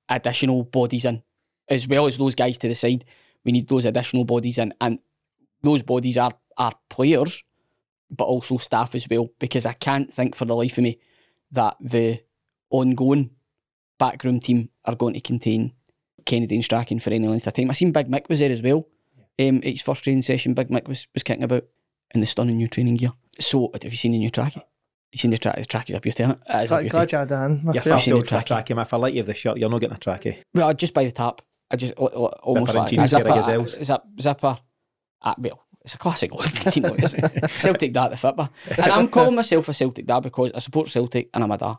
additional 0.10 0.64
bodies 0.64 1.06
in, 1.06 1.24
as 1.70 1.88
well 1.88 2.05
as 2.07 2.18
those 2.18 2.36
guys 2.36 2.57
to 2.59 2.68
the 2.68 2.76
side. 2.76 3.05
We 3.43 3.51
need 3.51 3.68
those 3.68 3.86
additional 3.86 4.26
bodies 4.26 4.57
in, 4.57 4.74
and 4.82 4.99
those 5.61 5.84
bodies 5.84 6.18
are 6.18 6.34
are 6.57 6.74
players, 6.89 7.43
but 8.09 8.26
also 8.26 8.57
staff 8.57 8.95
as 8.95 9.07
well. 9.09 9.30
Because 9.39 9.66
I 9.66 9.74
can't 9.74 10.13
think 10.13 10.36
for 10.36 10.45
the 10.45 10.55
life 10.55 10.78
of 10.78 10.84
me 10.84 10.99
that 11.51 11.76
the 11.80 12.22
ongoing 12.70 13.32
backroom 13.99 14.39
team 14.39 14.70
are 14.86 14.95
going 14.95 15.13
to 15.13 15.20
contain 15.22 15.74
Kennedy 16.26 16.55
and 16.55 16.63
Strachan 16.63 16.99
for 16.99 17.11
any 17.11 17.28
length 17.28 17.47
of 17.47 17.53
time. 17.53 17.70
I 17.70 17.74
seen 17.74 17.91
Big 17.91 18.07
Mick 18.09 18.28
was 18.30 18.39
there 18.39 18.51
as 18.51 18.61
well. 18.61 18.88
Um, 19.39 19.57
at 19.57 19.66
his 19.66 19.82
first 19.82 20.03
training 20.03 20.24
session, 20.24 20.53
Big 20.53 20.70
Mick 20.70 20.88
was, 20.88 21.07
was 21.13 21.24
kicking 21.24 21.43
about 21.43 21.66
in 22.13 22.22
the 22.22 22.26
stunning 22.28 22.57
new 22.57 22.68
training 22.68 22.95
gear. 22.95 23.11
So, 23.39 23.70
have 23.74 23.84
you 23.91 23.97
seen 23.97 24.13
the 24.13 24.18
new 24.18 24.30
trackie? 24.32 24.61
You 25.11 25.20
seen 25.20 25.32
the 25.32 25.38
track? 25.38 25.57
The 25.57 25.66
track 25.66 25.89
is 25.89 25.95
a 25.97 25.99
beauty, 25.99 26.24
isn't 26.24 26.32
it? 26.32 26.39
It 26.49 26.63
is 26.63 26.66
a 26.66 26.68
Glad, 26.68 26.80
beauty. 26.82 26.89
glad 26.89 27.11
you 27.11 27.18
had 27.20 27.30
that 27.30 27.45
in. 27.51 27.66
my 27.66 27.74
You're 27.74 27.84
fair. 27.84 27.93
first 27.93 28.05
seen 28.05 28.13
the 28.13 28.20
out 28.20 28.26
trackie. 28.26 28.66
trackie. 28.76 28.82
If 28.82 28.93
I 28.93 28.97
like 28.97 29.13
you 29.13 29.22
of 29.22 29.28
the 29.28 29.34
shirt, 29.34 29.57
you're 29.57 29.70
not 29.70 29.80
getting 29.82 29.95
a 29.95 29.99
trackie. 29.99 30.38
Well, 30.53 30.74
just 30.74 30.93
by 30.93 31.03
the 31.05 31.11
tap. 31.11 31.41
I 31.72 31.76
just 31.76 31.93
al- 31.97 32.11
al- 32.13 32.39
almost 32.43 32.70
and 32.72 32.80
like 32.80 32.89
jeans, 32.89 33.09
zipper, 33.09 33.30
Gazelles. 33.30 33.78
zip, 33.84 34.01
zipper. 34.22 34.59
Uh, 35.22 35.34
well, 35.38 35.63
it's 35.84 35.95
a 35.95 35.97
classic 35.97 36.32
team. 36.72 36.84
Celtic 36.84 37.93
dad, 37.93 38.09
the 38.09 38.16
fitba. 38.16 38.49
And 38.78 38.91
I'm 38.91 39.07
calling 39.07 39.36
myself 39.36 39.70
a 39.70 39.74
Celtic 39.74 40.05
dad 40.05 40.22
because 40.22 40.51
I 40.53 40.59
support 40.59 40.88
Celtic 40.89 41.30
and 41.34 41.43
I'm 41.43 41.51
a 41.51 41.57
dad. 41.57 41.76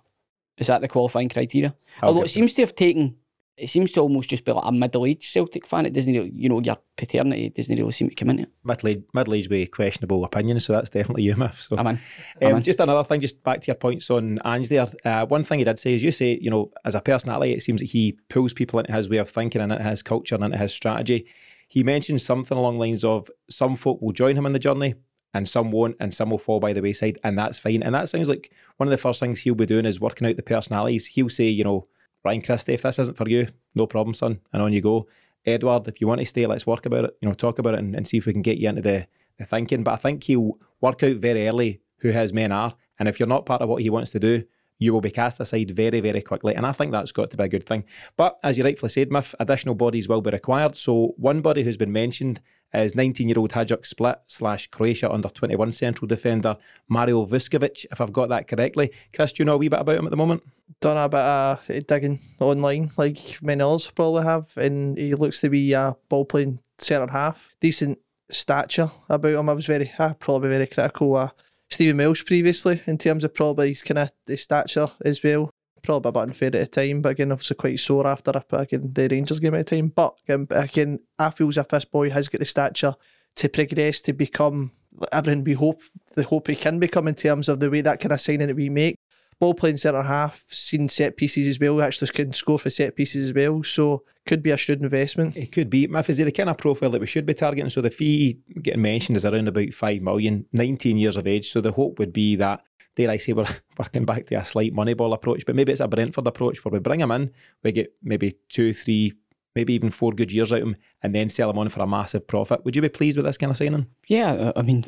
Is 0.58 0.68
that 0.68 0.80
the 0.80 0.88
qualifying 0.88 1.28
criteria? 1.28 1.74
I'll 2.02 2.08
Although 2.08 2.22
it 2.22 2.30
seems 2.30 2.54
to 2.54 2.62
have 2.62 2.74
taken, 2.74 3.16
it 3.56 3.68
seems 3.68 3.90
to 3.92 4.00
almost 4.00 4.28
just 4.28 4.44
be 4.44 4.52
like 4.52 4.64
a 4.66 4.72
middle-aged 4.72 5.24
Celtic 5.24 5.66
fan. 5.66 5.86
It 5.86 5.94
doesn't, 5.94 6.12
really, 6.12 6.30
you 6.34 6.48
know, 6.48 6.60
your 6.60 6.76
paternity 6.96 7.48
doesn't 7.48 7.74
really 7.74 7.90
seem 7.92 8.10
to 8.10 8.14
come 8.14 8.30
into 8.30 8.42
it. 8.42 8.50
Middle 8.64 9.02
middle 9.14 9.34
aged 9.34 9.50
with 9.50 9.70
questionable 9.70 10.24
opinions, 10.24 10.66
so 10.66 10.74
that's 10.74 10.90
definitely 10.90 11.22
you, 11.22 11.36
Miff. 11.36 11.62
So. 11.62 11.76
I'm 11.78 11.86
in. 11.86 12.00
I'm 12.42 12.48
Um, 12.48 12.56
in. 12.58 12.62
just 12.62 12.80
another 12.80 13.02
thing, 13.02 13.20
just 13.22 13.42
back 13.42 13.62
to 13.62 13.66
your 13.68 13.76
points 13.76 14.10
on 14.10 14.38
Ange 14.44 14.68
there. 14.68 14.86
Uh, 15.04 15.24
one 15.26 15.42
thing 15.42 15.58
he 15.60 15.64
did 15.64 15.78
say 15.78 15.94
is 15.94 16.04
you 16.04 16.12
say, 16.12 16.38
you 16.40 16.50
know, 16.50 16.70
as 16.84 16.94
a 16.94 17.00
personality, 17.00 17.52
it 17.52 17.62
seems 17.62 17.80
that 17.80 17.90
he 17.90 18.18
pulls 18.28 18.52
people 18.52 18.78
into 18.78 18.92
his 18.92 19.08
way 19.08 19.16
of 19.16 19.30
thinking 19.30 19.62
and 19.62 19.72
into 19.72 19.84
his 19.84 20.02
culture 20.02 20.34
and 20.34 20.44
into 20.44 20.58
his 20.58 20.74
strategy. 20.74 21.26
He 21.68 21.82
mentioned 21.82 22.20
something 22.20 22.56
along 22.56 22.74
the 22.74 22.80
lines 22.80 23.04
of 23.04 23.30
some 23.48 23.74
folk 23.76 24.00
will 24.02 24.12
join 24.12 24.36
him 24.36 24.46
on 24.46 24.52
the 24.52 24.58
journey 24.58 24.94
and 25.34 25.48
some 25.48 25.70
won't, 25.70 25.96
and 25.98 26.14
some 26.14 26.30
will 26.30 26.38
fall 26.38 26.60
by 26.60 26.72
the 26.72 26.80
wayside, 26.80 27.18
and 27.24 27.38
that's 27.38 27.58
fine. 27.58 27.82
And 27.82 27.94
that 27.94 28.08
sounds 28.08 28.28
like 28.28 28.50
one 28.76 28.86
of 28.86 28.90
the 28.90 28.96
first 28.98 29.20
things 29.20 29.40
he'll 29.40 29.54
be 29.54 29.66
doing 29.66 29.84
is 29.84 30.00
working 30.00 30.26
out 30.28 30.36
the 30.36 30.42
personalities. 30.42 31.06
He'll 31.06 31.28
say, 31.28 31.46
you 31.48 31.64
know, 31.64 31.88
Ryan 32.26 32.42
Christie, 32.42 32.74
if 32.74 32.82
this 32.82 32.98
isn't 32.98 33.16
for 33.16 33.28
you, 33.28 33.46
no 33.76 33.86
problem, 33.86 34.12
son, 34.12 34.40
and 34.52 34.60
on 34.60 34.72
you 34.72 34.80
go. 34.80 35.06
Edward, 35.44 35.86
if 35.86 36.00
you 36.00 36.08
want 36.08 36.18
to 36.18 36.26
stay, 36.26 36.44
let's 36.44 36.66
work 36.66 36.84
about 36.84 37.04
it. 37.04 37.16
You 37.20 37.28
know, 37.28 37.34
talk 37.34 37.60
about 37.60 37.74
it 37.74 37.78
and, 37.78 37.94
and 37.94 38.06
see 38.06 38.16
if 38.16 38.26
we 38.26 38.32
can 38.32 38.42
get 38.42 38.58
you 38.58 38.68
into 38.68 38.82
the, 38.82 39.06
the 39.38 39.46
thinking. 39.46 39.84
But 39.84 39.92
I 39.92 39.96
think 39.96 40.24
he'll 40.24 40.58
work 40.80 41.04
out 41.04 41.16
very 41.18 41.46
early 41.46 41.80
who 41.98 42.08
his 42.08 42.32
men 42.32 42.50
are. 42.50 42.74
And 42.98 43.08
if 43.08 43.20
you're 43.20 43.28
not 43.28 43.46
part 43.46 43.62
of 43.62 43.68
what 43.68 43.80
he 43.80 43.90
wants 43.90 44.10
to 44.10 44.18
do, 44.18 44.44
you 44.78 44.92
will 44.92 45.00
be 45.00 45.12
cast 45.12 45.38
aside 45.38 45.70
very, 45.70 46.00
very 46.00 46.20
quickly. 46.20 46.54
And 46.54 46.66
I 46.66 46.72
think 46.72 46.90
that's 46.90 47.12
got 47.12 47.30
to 47.30 47.36
be 47.36 47.44
a 47.44 47.48
good 47.48 47.64
thing. 47.64 47.84
But 48.16 48.38
as 48.42 48.58
you 48.58 48.64
rightfully 48.64 48.90
said, 48.90 49.12
Miff, 49.12 49.34
additional 49.38 49.76
bodies 49.76 50.08
will 50.08 50.20
be 50.20 50.30
required. 50.30 50.76
So 50.76 51.14
one 51.16 51.42
body 51.42 51.62
who's 51.62 51.76
been 51.76 51.92
mentioned 51.92 52.40
is 52.76 52.94
19 52.94 53.28
year 53.28 53.38
old 53.38 53.52
Hajduk 53.52 53.84
Split 53.86 54.18
slash 54.26 54.68
Croatia 54.68 55.10
under 55.10 55.28
21 55.28 55.72
central 55.72 56.06
defender 56.06 56.56
Mario 56.88 57.24
Vuskovic, 57.26 57.86
if 57.90 58.00
I've 58.00 58.12
got 58.12 58.28
that 58.28 58.48
correctly. 58.48 58.92
Chris, 59.14 59.32
do 59.32 59.42
you 59.42 59.44
know 59.44 59.54
a 59.54 59.58
wee 59.58 59.68
bit 59.68 59.80
about 59.80 59.98
him 59.98 60.06
at 60.06 60.10
the 60.10 60.16
moment? 60.16 60.42
Done 60.80 60.96
a 60.96 61.08
bit 61.08 61.20
of 61.20 61.86
digging 61.86 62.20
online, 62.40 62.90
like 62.96 63.38
many 63.42 63.62
others 63.62 63.90
probably 63.90 64.24
have, 64.24 64.50
and 64.56 64.96
he 64.98 65.14
looks 65.14 65.40
to 65.40 65.48
be 65.48 65.72
a 65.72 65.96
ball 66.08 66.24
playing 66.24 66.60
centre 66.78 67.10
half. 67.10 67.54
Decent 67.60 67.98
stature 68.30 68.90
about 69.08 69.34
him. 69.34 69.48
I 69.48 69.52
was 69.52 69.66
very, 69.66 69.90
uh, 69.98 70.14
probably 70.14 70.50
very 70.50 70.66
critical 70.66 71.16
of 71.16 71.32
Stephen 71.70 71.96
Mills 71.96 72.22
previously 72.22 72.82
in 72.86 72.98
terms 72.98 73.24
of 73.24 73.34
probably 73.34 73.68
his 73.68 73.82
kind 73.82 73.98
of 73.98 74.38
stature 74.38 74.88
as 75.04 75.22
well. 75.22 75.50
Probably 75.86 76.08
a 76.08 76.12
bit 76.12 76.22
unfair 76.22 76.48
at 76.48 76.52
the 76.52 76.66
time, 76.66 77.00
but 77.00 77.10
again, 77.10 77.32
obviously 77.32 77.56
quite 77.56 77.80
sore 77.80 78.06
after 78.06 78.42
again 78.52 78.90
the 78.92 79.08
Rangers 79.10 79.40
game 79.40 79.54
at 79.54 79.66
the 79.66 79.76
time. 79.76 79.88
But 79.88 80.18
again, 80.28 80.46
again, 80.50 80.98
I 81.18 81.30
feel 81.30 81.48
as 81.48 81.56
if 81.56 81.68
this 81.68 81.84
boy 81.84 82.10
has 82.10 82.28
got 82.28 82.40
the 82.40 82.44
stature 82.44 82.94
to 83.36 83.48
progress 83.48 84.00
to 84.02 84.12
become 84.12 84.72
everything 85.12 85.44
we 85.44 85.52
hope 85.52 85.82
the 86.14 86.24
hope 86.24 86.48
he 86.48 86.56
can 86.56 86.78
become 86.78 87.06
in 87.06 87.14
terms 87.14 87.48
of 87.48 87.60
the 87.60 87.70
way 87.70 87.82
that 87.82 88.00
kind 88.00 88.12
of 88.12 88.20
signing 88.20 88.48
that 88.48 88.56
we 88.56 88.68
make 88.68 88.96
ball 89.38 89.54
playing 89.54 89.76
centre 89.76 90.02
half, 90.02 90.44
seen 90.48 90.88
set 90.88 91.16
pieces 91.16 91.46
as 91.46 91.60
well, 91.60 91.82
actually 91.82 92.08
can 92.08 92.32
score 92.32 92.58
for 92.58 92.70
set 92.70 92.96
pieces 92.96 93.26
as 93.26 93.34
well. 93.34 93.62
So 93.62 94.02
could 94.24 94.42
be 94.42 94.50
a 94.50 94.56
shrewd 94.56 94.82
investment. 94.82 95.36
It 95.36 95.52
could 95.52 95.70
be. 95.70 95.86
Miff, 95.86 96.10
is 96.10 96.18
he 96.18 96.24
the 96.24 96.32
kind 96.32 96.48
of 96.48 96.58
profile 96.58 96.90
that 96.90 97.00
we 97.00 97.06
should 97.06 97.26
be 97.26 97.34
targeting? 97.34 97.70
So 97.70 97.80
the 97.80 97.90
fee 97.90 98.40
getting 98.62 98.82
mentioned 98.82 99.16
is 99.16 99.24
around 99.24 99.48
about 99.48 99.72
5 99.72 100.02
million, 100.02 100.46
19 100.52 100.98
years 100.98 101.16
of 101.16 101.26
age. 101.26 101.50
So 101.50 101.60
the 101.60 101.72
hope 101.72 101.98
would 101.98 102.12
be 102.12 102.36
that, 102.36 102.62
dare 102.96 103.10
I 103.10 103.18
say, 103.18 103.32
we're 103.32 103.46
working 103.78 104.04
back 104.04 104.26
to 104.26 104.34
a 104.34 104.44
slight 104.44 104.74
Moneyball 104.74 105.14
approach, 105.14 105.46
but 105.46 105.54
maybe 105.54 105.72
it's 105.72 105.80
a 105.80 105.88
Brentford 105.88 106.26
approach 106.26 106.64
where 106.64 106.72
we 106.72 106.78
bring 106.80 107.00
him 107.00 107.12
in, 107.12 107.30
we 107.62 107.72
get 107.72 107.94
maybe 108.02 108.36
two, 108.48 108.74
three, 108.74 109.12
maybe 109.54 109.74
even 109.74 109.90
four 109.90 110.12
good 110.12 110.32
years 110.32 110.52
out 110.52 110.62
of 110.62 110.68
him, 110.68 110.76
and 111.02 111.14
then 111.14 111.28
sell 111.28 111.50
him 111.50 111.58
on 111.58 111.68
for 111.68 111.80
a 111.80 111.86
massive 111.86 112.26
profit. 112.26 112.64
Would 112.64 112.74
you 112.74 112.82
be 112.82 112.88
pleased 112.88 113.16
with 113.16 113.26
this 113.26 113.38
kind 113.38 113.50
of 113.50 113.56
signing? 113.56 113.86
Yeah, 114.08 114.52
I 114.56 114.62
mean, 114.62 114.84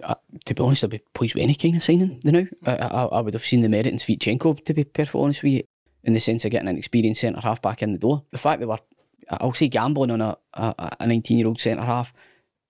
to 0.46 0.54
be 0.54 0.62
honest, 0.62 0.84
I'd 0.84 0.90
be 0.90 1.00
pleased 1.14 1.34
with 1.34 1.44
any 1.44 1.54
kind 1.54 1.76
of 1.76 1.82
signing. 1.82 2.20
You 2.24 2.32
know, 2.32 2.46
I, 2.66 2.76
I, 2.76 3.04
I 3.04 3.20
would 3.20 3.34
have 3.34 3.46
seen 3.46 3.61
the 3.61 3.68
merit 3.68 3.86
in 3.86 3.96
Sviatchenko, 3.96 4.64
to 4.64 4.74
be 4.74 4.84
perfectly 4.84 5.22
honest 5.22 5.42
with 5.42 5.52
you, 5.52 5.62
in 6.04 6.14
the 6.14 6.20
sense 6.20 6.44
of 6.44 6.50
getting 6.50 6.68
an 6.68 6.78
experienced 6.78 7.20
centre 7.20 7.40
half 7.40 7.62
back 7.62 7.82
in 7.82 7.92
the 7.92 7.98
door. 7.98 8.24
The 8.30 8.38
fact 8.38 8.61
that 8.61 8.68
we're, 8.68 8.78
I'll 9.30 9.52
say, 9.52 9.68
gambling 9.68 10.11
on 10.11 10.20
a 10.22 10.36
a 10.54 11.06
19 11.06 11.38
year 11.38 11.46
old 11.46 11.61
centre 11.61 11.84
half. 11.84 12.12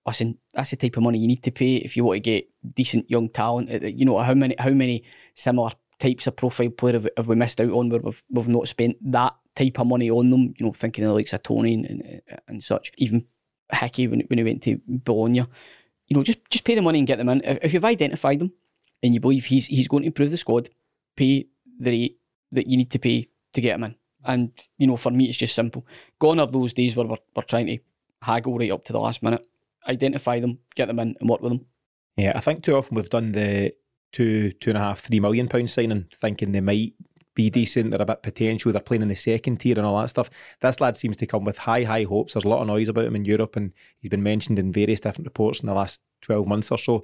Listen, 0.09 0.39
that's 0.53 0.71
the 0.71 0.75
type 0.75 0.97
of 0.97 1.03
money 1.03 1.19
you 1.19 1.27
need 1.27 1.43
to 1.43 1.51
pay 1.51 1.75
if 1.75 1.95
you 1.95 2.03
want 2.03 2.17
to 2.17 2.31
get 2.31 2.49
decent 2.73 3.09
young 3.09 3.29
talent. 3.29 3.71
Uh, 3.71 3.85
You 3.85 4.05
know 4.05 4.17
how 4.17 4.33
many 4.33 4.55
how 4.57 4.71
many 4.71 5.03
similar 5.35 5.71
types 5.99 6.25
of 6.25 6.35
profile 6.35 6.69
player 6.69 6.99
have, 7.15 7.27
we 7.27 7.35
missed 7.35 7.61
out 7.61 7.69
on 7.69 7.89
where 7.89 7.99
we've, 7.99 8.23
we've 8.31 8.47
not 8.47 8.67
spent 8.67 8.97
that 9.11 9.35
type 9.55 9.79
of 9.79 9.85
money 9.85 10.09
on 10.09 10.31
them? 10.31 10.53
You 10.57 10.65
know, 10.65 10.73
thinking 10.73 11.03
of 11.03 11.09
the 11.09 11.13
likes 11.13 11.33
of 11.33 11.43
Tony 11.43 11.75
and, 11.75 11.85
and, 11.85 12.21
and 12.47 12.63
such. 12.63 12.91
Even 12.97 13.25
Hickey 13.71 14.07
when, 14.07 14.21
when 14.21 14.39
he 14.39 14.43
went 14.43 14.63
to 14.63 14.81
Bologna. 14.87 15.45
You 16.07 16.17
know, 16.17 16.23
just 16.23 16.39
just 16.49 16.63
pay 16.63 16.73
the 16.73 16.81
money 16.81 16.97
and 16.97 17.07
get 17.07 17.19
them 17.19 17.29
in. 17.29 17.41
If, 17.43 17.57
if 17.65 17.73
you've 17.73 17.85
identified 17.85 18.39
them 18.39 18.51
and 19.03 19.13
you 19.13 19.19
believe 19.19 19.45
he's 19.45 19.67
he's 19.67 19.87
going 19.87 20.01
to 20.03 20.07
improve 20.07 20.31
the 20.31 20.37
squad, 20.37 20.71
pay 21.15 21.47
the 21.79 21.91
rate 21.91 22.19
that 22.51 22.65
you 22.65 22.77
need 22.77 22.89
to 22.89 22.99
pay 22.99 23.29
to 23.53 23.61
get 23.61 23.75
him 23.75 23.83
in. 23.83 23.95
And 24.25 24.51
you 24.79 24.87
know, 24.87 24.97
for 24.97 25.11
me, 25.11 25.25
it's 25.25 25.37
just 25.37 25.53
simple. 25.53 25.85
Gone 26.17 26.39
are 26.39 26.47
those 26.47 26.73
days 26.73 26.95
where 26.95 27.05
we're, 27.05 27.17
we're 27.35 27.43
trying 27.43 27.67
to 27.67 27.77
haggle 28.23 28.57
right 28.57 28.71
up 28.71 28.83
to 28.85 28.93
the 28.93 28.99
last 28.99 29.21
minute. 29.21 29.45
Identify 29.89 30.39
them, 30.39 30.59
get 30.75 30.87
them 30.87 30.99
in, 30.99 31.15
and 31.19 31.29
work 31.29 31.41
with 31.41 31.51
them. 31.51 31.65
Yeah, 32.15 32.33
I 32.35 32.39
think 32.39 32.63
too 32.63 32.75
often 32.75 32.95
we've 32.95 33.09
done 33.09 33.31
the 33.31 33.73
two, 34.11 34.51
two 34.53 34.71
and 34.71 34.77
a 34.77 34.81
half, 34.81 34.99
three 34.99 35.19
million 35.19 35.47
pound 35.47 35.69
signing, 35.69 36.07
thinking 36.11 36.51
they 36.51 36.61
might 36.61 36.93
be 37.35 37.49
decent, 37.49 37.91
they're 37.91 38.01
a 38.01 38.05
bit 38.05 38.21
potential, 38.21 38.71
they're 38.71 38.81
playing 38.81 39.01
in 39.01 39.07
the 39.07 39.15
second 39.15 39.57
tier 39.57 39.77
and 39.77 39.85
all 39.85 40.01
that 40.01 40.09
stuff. 40.09 40.29
This 40.61 40.81
lad 40.81 40.97
seems 40.97 41.15
to 41.17 41.25
come 41.25 41.45
with 41.45 41.57
high, 41.57 41.83
high 41.83 42.03
hopes. 42.03 42.33
There's 42.33 42.43
a 42.43 42.49
lot 42.49 42.61
of 42.61 42.67
noise 42.67 42.89
about 42.89 43.05
him 43.05 43.15
in 43.15 43.25
Europe, 43.25 43.55
and 43.55 43.71
he's 43.99 44.09
been 44.09 44.23
mentioned 44.23 44.59
in 44.59 44.73
various 44.73 44.99
different 44.99 45.27
reports 45.27 45.61
in 45.61 45.67
the 45.67 45.73
last 45.73 46.01
12 46.23 46.47
months 46.47 46.71
or 46.71 46.77
so. 46.77 47.03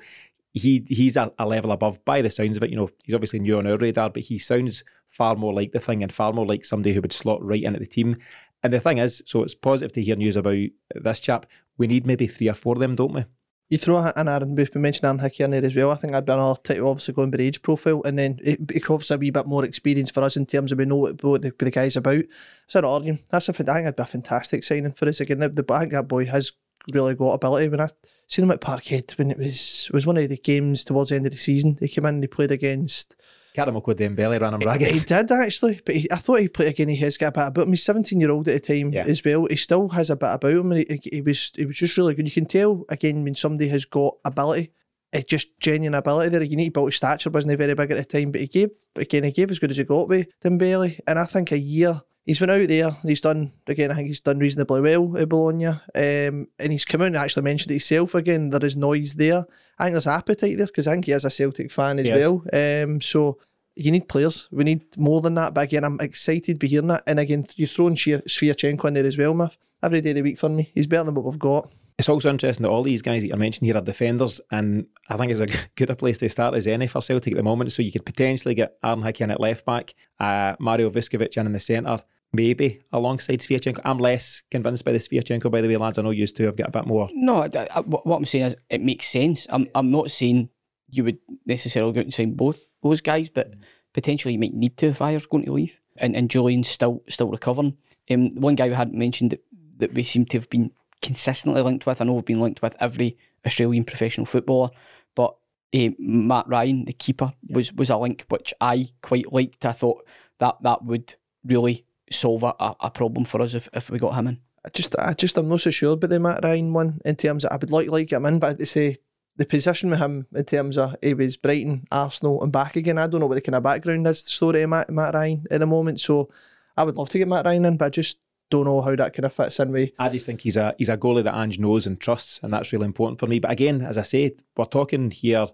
He 0.51 0.85
he's 0.87 1.17
a, 1.17 1.31
a 1.39 1.45
level 1.45 1.71
above 1.71 2.03
by 2.05 2.21
the 2.21 2.29
sounds 2.29 2.57
of 2.57 2.63
it. 2.63 2.69
You 2.69 2.77
know, 2.77 2.89
he's 3.03 3.15
obviously 3.15 3.39
new 3.39 3.57
on 3.57 3.67
our 3.67 3.77
radar, 3.77 4.09
but 4.09 4.23
he 4.23 4.37
sounds 4.37 4.83
far 5.07 5.35
more 5.35 5.53
like 5.53 5.71
the 5.71 5.79
thing 5.79 6.03
and 6.03 6.11
far 6.11 6.33
more 6.33 6.45
like 6.45 6.65
somebody 6.65 6.93
who 6.93 7.01
would 7.01 7.13
slot 7.13 7.43
right 7.43 7.63
into 7.63 7.79
the 7.79 7.85
team. 7.85 8.17
And 8.63 8.73
the 8.73 8.79
thing 8.79 8.97
is, 8.97 9.21
so 9.25 9.43
it's 9.43 9.53
positive 9.53 9.93
to 9.93 10.01
hear 10.01 10.15
news 10.15 10.35
about 10.35 10.67
this 10.95 11.19
chap. 11.19 11.45
We 11.77 11.87
need 11.87 12.05
maybe 12.05 12.27
three 12.27 12.49
or 12.49 12.53
four 12.53 12.75
of 12.75 12.79
them, 12.79 12.95
don't 12.95 13.13
we? 13.13 13.25
You 13.69 13.79
throw 13.79 13.97
an 13.97 14.27
Aaron, 14.27 14.53
Booth, 14.53 14.75
we 14.75 14.81
mentioned 14.81 15.05
Aaron 15.05 15.17
Hickey 15.17 15.43
in 15.43 15.49
there 15.49 15.65
as 15.65 15.75
well. 15.75 15.89
I 15.89 15.95
think 15.95 16.13
I'd 16.13 16.25
be 16.25 16.33
another 16.33 16.59
type, 16.61 16.81
obviously 16.81 17.15
going 17.15 17.31
by 17.31 17.37
the 17.37 17.47
age 17.47 17.63
profile, 17.63 18.03
and 18.05 18.19
then 18.19 18.39
it, 18.43 18.59
obviously 18.87 19.15
a 19.15 19.17
wee 19.17 19.31
bit 19.31 19.47
more 19.47 19.65
experience 19.65 20.11
for 20.11 20.21
us 20.21 20.37
in 20.37 20.45
terms 20.45 20.71
of 20.71 20.77
we 20.77 20.85
know 20.85 20.97
what, 20.97 21.23
what 21.23 21.41
the, 21.41 21.51
the 21.57 21.71
guy's 21.71 21.97
about. 21.97 22.25
So 22.67 22.81
not 22.81 22.93
arguing. 22.93 23.19
That's 23.31 23.49
a, 23.49 23.53
I 23.53 23.55
think 23.55 23.67
that'd 23.67 23.95
be 23.95 24.03
a 24.03 24.05
fantastic 24.05 24.63
signing 24.63 24.93
for 24.93 25.07
us 25.07 25.19
again. 25.19 25.39
The, 25.39 25.49
the, 25.49 25.73
I 25.73 25.79
think 25.79 25.93
that 25.93 26.07
boy 26.07 26.25
has 26.25 26.51
really 26.93 27.15
got 27.15 27.33
ability. 27.33 27.69
When 27.69 27.81
I 27.81 27.89
seen 28.27 28.43
him 28.43 28.51
at 28.51 28.61
Parkhead 28.61 29.17
when 29.17 29.31
it 29.31 29.39
was 29.39 29.89
was 29.91 30.05
one 30.05 30.17
of 30.17 30.29
the 30.29 30.37
games 30.37 30.83
towards 30.83 31.09
the 31.09 31.15
end 31.15 31.25
of 31.25 31.31
the 31.31 31.37
season, 31.39 31.77
he 31.79 31.87
came 31.87 32.05
in 32.05 32.15
and 32.15 32.23
he 32.23 32.27
played 32.27 32.51
against 32.51 33.15
Karamoko 33.55 33.93
Dembele 33.95 34.39
ran 34.41 34.53
him 34.53 34.59
ragged. 34.61 34.87
he 34.87 34.93
ragged. 34.99 35.07
did 35.07 35.31
actually, 35.31 35.79
but 35.85 35.95
he, 35.95 36.11
I 36.11 36.15
thought 36.17 36.39
he 36.41 36.47
played 36.49 36.69
again. 36.69 36.89
He 36.89 36.97
has 36.97 37.17
got 37.17 37.27
a 37.27 37.31
bit 37.31 37.47
about 37.47 37.63
him. 37.67 37.71
He's 37.71 37.83
seventeen 37.83 38.19
year 38.19 38.31
old 38.31 38.47
at 38.47 38.61
the 38.61 38.73
time 38.75 38.91
Yeah. 38.93 39.03
as 39.05 39.23
well. 39.23 39.47
He 39.49 39.55
still 39.55 39.89
has 39.89 40.09
a 40.09 40.15
bit 40.15 40.29
about 40.33 40.51
him, 40.53 40.71
and 40.71 40.85
he, 40.87 40.99
he 41.11 41.21
was 41.21 41.51
he 41.55 41.65
was 41.65 41.77
just 41.77 41.97
really 41.97 42.13
good. 42.13 42.25
You 42.27 42.31
can 42.31 42.45
tell 42.45 42.83
again 42.89 43.23
when 43.23 43.35
somebody 43.35 43.69
has 43.69 43.85
got 43.85 44.15
ability, 44.25 44.71
it's 45.13 45.25
just 45.25 45.47
genuine 45.59 45.93
ability 45.95 46.29
there. 46.29 46.43
You 46.43 46.57
need 46.57 46.65
to 46.65 46.71
build 46.71 46.89
his 46.89 46.97
stature, 46.97 47.29
wasn't 47.29 47.51
he 47.51 47.55
very 47.57 47.73
big 47.75 47.91
at 47.91 47.97
the 47.97 48.05
time, 48.05 48.31
but 48.31 48.41
he 48.41 48.47
gave 48.47 48.69
again 48.95 49.23
he 49.23 49.31
gave 49.31 49.51
as 49.51 49.59
good 49.59 49.71
as 49.71 49.77
he 49.77 49.83
got 49.83 50.09
with 50.09 50.27
Dembele, 50.43 50.99
and 51.07 51.17
I 51.19 51.25
think 51.25 51.51
a 51.51 51.57
year. 51.59 52.01
He's 52.25 52.39
been 52.39 52.49
out 52.49 52.67
there. 52.67 52.89
He's 53.03 53.21
done 53.21 53.51
again. 53.67 53.91
I 53.91 53.93
think 53.95 54.07
he's 54.07 54.19
done 54.21 54.39
reasonably 54.39 54.81
well 54.81 55.15
at 55.17 55.29
Bologna, 55.29 55.67
um, 55.67 56.47
and 56.57 56.71
he's 56.71 56.83
come 56.85 57.01
out 57.01 57.07
and 57.07 57.17
actually 57.17 57.43
mentioned 57.43 57.69
it 57.71 57.75
himself 57.75 58.15
again. 58.15 58.49
There 58.49 58.65
is 58.65 58.75
noise 58.75 59.13
there. 59.13 59.45
I 59.77 59.85
think 59.85 59.93
there's 59.93 60.07
appetite 60.07 60.57
there 60.57 60.65
because 60.65 60.87
I 60.87 60.93
think 60.93 61.05
he 61.05 61.11
is 61.11 61.25
a 61.25 61.29
Celtic 61.29 61.71
fan 61.71 61.99
as 61.99 62.07
Yes. 62.07 62.17
well. 62.17 62.43
Um, 62.83 62.99
so 63.01 63.37
you 63.75 63.91
need 63.91 64.07
players. 64.07 64.47
We 64.51 64.63
need 64.63 64.97
more 64.97 65.21
than 65.21 65.35
that. 65.35 65.53
But 65.53 65.65
again, 65.65 65.83
I'm 65.83 65.99
excited 65.99 66.55
to 66.55 66.59
be 66.59 66.67
hearing 66.67 66.87
that. 66.87 67.03
And 67.05 67.19
again, 67.19 67.45
you're 67.57 67.67
throwing 67.67 67.95
Sviatchenko 67.95 68.85
in 68.85 68.93
there 68.95 69.05
as 69.05 69.17
well, 69.17 69.33
Miff. 69.33 69.57
Every 69.83 70.01
day 70.01 70.11
of 70.11 70.15
the 70.15 70.21
week 70.23 70.39
for 70.39 70.49
me. 70.49 70.71
He's 70.73 70.87
better 70.87 71.03
than 71.03 71.13
what 71.13 71.25
we've 71.25 71.37
got. 71.37 71.71
It's 71.97 72.09
also 72.09 72.29
interesting 72.29 72.63
that 72.63 72.69
all 72.69 72.83
these 72.83 73.01
guys 73.01 73.21
that 73.21 73.27
you're 73.29 73.37
mentioning 73.37 73.67
here 73.67 73.77
are 73.77 73.85
defenders, 73.85 74.41
and 74.51 74.85
I 75.09 75.15
think 75.15 75.31
it's 75.31 75.39
a 75.39 75.47
good 75.75 75.89
a 75.89 75.95
place 75.95 76.17
to 76.17 76.27
start 76.29 76.55
as 76.55 76.67
any 76.67 76.87
for 76.87 77.01
Celtic 77.01 77.33
at 77.33 77.37
the 77.37 77.43
moment. 77.43 77.71
So 77.71 77.83
you 77.83 77.91
could 77.91 78.05
potentially 78.05 78.53
get 78.55 78.75
Aaron 78.83 79.01
Hickey 79.03 79.23
in 79.23 79.31
at 79.31 79.39
left 79.39 79.63
back, 79.65 79.93
uh, 80.19 80.55
Mario 80.59 80.89
Vuskovic 80.89 81.37
in 81.37 81.45
in 81.45 81.53
the 81.53 81.59
centre, 81.59 81.99
maybe 82.33 82.81
alongside 82.91 83.39
Sviatchenko. 83.39 83.81
I'm 83.85 83.97
less 83.99 84.43
convinced 84.51 84.85
by 84.85 84.91
the 84.91 84.97
Sviatchenko, 84.99 85.49
by 85.51 85.61
the 85.61 85.67
way, 85.67 85.77
lads. 85.77 85.97
I 85.97 86.01
know 86.01 86.11
you 86.11 86.27
two 86.27 86.45
have 86.45 86.57
got 86.57 86.69
a 86.69 86.71
bit 86.71 86.85
more. 86.85 87.09
No, 87.13 87.43
I, 87.43 87.49
I- 87.75 87.79
what 87.81 88.17
I'm 88.17 88.25
saying 88.25 88.45
is 88.45 88.55
it 88.69 88.81
makes 88.81 89.07
sense. 89.07 89.47
I'm 89.49 89.67
I'm 89.75 89.89
not 89.91 90.11
saying 90.11 90.49
you 90.89 91.03
would 91.03 91.17
necessarily 91.45 91.93
go 91.93 91.99
out 91.99 92.05
and 92.05 92.13
sign 92.13 92.33
both 92.33 92.67
those 92.83 93.01
guys, 93.01 93.29
but 93.29 93.53
potentially 93.93 94.33
you 94.33 94.39
might 94.39 94.53
need 94.53 94.77
to 94.77 94.87
if 94.87 94.99
Ajer's 94.99 95.25
going 95.25 95.45
to 95.45 95.53
leave 95.53 95.79
and, 95.97 96.15
and 96.15 96.29
Jullien's 96.29 96.67
still 96.69 97.01
still 97.07 97.29
recovering. 97.29 97.77
Um, 98.11 98.35
one 98.35 98.55
guy 98.55 98.67
we 98.67 98.75
hadn't 98.75 98.97
mentioned 98.97 99.31
that, 99.31 99.43
that 99.77 99.93
we 99.93 100.03
seem 100.03 100.25
to 100.25 100.37
have 100.37 100.49
been 100.49 100.71
consistently 101.01 101.61
linked 101.61 101.85
with. 101.85 102.01
I 102.01 102.05
know 102.05 102.13
we've 102.13 102.25
been 102.25 102.39
linked 102.41 102.61
with 102.61 102.75
every 102.79 103.17
Australian 103.45 103.83
professional 103.83 104.25
footballer, 104.25 104.69
but 105.15 105.35
uh, 105.75 105.89
Matt 105.97 106.47
Ryan, 106.47 106.85
the 106.85 106.93
keeper, 106.93 107.33
was 107.49 107.73
was 107.73 107.89
a 107.89 107.97
link 107.97 108.25
which 108.29 108.53
I 108.61 108.89
quite 109.01 109.31
liked. 109.33 109.65
I 109.65 109.71
thought 109.71 110.05
that 110.39 110.57
that 110.61 110.83
would 110.85 111.15
really 111.43 111.84
solve 112.11 112.43
a, 112.43 112.53
a 112.59 112.75
a 112.81 112.91
problem 112.91 113.25
for 113.25 113.41
us 113.41 113.53
if, 113.53 113.67
if 113.73 113.89
we 113.89 113.99
got 113.99 114.15
him 114.15 114.27
in. 114.27 114.39
I 114.65 114.69
just, 114.69 114.95
I 114.97 115.13
just, 115.13 115.37
I'm 115.37 115.47
not 115.47 115.61
so 115.61 115.69
sure 115.69 115.93
about 115.93 116.09
the 116.09 116.19
Matt 116.19 116.43
Ryan 116.43 116.73
one 116.73 116.99
in 117.05 117.15
terms 117.15 117.45
of 117.45 117.51
I 117.51 117.57
would 117.57 117.71
like 117.71 117.89
like 117.89 118.11
him 118.11 118.25
in, 118.25 118.39
but 118.39 118.57
to 118.57 118.65
say 118.65 118.97
the 119.37 119.45
position 119.45 119.89
with 119.89 119.99
him 119.99 120.25
in 120.33 120.45
terms 120.45 120.77
of 120.77 120.95
he 121.01 121.13
was 121.13 121.37
Brighton, 121.37 121.85
Arsenal, 121.91 122.41
and 122.41 122.51
back 122.51 122.75
again. 122.75 122.97
I 122.97 123.07
don't 123.07 123.19
know 123.19 123.27
what 123.27 123.35
the 123.35 123.41
kind 123.41 123.55
of 123.55 123.63
background 123.63 124.07
is 124.07 124.23
the 124.23 124.29
story 124.29 124.63
of 124.63 124.69
Matt, 124.69 124.89
Matt 124.89 125.13
Ryan 125.13 125.45
at 125.51 125.59
the 125.59 125.67
moment. 125.67 125.99
So 125.99 126.29
I 126.77 126.83
would 126.83 126.97
love 126.97 127.09
to 127.09 127.17
get 127.17 127.27
Matt 127.27 127.45
Ryan 127.45 127.65
in, 127.65 127.77
but 127.77 127.85
I 127.85 127.89
just 127.89 128.19
don't 128.49 128.65
know 128.65 128.81
how 128.81 128.95
that 128.95 129.13
kind 129.13 129.25
of 129.25 129.33
fits 129.33 129.59
in 129.59 129.71
with. 129.71 129.91
I 129.99 130.09
just 130.09 130.25
think 130.25 130.41
he's 130.41 130.57
a 130.57 130.73
he's 130.77 130.89
a 130.89 130.97
goalie 130.97 131.23
that 131.23 131.35
Ange 131.35 131.59
knows 131.59 131.85
and 131.85 131.99
trusts, 131.99 132.39
and 132.41 132.53
that's 132.53 132.73
really 132.73 132.85
important 132.85 133.19
for 133.19 133.27
me. 133.27 133.39
But 133.39 133.51
again, 133.51 133.81
as 133.81 133.97
I 133.97 134.03
say, 134.03 134.31
we're 134.55 134.65
talking 134.65 135.11
here 135.11 135.47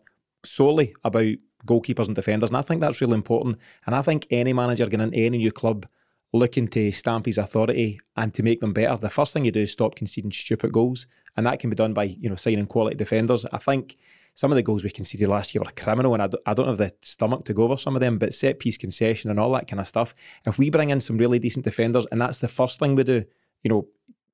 solely 0.45 0.93
about 1.03 1.33
goalkeepers 1.65 2.07
and 2.07 2.15
defenders, 2.15 2.49
and 2.49 2.57
I 2.57 2.61
think 2.61 2.81
that's 2.81 3.01
really 3.01 3.15
important. 3.15 3.57
And 3.85 3.95
I 3.95 4.01
think 4.01 4.27
any 4.29 4.53
manager 4.53 4.85
getting 4.85 5.07
into 5.07 5.17
any 5.17 5.37
new 5.37 5.51
club 5.51 5.85
looking 6.33 6.67
to 6.69 6.91
stamp 6.91 7.25
his 7.25 7.37
authority 7.37 7.99
and 8.15 8.33
to 8.33 8.43
make 8.43 8.61
them 8.61 8.73
better, 8.73 8.95
the 8.97 9.09
first 9.09 9.33
thing 9.33 9.45
you 9.45 9.51
do 9.51 9.61
is 9.61 9.71
stop 9.71 9.95
conceding 9.95 10.31
stupid 10.31 10.71
goals, 10.71 11.07
and 11.37 11.45
that 11.45 11.59
can 11.59 11.69
be 11.69 11.75
done 11.75 11.93
by 11.93 12.03
you 12.03 12.29
know 12.29 12.35
signing 12.35 12.65
quality 12.65 12.95
defenders. 12.95 13.45
I 13.51 13.57
think 13.57 13.97
some 14.33 14.51
of 14.51 14.55
the 14.55 14.63
goals 14.63 14.83
we 14.83 14.89
conceded 14.89 15.27
last 15.27 15.53
year 15.53 15.61
were 15.61 15.71
criminal, 15.71 16.13
and 16.13 16.23
I 16.23 16.27
don't, 16.27 16.43
I 16.45 16.53
don't 16.53 16.67
have 16.67 16.77
the 16.77 16.93
stomach 17.01 17.45
to 17.45 17.53
go 17.53 17.63
over 17.63 17.77
some 17.77 17.95
of 17.95 18.01
them. 18.01 18.17
But 18.17 18.33
set 18.33 18.59
piece 18.59 18.77
concession 18.77 19.29
and 19.29 19.39
all 19.39 19.51
that 19.51 19.67
kind 19.67 19.79
of 19.79 19.87
stuff. 19.87 20.15
If 20.45 20.57
we 20.57 20.69
bring 20.69 20.89
in 20.89 20.99
some 20.99 21.17
really 21.17 21.39
decent 21.39 21.65
defenders, 21.65 22.07
and 22.11 22.21
that's 22.21 22.39
the 22.39 22.47
first 22.47 22.79
thing 22.79 22.95
we 22.95 23.03
do, 23.03 23.25
you 23.63 23.69
know, 23.69 23.87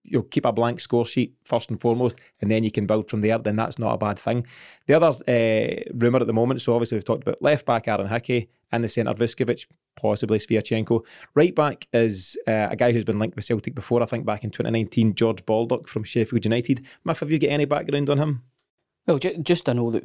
you 0.07 0.19
know, 0.19 0.23
keep 0.23 0.45
a 0.45 0.51
blank 0.51 0.79
score 0.79 1.05
sheet 1.05 1.33
first 1.43 1.69
and 1.69 1.79
foremost, 1.79 2.17
and 2.41 2.49
then 2.49 2.63
you 2.63 2.71
can 2.71 2.85
build 2.85 3.09
from 3.09 3.21
there. 3.21 3.37
Then 3.37 3.55
that's 3.55 3.77
not 3.77 3.93
a 3.93 3.97
bad 3.97 4.17
thing. 4.17 4.45
The 4.87 4.93
other 4.93 5.17
uh, 5.27 5.91
rumour 5.93 6.19
at 6.19 6.27
the 6.27 6.33
moment, 6.33 6.61
so 6.61 6.73
obviously 6.73 6.95
we've 6.95 7.05
talked 7.05 7.23
about 7.23 7.41
left 7.41 7.65
back 7.65 7.87
Aaron 7.87 8.07
Hickey 8.07 8.49
and 8.71 8.83
the 8.83 8.89
centre 8.89 9.13
Vuskovic, 9.13 9.65
possibly 9.95 10.39
Sviatchenko. 10.39 11.03
Right 11.35 11.53
back 11.53 11.87
is 11.93 12.37
uh, 12.47 12.67
a 12.71 12.75
guy 12.75 12.91
who's 12.91 13.03
been 13.03 13.19
linked 13.19 13.35
with 13.35 13.45
Celtic 13.45 13.75
before. 13.75 14.01
I 14.01 14.05
think 14.05 14.25
back 14.25 14.43
in 14.43 14.51
2019, 14.51 15.15
George 15.15 15.45
Baldock 15.45 15.87
from 15.87 16.03
Sheffield 16.03 16.45
United. 16.45 16.85
Miff, 17.03 17.19
have 17.19 17.31
you 17.31 17.39
got 17.39 17.51
any 17.51 17.65
background 17.65 18.09
on 18.09 18.17
him? 18.17 18.43
Well, 19.05 19.19
ju- 19.19 19.37
just 19.41 19.65
to 19.65 19.73
know 19.73 19.91
that 19.91 20.03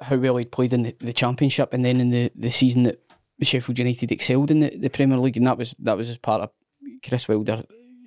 how 0.00 0.16
well 0.16 0.36
he'd 0.36 0.52
played 0.52 0.72
in 0.72 0.82
the, 0.82 0.96
the 1.00 1.12
championship, 1.12 1.72
and 1.72 1.84
then 1.84 2.00
in 2.00 2.10
the, 2.10 2.30
the 2.34 2.50
season 2.50 2.82
that 2.84 3.02
Sheffield 3.42 3.78
United 3.78 4.12
excelled 4.12 4.50
in 4.50 4.60
the, 4.60 4.76
the 4.76 4.90
Premier 4.90 5.18
League, 5.18 5.36
and 5.36 5.46
that 5.46 5.58
was 5.58 5.74
that 5.78 5.96
was 5.96 6.10
as 6.10 6.18
part 6.18 6.42
of 6.42 6.50
Chris 7.02 7.28
Wilder 7.28 7.64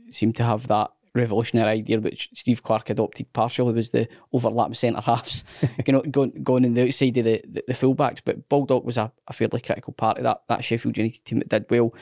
seemed 0.10 0.36
to 0.38 0.43
have 0.43 0.68
that 0.68 0.91
revolutionary 1.16 1.80
idea, 1.80 1.99
which 1.99 2.30
Steve 2.34 2.61
Clarke 2.61 2.91
adopted 2.91 3.32
partially 3.34 3.74
was 3.74 3.89
the 3.89 4.07
overlap 4.34 4.76
centre 4.76 5.01
halves, 5.01 5.43
you 5.88 5.93
know, 5.93 6.01
going 6.01 6.32
going 6.43 6.66
in 6.66 6.74
the 6.74 6.86
outside 6.86 7.18
of 7.18 7.26
the, 7.26 7.41
the, 7.47 7.63
the 7.68 7.74
fullbacks. 7.74 8.22
But 8.24 8.47
Baldock 8.49 8.86
was 8.86 8.97
a, 8.97 9.11
a 9.28 9.34
fairly 9.34 9.61
critical 9.61 9.93
part 9.93 10.18
of 10.18 10.24
that 10.24 10.41
that 10.49 10.63
Sheffield 10.63 10.97
United 10.97 11.24
team 11.26 11.39
that 11.39 11.49
did 11.49 11.66
well, 11.70 11.93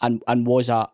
and 0.00 0.22
and 0.26 0.46
was 0.46 0.68
a 0.68 0.88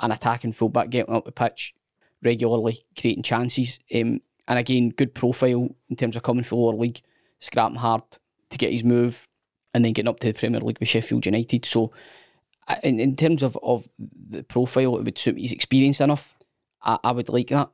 an 0.00 0.12
attacking 0.12 0.52
fullback 0.52 0.90
getting 0.90 1.14
up 1.14 1.24
the 1.24 1.32
pitch 1.32 1.74
regularly, 2.22 2.84
creating 2.98 3.22
chances. 3.22 3.78
Um, 3.94 4.20
and 4.48 4.58
again, 4.58 4.90
good 4.90 5.14
profile 5.14 5.68
in 5.88 5.96
terms 5.96 6.16
of 6.16 6.22
coming 6.22 6.44
from 6.44 6.58
lower 6.58 6.74
league, 6.74 7.00
scrapping 7.40 7.76
hard 7.76 8.02
to 8.50 8.58
get 8.58 8.72
his 8.72 8.84
move, 8.84 9.26
and 9.74 9.84
then 9.84 9.92
getting 9.92 10.08
up 10.08 10.20
to 10.20 10.28
the 10.28 10.38
Premier 10.38 10.60
League 10.60 10.78
with 10.78 10.88
Sheffield 10.88 11.26
United. 11.26 11.64
So, 11.64 11.92
in, 12.82 13.00
in 13.00 13.16
terms 13.16 13.42
of, 13.42 13.58
of 13.62 13.88
the 13.98 14.42
profile, 14.42 14.96
it 14.96 15.04
would 15.04 15.18
suit. 15.18 15.38
He's 15.38 15.52
experienced 15.52 16.00
enough. 16.00 16.35
I, 16.86 16.98
I 17.04 17.12
would 17.12 17.28
like 17.28 17.48
that 17.48 17.70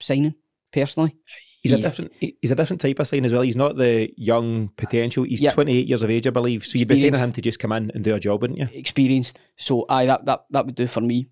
signing 0.00 0.34
personally. 0.72 1.16
He's, 1.62 1.72
a 1.72 1.78
different. 1.78 2.12
He's 2.18 2.50
a 2.50 2.54
different 2.54 2.80
type 2.80 2.98
of 2.98 3.06
sign 3.06 3.24
as 3.26 3.32
well. 3.34 3.42
He's 3.42 3.54
not 3.56 3.76
the 3.76 4.10
young 4.16 4.68
potential. 4.76 5.24
He's 5.24 5.42
Yeah. 5.42 5.52
28 5.52 5.86
years 5.86 6.02
of 6.02 6.10
age, 6.10 6.26
I 6.26 6.30
believe. 6.30 6.64
So 6.64 6.78
you'd 6.78 6.88
be 6.88 6.96
saying 6.96 7.12
to 7.12 7.18
him 7.18 7.32
to 7.32 7.42
just 7.42 7.58
come 7.58 7.72
in 7.72 7.90
and 7.94 8.02
do 8.02 8.14
a 8.14 8.20
job, 8.20 8.40
wouldn't 8.40 8.58
you? 8.58 8.68
experienced. 8.72 9.38
So, 9.58 9.84
aye, 9.90 10.06
that, 10.06 10.24
that, 10.24 10.46
that 10.50 10.64
would 10.66 10.74
do 10.74 10.86
for 10.86 11.02
me. 11.02 11.28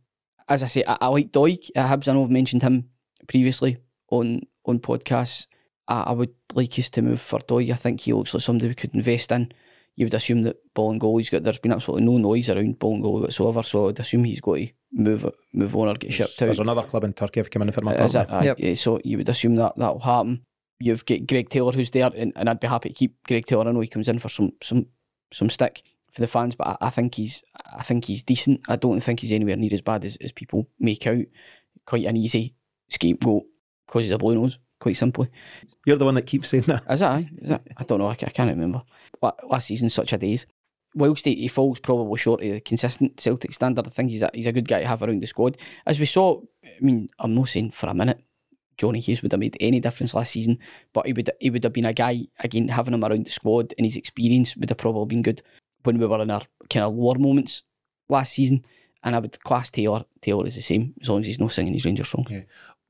as 0.48 0.62
I 0.62 0.66
say, 0.66 0.84
I, 0.86 0.98
I 1.00 1.06
like 1.08 1.32
Doig 1.32 1.70
at 1.74 1.88
Hibs. 1.90 2.08
I 2.08 2.12
know 2.12 2.24
I've 2.24 2.30
mentioned 2.30 2.62
him 2.62 2.90
previously 3.26 3.78
on 4.10 4.42
on 4.66 4.80
podcasts. 4.80 5.46
I, 5.88 6.00
I 6.02 6.12
would 6.12 6.34
like 6.52 6.78
us 6.78 6.90
to 6.90 7.02
move 7.02 7.22
for 7.22 7.38
Doig. 7.38 7.70
I 7.72 7.74
think 7.76 8.00
he 8.02 8.12
looks 8.12 8.34
like 8.34 8.42
somebody 8.42 8.68
we 8.68 8.74
could 8.74 8.94
invest 8.94 9.32
in. 9.32 9.50
You 9.98 10.06
would 10.06 10.14
assume 10.14 10.42
that 10.44 10.58
Bolingoli, 10.76 11.18
he's 11.18 11.28
got. 11.28 11.42
There's 11.42 11.58
been 11.58 11.72
absolutely 11.72 12.06
no 12.06 12.18
noise 12.18 12.48
around 12.48 12.78
Bolingoli 12.78 13.22
whatsoever. 13.22 13.64
So 13.64 13.88
I'd 13.88 13.98
assume 13.98 14.22
he's 14.22 14.40
got 14.40 14.54
to 14.54 14.68
move 14.92 15.28
move 15.52 15.74
on 15.74 15.88
or 15.88 15.94
get 15.94 16.12
shipped 16.12 16.40
out. 16.40 16.46
There's 16.46 16.60
another 16.60 16.84
club 16.84 17.02
in 17.02 17.14
Turkey 17.14 17.40
have 17.40 17.50
come 17.50 17.62
in 17.62 17.72
for 17.72 17.80
my 17.80 17.96
Is 17.96 18.14
it? 18.14 18.28
Yep. 18.30 18.60
yeah, 18.60 18.74
so 18.74 19.00
you 19.02 19.16
would 19.16 19.28
assume 19.28 19.56
that 19.56 19.76
that 19.76 19.92
will 19.92 19.98
happen. 19.98 20.42
You've 20.78 21.04
got 21.04 21.26
Greg 21.26 21.48
Taylor 21.48 21.72
who's 21.72 21.90
there, 21.90 22.12
and, 22.14 22.32
and 22.36 22.48
I'd 22.48 22.60
be 22.60 22.68
happy 22.68 22.90
to 22.90 22.94
keep 22.94 23.16
Greg 23.26 23.44
Taylor. 23.46 23.68
I 23.68 23.72
know 23.72 23.80
he 23.80 23.88
comes 23.88 24.06
in 24.06 24.20
for 24.20 24.28
some 24.28 24.52
some 24.62 24.86
some 25.32 25.50
stick 25.50 25.82
for 26.12 26.20
the 26.20 26.28
fans, 26.28 26.54
but 26.54 26.68
I, 26.68 26.76
I 26.82 26.90
think 26.90 27.16
he's 27.16 27.42
I 27.76 27.82
think 27.82 28.04
he's 28.04 28.22
decent. 28.22 28.60
I 28.68 28.76
don't 28.76 29.00
think 29.00 29.18
he's 29.18 29.32
anywhere 29.32 29.56
near 29.56 29.74
as 29.74 29.82
bad 29.82 30.04
as, 30.04 30.16
as 30.20 30.30
people 30.30 30.68
make 30.78 31.08
out. 31.08 31.24
Quite 31.86 32.04
an 32.04 32.16
easy 32.16 32.54
scapegoat 32.88 33.46
because 33.88 34.04
he's 34.04 34.12
a 34.12 34.18
blue 34.18 34.36
nose. 34.36 34.60
Quite 34.80 34.96
simply, 34.96 35.28
You're 35.86 35.96
the 35.96 36.04
one 36.04 36.14
that 36.14 36.26
keeps 36.26 36.48
saying 36.50 36.64
that. 36.64 36.84
is 36.90 37.00
that? 37.00 37.10
aye? 37.10 37.28
Is 37.42 37.48
that? 37.48 37.62
I 37.76 37.82
don't 37.84 37.98
know. 37.98 38.06
I, 38.06 38.12
I 38.12 38.14
can't 38.30 38.50
remember. 38.50 38.82
La- 39.20 39.32
Last 39.48 39.66
season, 39.66 39.90
such 39.90 40.12
a 40.12 40.18
days. 40.18 40.46
Whilst 40.94 41.24
he, 41.24 41.34
he 41.34 41.48
falls 41.48 41.78
probably 41.80 42.16
short 42.18 42.42
of 42.42 42.50
the 42.50 42.60
consistent 42.60 43.20
Celtic 43.20 43.52
standard, 43.52 43.86
I 43.86 43.90
think 43.90 44.10
he's 44.10 44.22
a, 44.22 44.30
he's 44.32 44.46
a 44.46 44.52
good 44.52 44.68
guy 44.68 44.80
to 44.80 44.86
have 44.86 45.02
around 45.02 45.20
the 45.20 45.26
squad. 45.26 45.58
As 45.84 45.98
we 46.00 46.06
saw, 46.06 46.40
I 46.64 46.80
mean, 46.80 47.08
I'm 47.18 47.34
not 47.34 47.48
saying 47.48 47.72
for 47.72 47.88
a 47.88 47.94
minute 47.94 48.20
Johnny 48.76 49.00
Hughes 49.00 49.20
would 49.22 49.32
have 49.32 49.40
made 49.40 49.56
any 49.60 49.80
difference 49.80 50.14
last 50.14 50.30
season, 50.32 50.58
but 50.92 51.06
he 51.06 51.12
would 51.12 51.28
he 51.40 51.50
would 51.50 51.64
have 51.64 51.72
been 51.72 51.84
a 51.84 51.92
guy 51.92 52.26
again 52.38 52.68
having 52.68 52.94
him 52.94 53.04
around 53.04 53.26
the 53.26 53.30
squad 53.30 53.74
and 53.76 53.84
his 53.84 53.96
experience 53.96 54.56
would 54.56 54.70
have 54.70 54.78
probably 54.78 55.06
been 55.06 55.22
good 55.22 55.42
when 55.82 55.98
we 55.98 56.06
were 56.06 56.22
in 56.22 56.30
our 56.30 56.42
kind 56.70 56.86
of 56.86 56.94
lower 56.94 57.18
moments 57.18 57.62
last 58.08 58.32
season. 58.34 58.64
And 59.02 59.14
I 59.14 59.18
would 59.18 59.42
class 59.44 59.70
Taylor 59.70 60.04
Taylor 60.22 60.46
is 60.46 60.54
the 60.56 60.62
same 60.62 60.94
as 61.02 61.08
long 61.08 61.20
as 61.20 61.26
he's 61.26 61.38
not 61.40 61.52
singing 61.52 61.74
his 61.74 61.84
Rangers 61.84 62.08
song. 62.08 62.26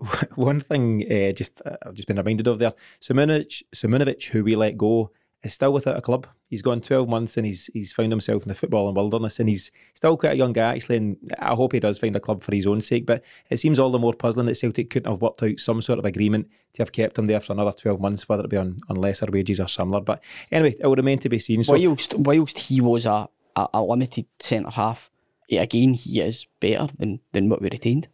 One 0.36 0.60
thing, 0.60 1.04
uh, 1.10 1.32
just 1.32 1.60
uh, 1.64 1.76
I've 1.84 1.94
just 1.94 2.08
been 2.08 2.18
reminded 2.18 2.46
of 2.46 2.58
there. 2.58 2.74
Simunovic, 3.00 3.62
Simunovic, 3.74 4.24
who 4.24 4.44
we 4.44 4.54
let 4.54 4.76
go, 4.76 5.10
is 5.42 5.54
still 5.54 5.72
without 5.72 5.96
a 5.96 6.00
club. 6.00 6.26
He's 6.48 6.62
gone 6.62 6.80
12 6.80 7.08
months 7.08 7.36
and 7.36 7.44
he's 7.44 7.68
he's 7.72 7.92
found 7.92 8.10
himself 8.10 8.42
in 8.42 8.48
the 8.48 8.54
football 8.54 8.88
and 8.88 8.96
wilderness, 8.96 9.38
and 9.38 9.48
he's 9.48 9.70
still 9.94 10.16
quite 10.16 10.32
a 10.32 10.36
young 10.36 10.52
guy 10.52 10.74
actually. 10.74 10.96
And 10.96 11.16
I 11.38 11.54
hope 11.54 11.72
he 11.72 11.80
does 11.80 11.98
find 11.98 12.16
a 12.16 12.20
club 12.20 12.42
for 12.42 12.54
his 12.54 12.66
own 12.66 12.80
sake. 12.80 13.06
But 13.06 13.24
it 13.50 13.58
seems 13.58 13.78
all 13.78 13.90
the 13.90 13.98
more 13.98 14.14
puzzling 14.14 14.46
that 14.46 14.56
Celtic 14.56 14.90
couldn't 14.90 15.10
have 15.10 15.20
worked 15.20 15.42
out 15.42 15.58
some 15.58 15.82
sort 15.82 15.98
of 15.98 16.04
agreement 16.04 16.48
to 16.74 16.82
have 16.82 16.92
kept 16.92 17.18
him 17.18 17.26
there 17.26 17.40
for 17.40 17.52
another 17.52 17.72
12 17.72 18.00
months, 18.00 18.28
whether 18.28 18.44
it 18.44 18.50
be 18.50 18.56
on, 18.56 18.76
on 18.88 18.96
lesser 18.96 19.26
wages 19.30 19.60
or 19.60 19.68
similar. 19.68 20.00
But 20.00 20.22
anyway, 20.50 20.76
it 20.78 20.86
will 20.86 20.96
remain 20.96 21.18
to 21.20 21.28
be 21.28 21.38
seen. 21.38 21.62
So 21.64 21.72
whilst, 21.72 22.14
whilst 22.14 22.58
he 22.58 22.80
was 22.80 23.04
a, 23.04 23.28
a, 23.56 23.68
a 23.74 23.82
limited 23.82 24.26
centre 24.38 24.70
half, 24.70 25.10
eh, 25.50 25.60
again 25.60 25.94
he 25.94 26.20
is 26.20 26.46
better 26.60 26.88
than, 26.98 27.20
than 27.32 27.48
what 27.48 27.60
we 27.60 27.68
retained. 27.68 28.08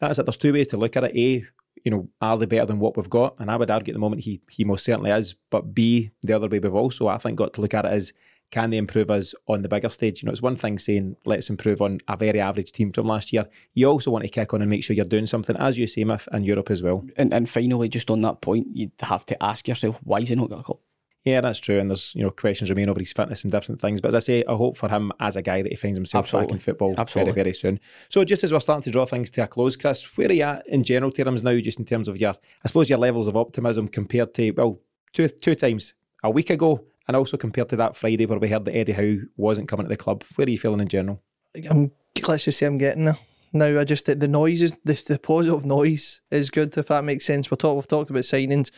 That's 0.00 0.18
it. 0.18 0.26
There's 0.26 0.36
two 0.36 0.52
ways 0.52 0.66
to 0.68 0.76
look 0.76 0.96
at 0.96 1.04
it. 1.04 1.16
A, 1.16 1.44
you 1.84 1.90
know, 1.90 2.08
are 2.20 2.36
they 2.36 2.46
better 2.46 2.66
than 2.66 2.78
what 2.78 2.96
we've 2.96 3.08
got? 3.10 3.36
And 3.38 3.50
I 3.50 3.56
would 3.56 3.70
argue 3.70 3.92
at 3.92 3.94
the 3.94 4.00
moment 4.00 4.22
he 4.22 4.40
he 4.50 4.64
most 4.64 4.84
certainly 4.84 5.10
is. 5.10 5.34
But 5.50 5.74
B, 5.74 6.10
the 6.22 6.34
other 6.34 6.48
way 6.48 6.58
we've 6.58 6.74
also 6.74 7.08
I 7.08 7.18
think 7.18 7.38
got 7.38 7.54
to 7.54 7.60
look 7.60 7.74
at 7.74 7.84
it 7.84 7.94
is 7.94 8.12
can 8.50 8.70
they 8.70 8.78
improve 8.78 9.10
us 9.10 9.34
on 9.46 9.62
the 9.62 9.68
bigger 9.68 9.88
stage? 9.88 10.22
You 10.22 10.26
know, 10.26 10.32
it's 10.32 10.42
one 10.42 10.56
thing 10.56 10.78
saying 10.78 11.16
let's 11.24 11.50
improve 11.50 11.80
on 11.80 12.00
a 12.08 12.16
very 12.16 12.40
average 12.40 12.72
team 12.72 12.92
from 12.92 13.06
last 13.06 13.32
year. 13.32 13.46
You 13.74 13.88
also 13.88 14.10
want 14.10 14.24
to 14.24 14.28
kick 14.28 14.52
on 14.52 14.60
and 14.60 14.68
make 14.68 14.82
sure 14.82 14.96
you're 14.96 15.04
doing 15.04 15.26
something, 15.26 15.56
as 15.56 15.78
you 15.78 15.86
say, 15.86 16.04
Miff, 16.04 16.26
in 16.32 16.42
Europe 16.42 16.70
as 16.70 16.82
well. 16.82 17.04
And, 17.16 17.32
and 17.32 17.48
finally, 17.48 17.88
just 17.88 18.10
on 18.10 18.20
that 18.22 18.40
point, 18.40 18.66
you'd 18.72 18.90
have 19.02 19.24
to 19.26 19.42
ask 19.42 19.68
yourself, 19.68 19.98
why 20.02 20.18
is 20.18 20.30
he 20.30 20.34
not 20.34 20.50
got? 20.50 20.78
Yeah, 21.24 21.42
that's 21.42 21.58
true. 21.58 21.78
And 21.78 21.90
there's 21.90 22.14
you 22.14 22.24
know 22.24 22.30
questions 22.30 22.70
remain 22.70 22.88
over 22.88 22.98
his 22.98 23.12
fitness 23.12 23.42
and 23.42 23.52
different 23.52 23.80
things. 23.80 24.00
But 24.00 24.08
as 24.08 24.14
I 24.14 24.18
say, 24.20 24.44
I 24.48 24.54
hope 24.54 24.76
for 24.76 24.88
him 24.88 25.12
as 25.20 25.36
a 25.36 25.42
guy 25.42 25.62
that 25.62 25.70
he 25.70 25.76
finds 25.76 25.98
himself 25.98 26.32
back 26.32 26.50
in 26.50 26.58
football 26.58 26.94
Absolutely. 26.96 27.32
very 27.32 27.44
very 27.44 27.54
soon. 27.54 27.80
So 28.08 28.24
just 28.24 28.42
as 28.42 28.52
we're 28.52 28.60
starting 28.60 28.82
to 28.84 28.90
draw 28.90 29.04
things 29.04 29.28
to 29.30 29.44
a 29.44 29.46
close, 29.46 29.76
Chris, 29.76 30.16
where 30.16 30.28
are 30.28 30.32
you 30.32 30.44
at 30.44 30.66
in 30.66 30.82
general 30.82 31.12
terms 31.12 31.42
now? 31.42 31.58
Just 31.58 31.78
in 31.78 31.84
terms 31.84 32.08
of 32.08 32.16
your, 32.16 32.30
I 32.30 32.68
suppose 32.68 32.88
your 32.88 32.98
levels 32.98 33.26
of 33.26 33.36
optimism 33.36 33.88
compared 33.88 34.32
to 34.34 34.50
well, 34.52 34.80
two 35.12 35.28
two 35.28 35.54
times 35.54 35.94
a 36.22 36.30
week 36.30 36.48
ago, 36.48 36.84
and 37.06 37.16
also 37.16 37.36
compared 37.36 37.68
to 37.70 37.76
that 37.76 37.96
Friday 37.96 38.24
where 38.24 38.38
we 38.38 38.48
heard 38.48 38.64
that 38.64 38.76
Eddie 38.76 38.92
Howe 38.92 39.26
wasn't 39.36 39.68
coming 39.68 39.84
to 39.84 39.90
the 39.90 39.96
club. 39.96 40.24
Where 40.36 40.46
are 40.46 40.50
you 40.50 40.58
feeling 40.58 40.80
in 40.80 40.88
general? 40.88 41.22
I'm 41.68 41.92
let's 42.26 42.44
just 42.44 42.58
say 42.58 42.66
I'm 42.66 42.78
getting 42.78 43.04
there. 43.04 43.18
Now 43.52 43.80
I 43.80 43.84
just 43.84 44.06
the 44.06 44.28
noise 44.28 44.62
is 44.62 44.78
the, 44.84 45.00
the 45.06 45.18
positive 45.18 45.64
noise 45.64 46.20
is 46.30 46.50
good 46.50 46.76
if 46.78 46.86
that 46.86 47.04
makes 47.04 47.26
sense. 47.26 47.50
We've 47.50 47.58
talked 47.58 47.76
we've 47.76 47.88
talked 47.88 48.10
about 48.10 48.22
signings. 48.22 48.70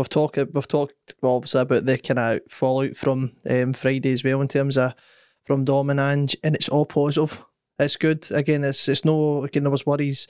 We've 0.00 0.08
talked 0.08 0.38
we've 0.38 0.66
talked 0.66 0.94
well, 1.20 1.34
obviously 1.34 1.60
about 1.60 1.84
the 1.84 1.98
kind 1.98 2.18
of 2.18 2.40
fallout 2.48 2.96
from 2.96 3.32
um, 3.46 3.74
Friday 3.74 4.12
as 4.12 4.24
well 4.24 4.40
in 4.40 4.48
terms 4.48 4.78
of 4.78 4.94
from 5.42 5.66
Dom 5.66 5.90
and 5.90 6.00
Ange, 6.00 6.34
and 6.42 6.54
it's 6.54 6.70
all 6.70 6.86
positive. 6.86 7.44
It's 7.78 7.96
good. 7.96 8.26
Again, 8.30 8.64
it's 8.64 8.88
it's 8.88 9.04
no 9.04 9.44
again 9.44 9.64
there 9.64 9.70
was 9.70 9.84
worries 9.84 10.26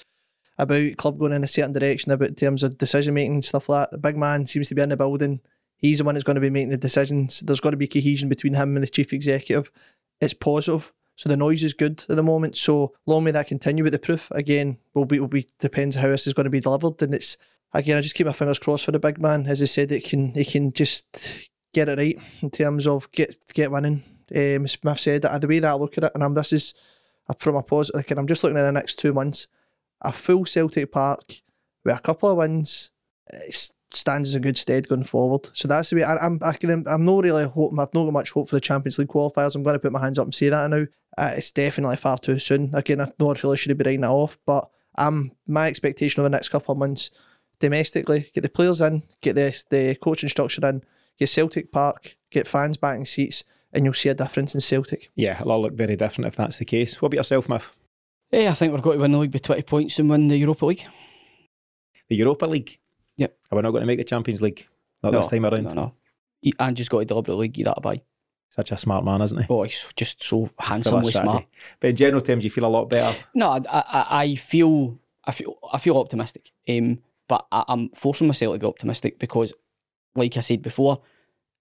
about 0.58 0.96
club 0.96 1.20
going 1.20 1.32
in 1.32 1.44
a 1.44 1.48
certain 1.48 1.72
direction 1.72 2.10
about 2.10 2.30
in 2.30 2.34
terms 2.34 2.64
of 2.64 2.78
decision 2.78 3.14
making 3.14 3.42
stuff 3.42 3.68
like 3.68 3.90
that. 3.90 3.92
The 3.92 3.98
big 3.98 4.16
man 4.16 4.44
seems 4.44 4.68
to 4.70 4.74
be 4.74 4.82
in 4.82 4.88
the 4.88 4.96
building. 4.96 5.38
He's 5.76 5.98
the 5.98 6.04
one 6.04 6.16
that's 6.16 6.24
going 6.24 6.34
to 6.34 6.40
be 6.40 6.50
making 6.50 6.70
the 6.70 6.76
decisions. 6.76 7.38
There's 7.38 7.60
got 7.60 7.70
to 7.70 7.76
be 7.76 7.86
cohesion 7.86 8.28
between 8.28 8.54
him 8.54 8.74
and 8.74 8.82
the 8.82 8.90
chief 8.90 9.12
executive. 9.12 9.70
It's 10.20 10.34
positive. 10.34 10.92
So 11.14 11.28
the 11.28 11.36
noise 11.36 11.62
is 11.62 11.74
good 11.74 12.04
at 12.08 12.16
the 12.16 12.24
moment. 12.24 12.56
So 12.56 12.92
long 13.06 13.22
may 13.22 13.30
that 13.30 13.46
continue. 13.46 13.84
But 13.84 13.92
the 13.92 14.00
proof 14.00 14.32
again 14.32 14.78
will 14.94 15.04
be 15.04 15.20
will 15.20 15.28
be 15.28 15.46
depends 15.60 15.94
how 15.94 16.08
this 16.08 16.26
is 16.26 16.34
going 16.34 16.44
to 16.44 16.50
be 16.50 16.58
delivered. 16.58 17.00
And 17.02 17.14
it's 17.14 17.36
again, 17.72 17.98
I 17.98 18.00
just 18.00 18.14
keep 18.14 18.26
my 18.26 18.32
fingers 18.32 18.58
crossed 18.58 18.84
for 18.84 18.92
the 18.92 18.98
big 18.98 19.20
man. 19.20 19.46
As 19.46 19.62
I 19.62 19.66
said, 19.66 19.92
it 19.92 20.04
can 20.04 20.34
he 20.34 20.44
can 20.44 20.72
just 20.72 21.48
get 21.72 21.88
it 21.88 21.98
right 21.98 22.18
in 22.40 22.50
terms 22.50 22.86
of 22.86 23.10
get 23.12 23.36
get 23.52 23.70
winning. 23.70 24.02
Um, 24.34 24.68
Smith 24.68 25.00
said 25.00 25.22
that 25.22 25.40
the 25.40 25.48
way 25.48 25.58
that 25.58 25.70
I 25.70 25.74
look 25.74 25.98
at 25.98 26.04
it, 26.04 26.12
and 26.14 26.22
I'm 26.22 26.34
this 26.34 26.52
is 26.52 26.74
from 27.38 27.56
a 27.56 27.62
positive. 27.62 27.98
Like, 27.98 28.10
I'm 28.16 28.26
just 28.26 28.42
looking 28.42 28.58
at 28.58 28.62
the 28.62 28.72
next 28.72 28.98
two 28.98 29.12
months. 29.12 29.46
A 30.02 30.12
full 30.12 30.46
Celtic 30.46 30.90
Park 30.92 31.20
with 31.84 31.96
a 31.96 32.00
couple 32.00 32.30
of 32.30 32.38
wins 32.38 32.90
it 33.32 33.72
stands 33.92 34.34
a 34.34 34.40
good 34.40 34.58
stead 34.58 34.88
going 34.88 35.04
forward. 35.04 35.48
So 35.52 35.68
that's 35.68 35.90
the 35.90 35.96
way 35.96 36.04
I, 36.04 36.16
I'm. 36.16 36.38
I 36.42 36.52
can, 36.52 36.86
I'm 36.86 37.04
not 37.04 37.24
really 37.24 37.44
hoping. 37.44 37.78
I've 37.78 37.94
not 37.94 38.04
got 38.04 38.12
much 38.12 38.30
hope 38.30 38.48
for 38.48 38.56
the 38.56 38.60
Champions 38.60 38.98
League 38.98 39.08
qualifiers. 39.08 39.54
I'm 39.54 39.62
going 39.62 39.74
to 39.74 39.80
put 39.80 39.92
my 39.92 40.00
hands 40.00 40.18
up 40.18 40.26
and 40.26 40.34
say 40.34 40.48
that 40.48 40.70
now. 40.70 40.86
Uh, 41.18 41.34
it's 41.36 41.50
definitely 41.50 41.96
far 41.96 42.18
too 42.18 42.38
soon. 42.38 42.70
Again, 42.74 43.00
I 43.00 43.10
not 43.18 43.42
really 43.42 43.56
should 43.56 43.76
be 43.76 43.84
writing 43.84 44.02
that 44.02 44.10
off, 44.10 44.38
but 44.46 44.70
um, 44.96 45.32
my 45.46 45.66
expectation 45.66 46.20
over 46.20 46.28
the 46.28 46.36
next 46.36 46.50
couple 46.50 46.72
of 46.72 46.78
months, 46.78 47.10
domestically, 47.60 48.30
get 48.34 48.42
the 48.42 48.48
players 48.48 48.80
in, 48.80 49.04
get 49.20 49.34
the 49.36 49.64
the 49.70 49.94
coaching 49.96 50.28
structure 50.28 50.66
in, 50.66 50.82
get 51.18 51.28
Celtic 51.28 51.70
Park, 51.70 52.16
get 52.30 52.48
fans 52.48 52.76
back 52.76 52.98
in 52.98 53.04
seats, 53.04 53.44
and 53.72 53.84
you'll 53.84 53.94
see 53.94 54.08
a 54.08 54.14
difference 54.14 54.54
in 54.54 54.60
Celtic. 54.60 55.10
Yeah, 55.14 55.40
it'll 55.40 55.52
all 55.52 55.62
look 55.62 55.74
very 55.74 55.96
different 55.96 56.28
if 56.28 56.36
that's 56.36 56.58
the 56.58 56.64
case. 56.64 57.00
What 57.00 57.08
about 57.08 57.18
yourself, 57.18 57.48
Miff? 57.48 57.78
Yeah, 58.32 58.50
I 58.50 58.54
think 58.54 58.72
we're 58.72 58.80
going 58.80 58.98
to 58.98 59.02
win 59.02 59.12
the 59.12 59.18
league 59.18 59.32
by 59.32 59.38
20 59.38 59.62
points 59.62 59.98
and 59.98 60.08
win 60.08 60.28
the 60.28 60.36
Europa 60.36 60.66
League. 60.66 60.84
The 62.08 62.16
Europa 62.16 62.46
League. 62.46 62.78
Yep. 63.16 63.36
Are 63.50 63.56
we 63.56 63.62
not 63.62 63.70
going 63.70 63.82
to 63.82 63.86
make 63.86 63.98
the 63.98 64.04
Champions 64.04 64.40
League? 64.40 64.66
Not 65.02 65.12
no, 65.12 65.18
this 65.18 65.28
time 65.28 65.44
around. 65.44 65.64
No, 65.64 65.72
no. 65.72 65.94
He, 66.40 66.54
and 66.58 66.76
just 66.76 66.90
got 66.90 67.00
to 67.00 67.04
deliberately 67.04 67.48
give 67.48 67.66
that 67.66 67.78
a 67.78 67.80
buy. 67.80 68.02
Such 68.48 68.72
a 68.72 68.76
smart 68.76 69.04
man, 69.04 69.20
isn't 69.22 69.42
he? 69.42 69.46
Oh, 69.48 69.62
he's 69.62 69.86
just 69.96 70.22
so 70.22 70.46
Still 70.46 70.50
a 70.58 70.62
handsomely 70.64 71.12
smart. 71.12 71.44
But 71.78 71.90
in 71.90 71.96
general 71.96 72.20
terms, 72.20 72.42
you 72.42 72.50
feel 72.50 72.64
a 72.64 72.66
lot 72.66 72.90
better. 72.90 73.16
No, 73.34 73.50
I, 73.50 73.60
I, 73.68 74.22
I 74.22 74.34
feel, 74.36 74.98
I 75.24 75.32
feel, 75.32 75.56
I 75.72 75.78
feel 75.78 75.96
optimistic. 75.96 76.50
Um, 76.68 76.98
but 77.30 77.46
I, 77.52 77.62
I'm 77.68 77.90
forcing 77.90 78.26
myself 78.26 78.54
to 78.54 78.58
be 78.58 78.66
optimistic 78.66 79.20
because, 79.20 79.54
like 80.16 80.36
I 80.36 80.40
said 80.40 80.62
before, 80.62 81.00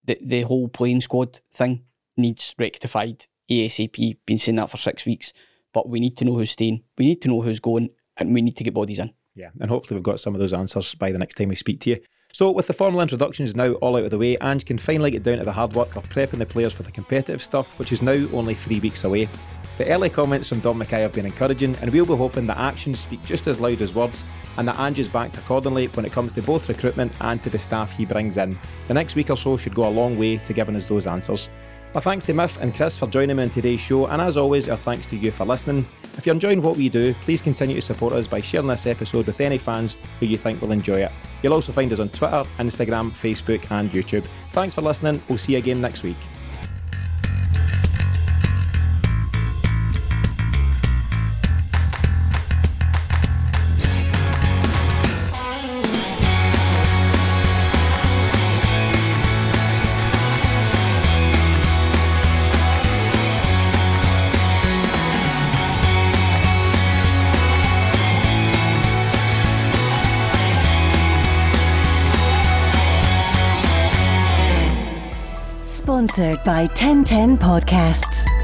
the 0.04 0.18
the 0.20 0.42
whole 0.42 0.68
playing 0.68 1.02
squad 1.02 1.40
thing 1.54 1.84
needs 2.18 2.56
rectified 2.58 3.28
ASAP. 3.50 4.18
Been 4.26 4.40
saying 4.40 4.56
that 4.56 4.72
for 4.72 4.78
six 4.78 5.06
weeks, 5.06 5.32
but 5.72 5.88
we 5.88 6.00
need 6.00 6.18
to 6.18 6.26
know 6.26 6.34
who's 6.34 6.50
staying. 6.50 6.82
We 6.98 7.06
need 7.06 7.22
to 7.22 7.28
know 7.28 7.42
who's 7.42 7.60
going, 7.60 7.92
and 8.18 8.34
we 8.34 8.42
need 8.42 8.58
to 8.58 8.64
get 8.64 8.74
bodies 8.74 8.98
in. 8.98 9.14
Yeah, 9.36 9.52
and 9.62 9.70
hopefully 9.70 9.98
we've 9.98 10.04
got 10.04 10.20
some 10.20 10.34
of 10.34 10.40
those 10.40 10.54
answers 10.54 10.96
by 10.96 11.12
the 11.12 11.20
next 11.20 11.36
time 11.36 11.50
we 11.50 11.56
speak 11.56 11.82
to 11.82 11.92
you. 11.92 11.98
So, 12.34 12.50
with 12.50 12.66
the 12.66 12.74
formal 12.74 13.02
introductions 13.02 13.56
now 13.56 13.74
all 13.74 13.96
out 13.96 14.06
of 14.06 14.10
the 14.10 14.18
way, 14.18 14.38
Ange 14.42 14.66
can 14.66 14.80
finally 14.80 15.12
get 15.12 15.22
down 15.22 15.38
to 15.38 15.44
the 15.44 15.52
hard 15.52 15.76
work 15.76 15.96
of 15.96 16.10
prepping 16.10 16.40
the 16.40 16.48
players 16.48 16.74
for 16.74 16.82
the 16.82 16.92
competitive 16.92 17.44
stuff, 17.44 17.78
which 17.78 17.92
is 17.92 18.02
now 18.02 18.28
only 18.34 18.56
three 18.56 18.80
weeks 18.80 19.04
away. 19.04 19.30
The 19.80 19.88
early 19.92 20.10
comments 20.10 20.50
from 20.50 20.60
Dom 20.60 20.78
McKay 20.78 21.00
have 21.00 21.14
been 21.14 21.26
encouraging, 21.26 21.74
and 21.78 21.90
we'll 21.90 22.06
be 22.06 22.14
hoping 22.14 22.46
that 22.48 22.58
actions 22.58 23.00
speak 23.00 23.24
just 23.24 23.48
as 23.48 23.62
loud 23.62 23.82
as 23.82 23.96
words, 23.96 24.26
and 24.58 24.68
that 24.68 24.78
Ange 24.78 25.00
is 25.00 25.08
backed 25.08 25.38
accordingly 25.38 25.88
when 25.88 26.04
it 26.04 26.12
comes 26.12 26.34
to 26.34 26.42
both 26.42 26.68
recruitment 26.68 27.14
and 27.22 27.42
to 27.42 27.50
the 27.50 27.58
staff 27.58 27.96
he 27.96 28.04
brings 28.04 28.36
in. 28.36 28.60
The 28.90 28.94
next 28.94 29.16
week 29.16 29.30
or 29.30 29.38
so 29.38 29.56
should 29.56 29.74
go 29.74 29.88
a 29.88 29.90
long 29.90 30.20
way 30.20 30.36
to 30.36 30.52
giving 30.52 30.76
us 30.76 30.86
those 30.86 31.08
answers. 31.08 31.48
Our 31.96 32.02
thanks 32.02 32.26
to 32.26 32.34
Miff 32.34 32.60
and 32.60 32.76
Chris 32.76 32.98
for 32.98 33.08
joining 33.08 33.38
me 33.38 33.44
on 33.44 33.52
today's 33.52 33.80
show, 33.80 34.08
and 34.08 34.22
as 34.22 34.36
always, 34.36 34.68
our 34.68 34.76
thanks 34.76 35.06
to 35.08 35.16
you 35.16 35.32
for 35.32 35.46
listening. 35.46 35.88
If 36.18 36.26
you're 36.26 36.36
enjoying 36.36 36.62
what 36.62 36.76
we 36.76 36.90
do, 36.90 37.14
please 37.22 37.42
continue 37.42 37.76
to 37.76 37.82
support 37.82 38.12
us 38.12 38.28
by 38.28 38.42
sharing 38.42 38.68
this 38.68 38.86
episode 38.86 39.28
with 39.28 39.40
any 39.40 39.58
fans 39.58 39.96
who 40.20 40.26
you 40.26 40.38
think 40.38 40.62
will 40.62 40.74
enjoy 40.74 41.04
it. 41.06 41.12
You'll 41.42 41.54
also 41.54 41.72
find 41.72 41.90
us 41.94 42.00
on 42.00 42.10
Twitter, 42.10 42.44
Instagram, 42.58 43.12
Facebook, 43.12 43.72
and 43.72 43.90
YouTube. 43.94 44.26
Thanks 44.52 44.76
for 44.76 44.82
listening. 44.82 45.22
We'll 45.30 45.38
see 45.38 45.54
you 45.54 45.60
again 45.60 45.80
next 45.80 46.04
week. 46.04 46.18
Sponsored 76.10 76.44
by 76.44 76.62
1010 76.62 77.38
Podcasts. 77.38 78.39